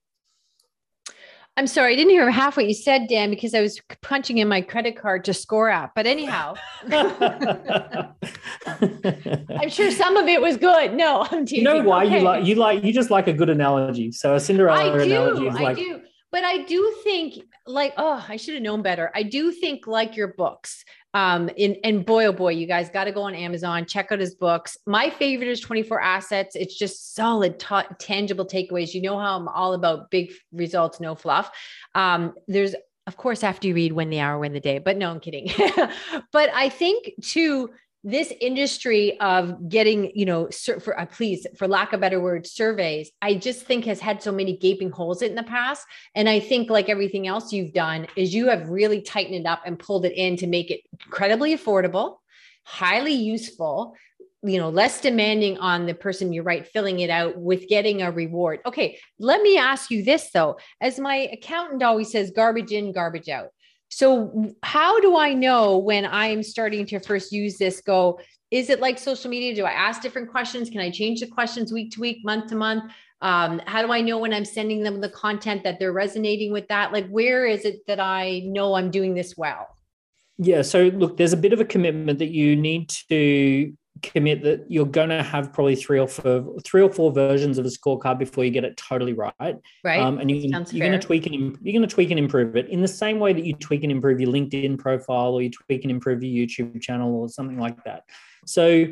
I'm 1.57 1.67
sorry, 1.67 1.93
I 1.93 1.95
didn't 1.95 2.09
hear 2.09 2.29
half 2.29 2.57
what 2.57 2.67
you 2.67 2.73
said, 2.73 3.07
Dan, 3.07 3.29
because 3.29 3.53
I 3.53 3.61
was 3.61 3.79
punching 4.01 4.39
in 4.39 4.47
my 4.49 4.59
credit 4.59 4.97
card 4.97 5.23
to 5.25 5.33
score 5.33 5.69
app. 5.69 5.95
But 5.95 6.05
anyhow, 6.05 6.55
I'm 6.91 8.13
sure 9.69 9.89
some 9.91 10.17
of 10.17 10.27
it 10.27 10.41
was 10.41 10.57
good. 10.57 10.93
No, 10.93 11.25
I'm 11.31 11.45
teasing. 11.45 11.59
You 11.59 11.63
know 11.63 11.81
why 11.81 12.05
okay. 12.05 12.17
you 12.17 12.23
like 12.25 12.45
you 12.45 12.55
like 12.55 12.83
you 12.83 12.91
just 12.91 13.09
like 13.09 13.27
a 13.27 13.33
good 13.33 13.49
analogy. 13.49 14.11
So 14.11 14.35
a 14.35 14.39
Cinderella 14.39 14.79
I 14.79 14.97
do, 14.97 15.13
analogy 15.13 15.47
is 15.47 15.53
like 15.53 15.77
I 15.77 15.81
do. 15.81 16.01
But 16.29 16.43
I 16.43 16.63
do 16.63 16.93
think 17.05 17.35
like, 17.65 17.93
oh, 17.95 18.25
I 18.27 18.35
should 18.35 18.55
have 18.55 18.63
known 18.63 18.81
better. 18.81 19.09
I 19.15 19.23
do 19.23 19.53
think 19.53 19.87
like 19.87 20.17
your 20.17 20.33
books, 20.33 20.83
um, 21.15 21.49
and 21.57 22.05
boy, 22.05 22.25
oh 22.25 22.33
boy, 22.33 22.49
you 22.49 22.67
guys 22.67 22.89
got 22.89 23.05
to 23.05 23.11
go 23.13 23.21
on 23.21 23.33
Amazon, 23.33 23.85
check 23.85 24.11
out 24.11 24.19
his 24.19 24.35
books. 24.35 24.77
My 24.85 25.09
favorite 25.09 25.47
is 25.47 25.61
24 25.61 26.01
Assets. 26.01 26.57
It's 26.57 26.77
just 26.77 27.15
solid, 27.15 27.57
t- 27.57 27.95
tangible 27.99 28.45
takeaways. 28.45 28.93
You 28.93 29.01
know 29.01 29.17
how 29.17 29.37
I'm 29.37 29.47
all 29.47 29.75
about 29.75 30.11
big 30.11 30.33
results, 30.51 30.99
no 30.99 31.15
fluff. 31.15 31.49
Um, 31.95 32.33
there's, 32.49 32.75
of 33.07 33.15
course, 33.15 33.45
after 33.45 33.65
you 33.65 33.75
read 33.75 33.93
Win 33.93 34.09
the 34.09 34.19
Hour, 34.19 34.39
Win 34.39 34.51
the 34.51 34.59
Day, 34.59 34.79
but 34.79 34.97
no, 34.97 35.09
I'm 35.09 35.21
kidding. 35.21 35.49
but 36.33 36.49
I 36.53 36.67
think 36.67 37.11
too, 37.21 37.69
this 38.05 38.31
industry 38.39 39.19
of 39.19 39.67
getting, 39.67 40.11
you 40.13 40.27
know, 40.27 40.47
for 40.79 40.97
uh, 40.97 41.07
please, 41.07 41.47
for 41.57 41.67
lack 41.67 41.91
of 41.91 41.99
better 41.99 42.21
word, 42.21 42.45
surveys, 42.45 43.09
I 43.19 43.33
just 43.33 43.63
think 43.65 43.85
has 43.85 43.99
had 43.99 44.21
so 44.21 44.31
many 44.31 44.57
gaping 44.57 44.91
holes 44.91 45.23
in 45.23 45.33
the 45.33 45.43
past. 45.43 45.85
And 46.13 46.29
I 46.29 46.39
think, 46.39 46.69
like 46.69 46.87
everything 46.87 47.25
else 47.25 47.51
you've 47.51 47.73
done, 47.73 48.05
is 48.15 48.33
you 48.33 48.47
have 48.47 48.69
really 48.69 49.01
tightened 49.01 49.35
it 49.35 49.47
up 49.47 49.63
and 49.65 49.79
pulled 49.79 50.05
it 50.05 50.13
in 50.13 50.37
to 50.37 50.47
make 50.47 50.69
it 50.69 50.81
incredibly 51.03 51.57
affordable, 51.57 52.17
highly 52.63 53.13
useful, 53.13 53.95
you 54.43 54.59
know, 54.59 54.69
less 54.69 55.01
demanding 55.01 55.57
on 55.57 55.87
the 55.87 55.95
person 55.95 56.31
you're 56.31 56.43
right 56.43 56.67
filling 56.67 56.99
it 56.99 57.09
out 57.09 57.35
with 57.35 57.67
getting 57.67 58.03
a 58.03 58.11
reward. 58.11 58.59
Okay, 58.67 58.99
let 59.17 59.41
me 59.41 59.57
ask 59.57 59.89
you 59.89 60.03
this 60.03 60.29
though. 60.31 60.57
As 60.79 60.99
my 60.99 61.27
accountant 61.33 61.81
always 61.81 62.11
says, 62.11 62.29
garbage 62.29 62.71
in, 62.71 62.91
garbage 62.91 63.29
out. 63.29 63.49
So, 63.95 64.53
how 64.61 64.99
do 64.99 65.15
I 65.15 65.33
know 65.33 65.77
when 65.77 66.05
I'm 66.05 66.43
starting 66.43 66.85
to 66.87 66.99
first 66.99 67.31
use 67.31 67.57
this? 67.57 67.79
Go, 67.79 68.19
is 68.51 68.69
it 68.69 68.81
like 68.81 68.99
social 68.99 69.29
media? 69.29 69.55
Do 69.55 69.63
I 69.63 69.71
ask 69.71 70.01
different 70.01 70.29
questions? 70.29 70.69
Can 70.69 70.81
I 70.81 70.89
change 70.89 71.21
the 71.21 71.27
questions 71.27 71.71
week 71.71 71.91
to 71.91 72.01
week, 72.01 72.17
month 72.25 72.47
to 72.47 72.55
month? 72.55 72.91
Um, 73.21 73.61
how 73.67 73.81
do 73.81 73.93
I 73.93 74.01
know 74.01 74.17
when 74.17 74.33
I'm 74.33 74.43
sending 74.43 74.83
them 74.83 74.99
the 74.99 75.07
content 75.07 75.63
that 75.63 75.79
they're 75.79 75.93
resonating 75.93 76.51
with 76.51 76.67
that? 76.67 76.91
Like, 76.91 77.07
where 77.07 77.45
is 77.45 77.63
it 77.63 77.87
that 77.87 78.01
I 78.01 78.41
know 78.43 78.73
I'm 78.73 78.91
doing 78.91 79.13
this 79.13 79.37
well? 79.37 79.65
Yeah. 80.37 80.61
So, 80.61 80.87
look, 80.89 81.15
there's 81.15 81.31
a 81.31 81.37
bit 81.37 81.53
of 81.53 81.61
a 81.61 81.65
commitment 81.65 82.19
that 82.19 82.31
you 82.31 82.57
need 82.57 82.89
to 83.07 83.71
commit 84.01 84.43
that 84.43 84.65
you're 84.69 84.85
going 84.85 85.09
to 85.09 85.23
have 85.23 85.53
probably 85.53 85.75
three 85.75 85.99
or 85.99 86.07
four 86.07 86.55
three 86.63 86.81
or 86.81 86.91
four 86.91 87.11
versions 87.11 87.57
of 87.57 87.65
a 87.65 87.69
scorecard 87.69 88.19
before 88.19 88.43
you 88.43 88.51
get 88.51 88.63
it 88.63 88.75
totally 88.77 89.13
right. 89.13 89.55
Right. 89.83 89.99
Um, 89.99 90.19
and 90.19 90.29
you, 90.29 90.37
you're 90.71 90.87
going 90.87 90.99
to 90.99 91.05
tweak 91.05 91.25
and 91.25 91.57
you're 91.61 91.73
going 91.73 91.87
to 91.87 91.93
tweak 91.93 92.11
and 92.11 92.19
improve 92.19 92.55
it 92.55 92.67
in 92.69 92.81
the 92.81 92.87
same 92.87 93.19
way 93.19 93.33
that 93.33 93.45
you 93.45 93.53
tweak 93.53 93.83
and 93.83 93.91
improve 93.91 94.19
your 94.19 94.31
linkedin 94.31 94.77
profile 94.77 95.33
or 95.33 95.41
you 95.41 95.49
tweak 95.49 95.83
and 95.83 95.91
improve 95.91 96.23
your 96.23 96.45
youtube 96.45 96.81
channel 96.81 97.15
or 97.15 97.29
something 97.29 97.57
like 97.57 97.81
that. 97.83 98.03
So 98.45 98.87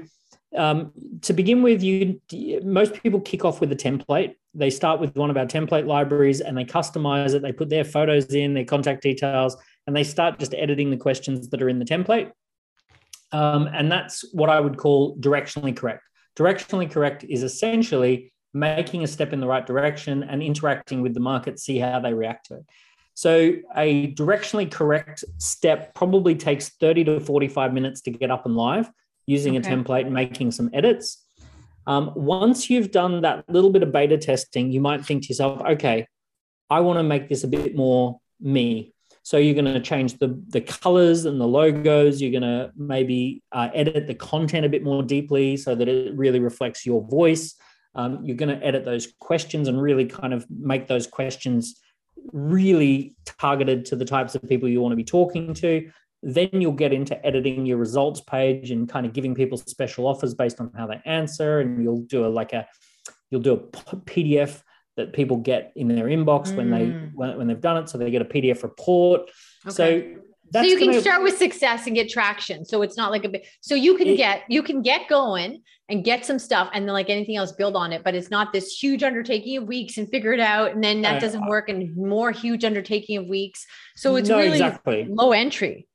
um, 0.58 0.92
to 1.22 1.34
begin 1.34 1.63
with 1.63 1.82
you 1.82 2.22
most 2.63 2.94
people 3.02 3.20
kick 3.20 3.44
off 3.44 3.60
with 3.60 3.72
a 3.72 3.76
template. 3.76 4.36
They 4.54 4.70
start 4.70 5.00
with 5.00 5.16
one 5.16 5.30
of 5.30 5.38
our 5.38 5.46
template 5.46 5.88
libraries 5.88 6.42
and 6.42 6.58
they 6.58 6.66
customize 6.66 7.34
it. 7.34 7.42
They 7.42 7.52
put 7.52 7.70
their 7.70 7.84
photos 7.84 8.34
in 8.34 8.54
their 8.54 8.66
contact 8.66 9.02
details 9.02 9.58
and 9.88 9.96
they 9.96 10.04
start 10.04 10.39
just 10.39 10.54
editing 10.54 10.92
the 10.92 10.98
questions 10.98 11.50
that 11.50 11.62
are 11.62 11.70
in 11.70 11.80
the 11.80 11.86
template 11.86 12.32
um, 13.34 13.67
and 13.74 13.91
that's 13.91 14.24
what 14.32 14.50
I 14.50 14.60
would 14.60 14.78
call 14.78 15.17
directionally 15.17 15.76
correct. 15.76 16.04
Directionally 16.38 16.89
correct 16.89 17.26
is 17.28 17.43
essentially 17.43 18.32
making 18.54 19.04
a 19.04 19.08
step 19.08 19.34
in 19.34 19.39
the 19.39 19.48
right 19.48 19.65
direction 19.65 20.24
and 20.24 20.41
interacting 20.41 21.02
with 21.02 21.13
the 21.13 21.19
market, 21.19 21.60
see 21.60 21.80
how 21.80 22.00
they 22.00 22.13
react 22.13 22.48
to 22.48 22.56
it. 22.56 22.65
So, 23.15 23.54
a 23.76 24.13
directionally 24.13 24.72
correct 24.72 25.24
step 25.38 25.93
probably 25.93 26.36
takes 26.36 26.69
30 26.80 27.04
to 27.06 27.19
45 27.19 27.74
minutes 27.74 28.02
to 28.02 28.12
get 28.12 28.32
up 28.32 28.46
and 28.46 28.56
live 28.56 28.89
using 29.26 29.58
okay. 29.58 29.72
a 29.72 29.76
template 29.76 30.06
and 30.06 30.13
making 30.13 30.52
some 30.52 30.69
edits. 30.74 31.24
Um, 31.86 32.12
once 32.15 32.69
you've 32.69 32.91
done 32.91 33.22
that 33.22 33.48
little 33.50 33.69
bit 33.69 33.84
of 33.84 33.91
beta 33.91 34.17
testing, 34.17 34.72
you 34.72 34.82
might 34.82 35.06
think 35.06 35.24
to 35.24 35.30
yourself, 35.30 35.62
okay, 35.62 36.08
I 36.69 36.80
want 36.80 36.98
to 36.98 37.04
make 37.04 37.30
this 37.30 37.43
a 37.43 37.48
bit 37.48 37.76
more 37.76 38.19
me. 38.39 38.93
So 39.24 39.38
you're 39.38 39.56
going 39.56 39.74
to 39.74 39.80
change 39.80 40.20
the, 40.20 40.40
the 40.50 40.60
colors 40.60 41.24
and 41.24 41.40
the 41.40 41.48
logos. 41.48 42.22
You're 42.22 42.32
going 42.32 42.44
to 42.44 42.72
maybe 42.76 43.42
uh, 43.54 43.70
edit 43.74 44.06
the 44.06 44.14
content 44.14 44.66
a 44.66 44.70
bit 44.70 44.84
more 44.84 45.02
deeply 45.02 45.56
so 45.56 45.76
that 45.76 45.88
it 45.88 46.16
really 46.18 46.42
reflects 46.42 46.86
your 46.86 47.02
voice. 47.08 47.56
Um, 47.96 48.20
you're 48.26 48.36
going 48.36 48.58
to 48.58 48.66
edit 48.66 48.84
those 48.84 49.14
questions 49.20 49.70
and 49.70 49.82
really 49.82 50.06
kind 50.06 50.34
of 50.34 50.46
make 50.50 50.88
those 50.88 51.08
questions 51.08 51.80
really 52.34 53.16
targeted 53.40 53.86
to 53.86 53.96
the 53.96 54.06
types 54.06 54.36
of 54.36 54.44
people 54.44 54.68
you 54.68 54.82
want 54.82 54.92
to 54.92 54.98
be 54.98 55.06
talking 55.06 55.54
to. 55.56 55.90
Then 56.22 56.50
you'll 56.54 56.74
get 56.74 56.92
into 56.92 57.26
editing 57.26 57.66
your 57.66 57.78
results 57.78 58.20
page 58.22 58.72
and 58.72 58.90
kind 58.90 59.06
of 59.06 59.14
giving 59.14 59.36
people 59.36 59.58
special 59.58 60.06
offers 60.06 60.34
based 60.34 60.60
on 60.60 60.72
how 60.76 60.88
they 60.88 61.02
answer. 61.06 61.60
And 61.60 61.82
you'll 61.82 62.04
do 62.04 62.26
a 62.26 62.28
like 62.28 62.52
a 62.52 62.68
you'll 63.30 63.42
do 63.42 63.54
a 63.54 63.58
PDF 63.58 64.64
that 64.98 65.14
people 65.14 65.38
get 65.38 65.72
in 65.76 65.88
their 65.88 66.06
inbox 66.06 66.50
mm. 66.50 66.58
when 66.58 66.72
they 66.72 66.86
mm. 66.86 67.12
when, 67.14 67.38
when 67.38 67.48
they've 67.48 67.62
done 67.62 67.78
it 67.78 67.90
so 67.90 67.98
they 67.98 68.12
get 68.12 68.22
a 68.22 68.26
pdf 68.26 68.64
report 68.64 69.22
okay. 69.66 69.72
so 69.72 70.20
so 70.54 70.62
you 70.62 70.78
can 70.78 70.90
gonna, 70.90 71.02
start 71.02 71.24
with 71.24 71.38
success 71.38 71.88
and 71.88 71.96
get 71.96 72.10
traction 72.10 72.64
so 72.66 72.82
it's 72.82 72.98
not 72.98 73.12
like 73.12 73.24
a 73.24 73.30
bit 73.30 73.46
so 73.62 73.76
you 73.76 73.98
can 73.98 74.08
it, 74.08 74.18
get 74.18 74.44
you 74.50 74.62
can 74.62 74.82
get 74.82 75.08
going 75.08 75.62
and 75.90 76.04
get 76.04 76.26
some 76.26 76.40
stuff 76.40 76.70
and 76.74 76.88
then 76.88 76.94
like 76.94 77.10
anything 77.10 77.36
else 77.36 77.52
build 77.52 77.76
on 77.76 77.92
it 77.92 78.04
but 78.04 78.14
it's 78.14 78.30
not 78.30 78.54
this 78.54 78.78
huge 78.78 79.04
undertaking 79.04 79.58
of 79.58 79.64
weeks 79.66 79.98
and 79.98 80.10
figure 80.10 80.34
it 80.34 80.40
out 80.40 80.72
and 80.72 80.84
then 80.84 81.02
that 81.02 81.18
uh, 81.18 81.20
doesn't 81.20 81.48
work 81.48 81.70
and 81.70 81.96
more 81.96 82.32
huge 82.32 82.64
undertaking 82.64 83.18
of 83.18 83.28
weeks 83.28 83.66
so 83.96 84.16
it's 84.16 84.30
no, 84.30 84.38
really 84.38 84.52
exactly. 84.52 85.08
low 85.10 85.32
entry 85.32 85.88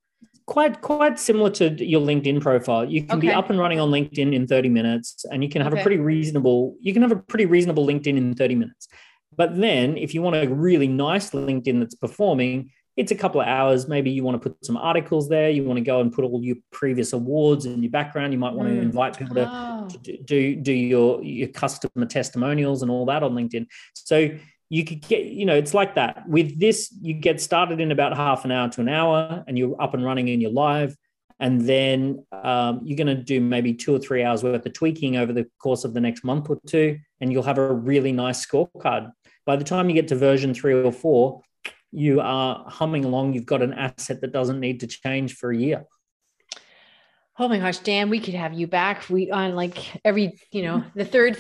quite 0.49 0.81
quite 0.81 1.19
similar 1.21 1.51
to 1.51 1.85
your 1.85 2.01
LinkedIn 2.01 2.41
profile. 2.41 2.85
You 2.85 3.03
can 3.03 3.19
okay. 3.19 3.29
be 3.29 3.33
up 3.33 3.51
and 3.51 3.59
running 3.59 3.79
on 3.79 3.91
LinkedIn 3.91 4.35
in 4.35 4.47
30 4.47 4.71
minutes 4.71 5.27
and 5.31 5.45
you 5.45 5.51
can 5.51 5.61
have 5.61 5.73
okay. 5.73 5.83
a 5.83 5.85
pretty 5.85 5.99
reasonable 6.01 6.75
you 6.81 6.93
can 6.95 7.03
have 7.03 7.13
a 7.13 7.17
pretty 7.17 7.45
reasonable 7.45 7.87
LinkedIn 7.87 8.17
in 8.17 8.35
30 8.35 8.55
minutes. 8.55 8.89
But 9.37 9.61
then 9.61 9.99
if 9.99 10.15
you 10.15 10.23
want 10.23 10.37
a 10.37 10.49
really 10.49 10.89
nice 10.89 11.31
LinkedIn 11.31 11.79
that's 11.79 11.95
performing, 11.95 12.71
it's 12.97 13.13
a 13.13 13.15
couple 13.15 13.41
of 13.43 13.47
hours. 13.47 13.87
Maybe 13.87 14.11
you 14.11 14.25
want 14.25 14.43
to 14.43 14.49
put 14.49 14.65
some 14.65 14.77
articles 14.77 15.29
there. 15.29 15.51
You 15.51 15.65
want 15.65 15.77
to 15.77 15.85
go 15.85 16.01
and 16.01 16.13
put 16.13 16.25
all 16.25 16.43
your 16.43 16.57
previous 16.73 17.13
awards 17.13 17.67
and 17.67 17.85
your 17.85 17.93
background. 17.93 18.33
You 18.33 18.41
might 18.41 18.55
want 18.55 18.71
mm. 18.71 18.75
to 18.75 18.81
invite 18.81 19.17
people 19.17 19.37
to, 19.37 19.49
oh. 19.49 19.89
to 19.89 20.17
do 20.17 20.57
do 20.57 20.73
your 20.73 21.23
your 21.23 21.49
customer 21.49 22.07
testimonials 22.07 22.83
and 22.83 22.91
all 22.91 23.05
that 23.07 23.23
on 23.23 23.35
LinkedIn. 23.35 23.67
So 23.95 24.31
you 24.71 24.85
could 24.85 25.01
get, 25.01 25.25
you 25.25 25.47
know, 25.47 25.55
it's 25.55 25.75
like 25.75 25.95
that. 25.95 26.29
With 26.29 26.59
this, 26.59 26.95
you 27.01 27.15
get 27.15 27.41
started 27.41 27.81
in 27.81 27.91
about 27.91 28.17
half 28.17 28.45
an 28.45 28.53
hour 28.53 28.69
to 28.71 28.81
an 28.81 28.89
hour 28.89 29.45
and 29.47 29.57
you're 29.57 29.81
up 29.81 29.95
and 29.95 30.05
running 30.05 30.29
and 30.29 30.43
you're 30.43 30.51
live. 30.51 30.97
And 31.41 31.61
then 31.61 32.25
um, 32.33 32.81
you're 32.85 32.97
going 32.97 33.17
to 33.17 33.23
do 33.23 33.41
maybe 33.41 33.73
two 33.73 33.95
or 33.95 33.99
three 33.99 34.25
hours 34.25 34.43
worth 34.43 34.67
of 34.67 34.73
tweaking 34.73 35.17
over 35.17 35.33
the 35.33 35.49
course 35.61 35.85
of 35.85 35.95
the 35.95 36.01
next 36.01 36.25
month 36.25 36.51
or 36.51 36.59
two, 36.67 36.99
and 37.21 37.33
you'll 37.33 37.45
have 37.45 37.59
a 37.59 37.73
really 37.73 38.11
nice 38.11 38.45
scorecard. 38.45 39.13
By 39.47 39.55
the 39.55 39.65
time 39.65 39.89
you 39.89 39.95
get 39.95 40.09
to 40.09 40.17
version 40.17 40.53
three 40.53 40.75
or 40.75 40.91
four, 40.91 41.43
you 41.93 42.21
are 42.21 42.65
humming 42.69 43.05
along. 43.05 43.35
You've 43.35 43.47
got 43.47 43.63
an 43.63 43.73
asset 43.73 44.21
that 44.21 44.33
doesn't 44.33 44.59
need 44.59 44.81
to 44.81 44.89
change 44.89 45.37
for 45.37 45.53
a 45.53 45.57
year. 45.57 45.85
Oh 47.41 47.47
my 47.47 47.59
gosh, 47.59 47.79
Dan, 47.79 48.11
we 48.11 48.19
could 48.19 48.35
have 48.35 48.53
you 48.53 48.67
back. 48.67 49.09
We 49.09 49.31
on 49.31 49.55
like 49.55 49.79
every, 50.05 50.37
you 50.51 50.63
know, 50.63 50.83
the 50.97 51.05
third 51.05 51.37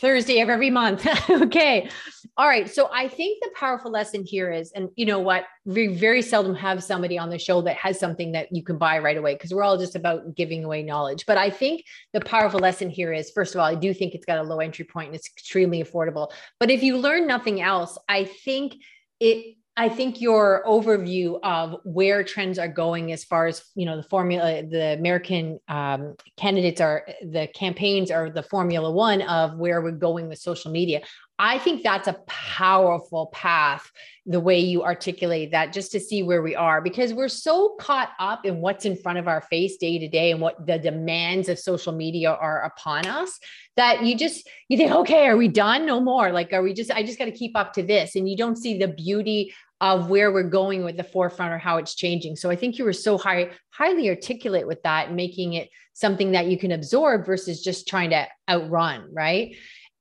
Thursday 0.00 0.40
of 0.40 0.48
every 0.48 0.70
month. 0.70 1.06
okay. 1.30 1.88
All 2.36 2.48
right. 2.48 2.68
So 2.68 2.90
I 2.92 3.06
think 3.06 3.38
the 3.40 3.50
powerful 3.54 3.92
lesson 3.92 4.24
here 4.24 4.50
is, 4.50 4.72
and 4.72 4.88
you 4.96 5.06
know 5.06 5.20
what, 5.20 5.44
we 5.64 5.86
very 5.86 6.20
seldom 6.20 6.56
have 6.56 6.82
somebody 6.82 7.16
on 7.16 7.30
the 7.30 7.38
show 7.38 7.62
that 7.62 7.76
has 7.76 8.00
something 8.00 8.32
that 8.32 8.48
you 8.50 8.64
can 8.64 8.76
buy 8.76 8.98
right 8.98 9.16
away 9.16 9.34
because 9.34 9.54
we're 9.54 9.62
all 9.62 9.78
just 9.78 9.94
about 9.94 10.34
giving 10.34 10.64
away 10.64 10.82
knowledge. 10.82 11.24
But 11.26 11.38
I 11.38 11.50
think 11.50 11.84
the 12.12 12.20
powerful 12.20 12.58
lesson 12.58 12.90
here 12.90 13.12
is, 13.12 13.30
first 13.30 13.54
of 13.54 13.60
all, 13.60 13.66
I 13.66 13.76
do 13.76 13.94
think 13.94 14.14
it's 14.14 14.26
got 14.26 14.38
a 14.38 14.42
low 14.42 14.58
entry 14.58 14.84
point 14.84 15.08
and 15.08 15.16
it's 15.16 15.28
extremely 15.28 15.80
affordable. 15.80 16.32
But 16.58 16.70
if 16.70 16.82
you 16.82 16.96
learn 16.96 17.28
nothing 17.28 17.60
else, 17.60 17.96
I 18.08 18.24
think 18.24 18.74
it 19.20 19.56
I 19.78 19.90
think 19.90 20.22
your 20.22 20.62
overview 20.66 21.38
of 21.42 21.80
where 21.84 22.24
trends 22.24 22.58
are 22.58 22.68
going 22.68 23.12
as 23.12 23.24
far 23.24 23.46
as 23.46 23.62
you 23.74 23.84
know 23.84 23.96
the 23.96 24.02
formula, 24.02 24.62
the 24.62 24.94
American 24.94 25.60
um, 25.68 26.16
candidates 26.38 26.80
are 26.80 27.06
the 27.20 27.48
campaigns 27.54 28.10
are 28.10 28.30
the 28.30 28.42
Formula 28.42 28.90
One 28.90 29.20
of 29.22 29.58
where 29.58 29.82
we're 29.82 29.90
going 29.90 30.28
with 30.28 30.38
social 30.38 30.70
media. 30.70 31.02
I 31.38 31.58
think 31.58 31.82
that's 31.82 32.08
a 32.08 32.16
powerful 32.26 33.26
path, 33.26 33.90
the 34.24 34.40
way 34.40 34.58
you 34.58 34.82
articulate 34.82 35.50
that, 35.50 35.74
just 35.74 35.92
to 35.92 36.00
see 36.00 36.22
where 36.22 36.40
we 36.40 36.56
are, 36.56 36.80
because 36.80 37.12
we're 37.12 37.28
so 37.28 37.76
caught 37.78 38.12
up 38.18 38.46
in 38.46 38.62
what's 38.62 38.86
in 38.86 38.96
front 38.96 39.18
of 39.18 39.28
our 39.28 39.42
face 39.42 39.76
day 39.76 39.98
to 39.98 40.08
day 40.08 40.30
and 40.30 40.40
what 40.40 40.66
the 40.66 40.78
demands 40.78 41.50
of 41.50 41.58
social 41.58 41.92
media 41.92 42.32
are 42.32 42.64
upon 42.64 43.06
us 43.06 43.38
that 43.76 44.02
you 44.02 44.16
just 44.16 44.48
you 44.68 44.78
think, 44.78 44.90
okay, 44.90 45.26
are 45.26 45.36
we 45.36 45.48
done? 45.48 45.84
No 45.84 46.00
more. 46.00 46.32
Like, 46.32 46.54
are 46.54 46.62
we 46.62 46.72
just? 46.72 46.90
I 46.90 47.02
just 47.02 47.18
got 47.18 47.26
to 47.26 47.30
keep 47.30 47.54
up 47.54 47.74
to 47.74 47.82
this, 47.82 48.16
and 48.16 48.26
you 48.28 48.36
don't 48.36 48.56
see 48.56 48.78
the 48.78 48.88
beauty 48.88 49.52
of 49.80 50.08
where 50.08 50.32
we're 50.32 50.42
going 50.42 50.84
with 50.84 50.96
the 50.96 51.04
forefront 51.04 51.52
or 51.52 51.58
how 51.58 51.76
it's 51.76 51.94
changing. 51.94 52.36
So 52.36 52.50
I 52.50 52.56
think 52.56 52.78
you 52.78 52.84
were 52.84 52.92
so 52.92 53.18
high, 53.18 53.50
highly 53.70 54.08
articulate 54.08 54.66
with 54.66 54.82
that, 54.84 55.12
making 55.12 55.54
it 55.54 55.68
something 55.92 56.32
that 56.32 56.46
you 56.46 56.58
can 56.58 56.72
absorb 56.72 57.26
versus 57.26 57.62
just 57.62 57.86
trying 57.86 58.10
to 58.10 58.26
outrun, 58.48 59.08
right? 59.12 59.54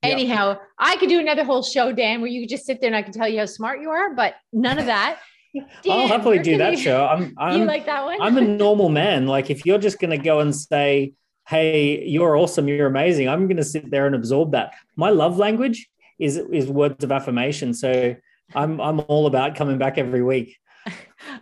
Anyhow, 0.03 0.59
I 0.77 0.97
could 0.97 1.09
do 1.09 1.19
another 1.19 1.43
whole 1.43 1.63
show, 1.63 1.91
Dan, 1.91 2.21
where 2.21 2.29
you 2.29 2.41
could 2.41 2.49
just 2.49 2.65
sit 2.65 2.79
there 2.79 2.87
and 2.87 2.95
I 2.95 3.01
can 3.01 3.13
tell 3.13 3.27
you 3.27 3.39
how 3.39 3.45
smart 3.45 3.81
you 3.81 3.89
are, 3.89 4.13
but 4.13 4.35
none 4.53 4.77
of 4.77 4.85
that. 4.85 5.19
Dan, 5.53 5.65
I'll 5.89 6.07
happily 6.07 6.39
do 6.39 6.57
that 6.57 6.73
you, 6.73 6.77
show. 6.77 7.05
I'm, 7.05 7.33
I'm, 7.39 7.59
you 7.59 7.65
like 7.65 7.85
that 7.85 8.03
one? 8.03 8.21
I'm 8.21 8.37
a 8.37 8.41
normal 8.57 8.89
man. 8.89 9.27
Like 9.27 9.49
if 9.49 9.65
you're 9.65 9.79
just 9.79 9.99
going 9.99 10.11
to 10.11 10.17
go 10.17 10.41
and 10.41 10.55
say, 10.55 11.13
"Hey, 11.47 12.05
you're 12.05 12.35
awesome, 12.35 12.67
you're 12.67 12.87
amazing," 12.87 13.29
I'm 13.29 13.47
going 13.47 13.57
to 13.57 13.63
sit 13.63 13.89
there 13.89 14.05
and 14.05 14.15
absorb 14.15 14.51
that. 14.51 14.73
My 14.95 15.09
love 15.09 15.37
language 15.37 15.89
is 16.19 16.37
is 16.37 16.67
words 16.67 17.03
of 17.03 17.11
affirmation. 17.11 17.73
So 17.73 18.15
I'm 18.53 18.79
I'm 18.79 18.99
all 19.07 19.27
about 19.27 19.55
coming 19.55 19.77
back 19.77 19.97
every 19.97 20.23
week. 20.23 20.57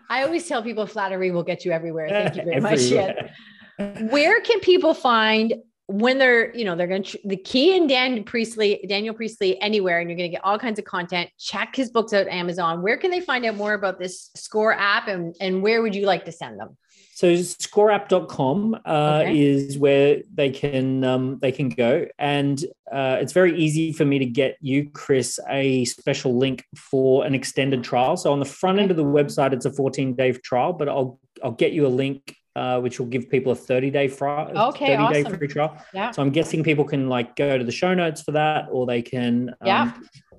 I 0.10 0.24
always 0.24 0.48
tell 0.48 0.64
people 0.64 0.86
flattery 0.86 1.32
will 1.32 1.44
get 1.44 1.66
you 1.66 1.72
everywhere. 1.72 2.08
Thank 2.10 2.36
you 2.38 2.44
very 2.44 2.62
much. 2.62 4.12
Where 4.12 4.40
can 4.42 4.60
people 4.60 4.94
find 4.94 5.54
when 5.88 6.18
they're, 6.18 6.56
you 6.56 6.64
know, 6.64 6.76
they're 6.76 6.88
going 6.88 7.04
to 7.04 7.20
the 7.26 7.36
key 7.36 7.76
in 7.76 7.88
Dan 7.88 8.24
Priestley, 8.24 8.86
Daniel 8.88 9.14
Priestley 9.14 9.60
anywhere, 9.62 10.00
and 10.00 10.10
you're 10.10 10.18
going 10.18 10.30
to 10.30 10.36
get 10.36 10.44
all 10.44 10.58
kinds 10.58 10.80
of 10.80 10.86
content. 10.86 11.30
Check 11.38 11.76
his 11.76 11.90
books 11.90 12.14
out 12.14 12.28
Amazon. 12.28 12.82
Where 12.82 12.98
can 12.98 13.12
they 13.12 13.20
find 13.20 13.46
out 13.46 13.56
more 13.56 13.74
about 13.74 14.00
this 14.00 14.30
ScoreApp 14.38 15.08
and, 15.08 15.36
and 15.42 15.62
where 15.62 15.82
would 15.82 15.94
you 15.94 16.06
like 16.06 16.26
to 16.26 16.32
send 16.32 16.60
them? 16.60 16.78
So 17.16 17.32
scoreapp.com 17.32 18.76
uh, 18.86 19.22
okay. 19.24 19.40
is 19.40 19.78
where 19.78 20.22
they 20.34 20.50
can 20.50 21.04
um, 21.04 21.38
they 21.42 21.52
can 21.52 21.70
go, 21.70 22.08
and 22.18 22.64
uh, 22.94 23.18
it's 23.20 23.34
very 23.34 23.58
easy 23.58 23.92
for 23.92 24.06
me 24.06 24.20
to 24.20 24.26
get 24.26 24.58
you, 24.62 24.90
Kris, 24.92 25.40
a 25.50 25.84
special 25.86 26.38
link 26.38 26.64
for 26.76 27.26
an 27.26 27.34
extended 27.34 27.84
trial. 27.84 28.16
So 28.18 28.32
on 28.32 28.40
the 28.40 28.46
front 28.46 28.80
end 28.80 28.92
of 28.92 28.98
the 28.98 29.04
website, 29.04 29.52
it's 29.52 29.66
a 29.66 29.72
14 29.72 30.16
day 30.16 30.32
trial, 30.34 30.74
but 30.74 30.88
I'll 30.88 31.20
I'll 31.44 31.52
get 31.52 31.74
you 31.74 31.88
a 31.88 31.90
link 31.90 32.36
uh, 32.56 32.80
which 32.80 33.00
will 33.00 33.08
give 33.08 33.30
people 33.30 33.52
a 33.52 33.56
30 33.56 33.90
day 33.90 34.08
trial. 34.08 34.52
Okay, 34.70 34.96
30 34.96 35.04
awesome. 35.04 35.24
day 35.24 35.38
free 35.38 35.48
trial. 35.48 35.78
Yeah. 35.94 36.12
So 36.12 36.22
I'm 36.22 36.30
guessing 36.30 36.64
people 36.64 36.86
can 36.86 37.10
like 37.10 37.36
go 37.36 37.58
to 37.58 37.64
the 37.64 37.72
show 37.72 37.94
notes 37.94 38.22
for 38.22 38.34
that, 38.34 38.68
or 38.72 38.86
they 38.86 39.02
can, 39.02 39.50
um, 39.50 39.68
yeah. 39.68 39.94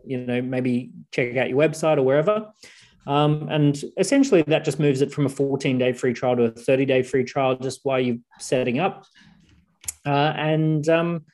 you 0.04 0.18
know, 0.18 0.40
maybe 0.40 0.92
check 1.12 1.36
out 1.36 1.48
your 1.48 1.58
website 1.58 1.98
or 1.98 2.02
wherever. 2.02 2.52
Um, 3.06 3.48
and 3.50 3.82
essentially, 3.98 4.42
that 4.42 4.64
just 4.64 4.78
moves 4.78 5.02
it 5.02 5.12
from 5.12 5.26
a 5.26 5.28
14 5.28 5.76
day 5.76 5.92
free 5.92 6.14
trial 6.14 6.36
to 6.36 6.44
a 6.44 6.50
30 6.50 6.86
day 6.86 7.02
free 7.02 7.24
trial 7.24 7.56
just 7.56 7.80
while 7.82 8.00
you're 8.00 8.18
setting 8.38 8.78
up. 8.78 9.06
Uh, 10.06 10.32
and 10.36 10.88
um, 10.88 11.24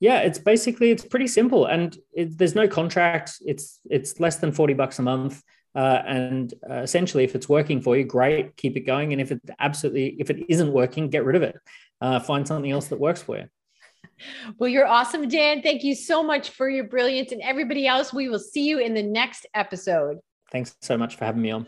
yeah, 0.00 0.20
it's 0.20 0.38
basically 0.38 0.90
it's 0.90 1.04
pretty 1.04 1.26
simple, 1.26 1.66
and 1.66 1.96
it, 2.12 2.36
there's 2.36 2.54
no 2.54 2.68
contract. 2.68 3.36
It's 3.40 3.80
it's 3.88 4.20
less 4.20 4.36
than 4.36 4.52
40 4.52 4.74
bucks 4.74 4.98
a 4.98 5.02
month. 5.02 5.42
Uh, 5.74 6.02
and 6.06 6.54
uh, 6.70 6.74
essentially, 6.74 7.24
if 7.24 7.34
it's 7.34 7.48
working 7.48 7.80
for 7.80 7.96
you, 7.96 8.04
great, 8.04 8.56
keep 8.56 8.76
it 8.76 8.80
going. 8.80 9.12
And 9.12 9.20
if 9.20 9.32
it 9.32 9.40
absolutely, 9.58 10.16
if 10.20 10.30
it 10.30 10.44
isn't 10.48 10.72
working, 10.72 11.10
get 11.10 11.24
rid 11.24 11.36
of 11.36 11.42
it. 11.42 11.56
Uh, 12.00 12.20
find 12.20 12.46
something 12.46 12.70
else 12.70 12.88
that 12.88 13.00
works 13.00 13.22
for 13.22 13.38
you. 13.38 13.44
Well, 14.58 14.68
you're 14.68 14.86
awesome, 14.86 15.28
Dan. 15.28 15.60
Thank 15.60 15.82
you 15.82 15.96
so 15.96 16.22
much 16.22 16.50
for 16.50 16.68
your 16.68 16.84
brilliance. 16.84 17.32
And 17.32 17.42
everybody 17.42 17.86
else, 17.86 18.12
we 18.12 18.28
will 18.28 18.38
see 18.38 18.64
you 18.64 18.78
in 18.78 18.94
the 18.94 19.02
next 19.02 19.44
episode. 19.54 20.18
Thanks 20.52 20.76
so 20.82 20.96
much 20.96 21.16
for 21.16 21.24
having 21.24 21.42
me 21.42 21.50
on. 21.50 21.66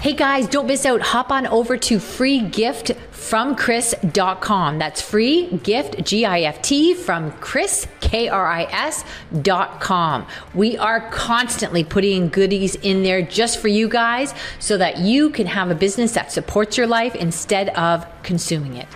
Hey 0.00 0.12
guys, 0.12 0.46
don't 0.46 0.66
miss 0.66 0.84
out. 0.84 1.00
Hop 1.00 1.32
on 1.32 1.46
over 1.46 1.78
to 1.78 1.96
freegiftfromkris.com. 1.96 4.78
That's 4.78 5.00
free 5.00 5.46
gift, 5.62 6.04
G 6.04 6.26
I 6.26 6.42
F 6.42 6.60
T, 6.60 6.92
from 6.94 7.32
Kris, 7.32 7.86
K 8.00 8.28
R 8.28 8.46
I 8.46 8.64
S.com. 8.64 10.26
We 10.54 10.76
are 10.76 11.08
constantly 11.10 11.82
putting 11.82 12.28
goodies 12.28 12.74
in 12.76 13.04
there 13.04 13.22
just 13.22 13.58
for 13.58 13.68
you 13.68 13.88
guys 13.88 14.34
so 14.58 14.76
that 14.76 14.98
you 14.98 15.30
can 15.30 15.46
have 15.46 15.70
a 15.70 15.74
business 15.74 16.12
that 16.12 16.30
supports 16.30 16.76
your 16.76 16.86
life 16.86 17.14
instead 17.14 17.70
of 17.70 18.04
consuming 18.22 18.76
it. 18.76 18.88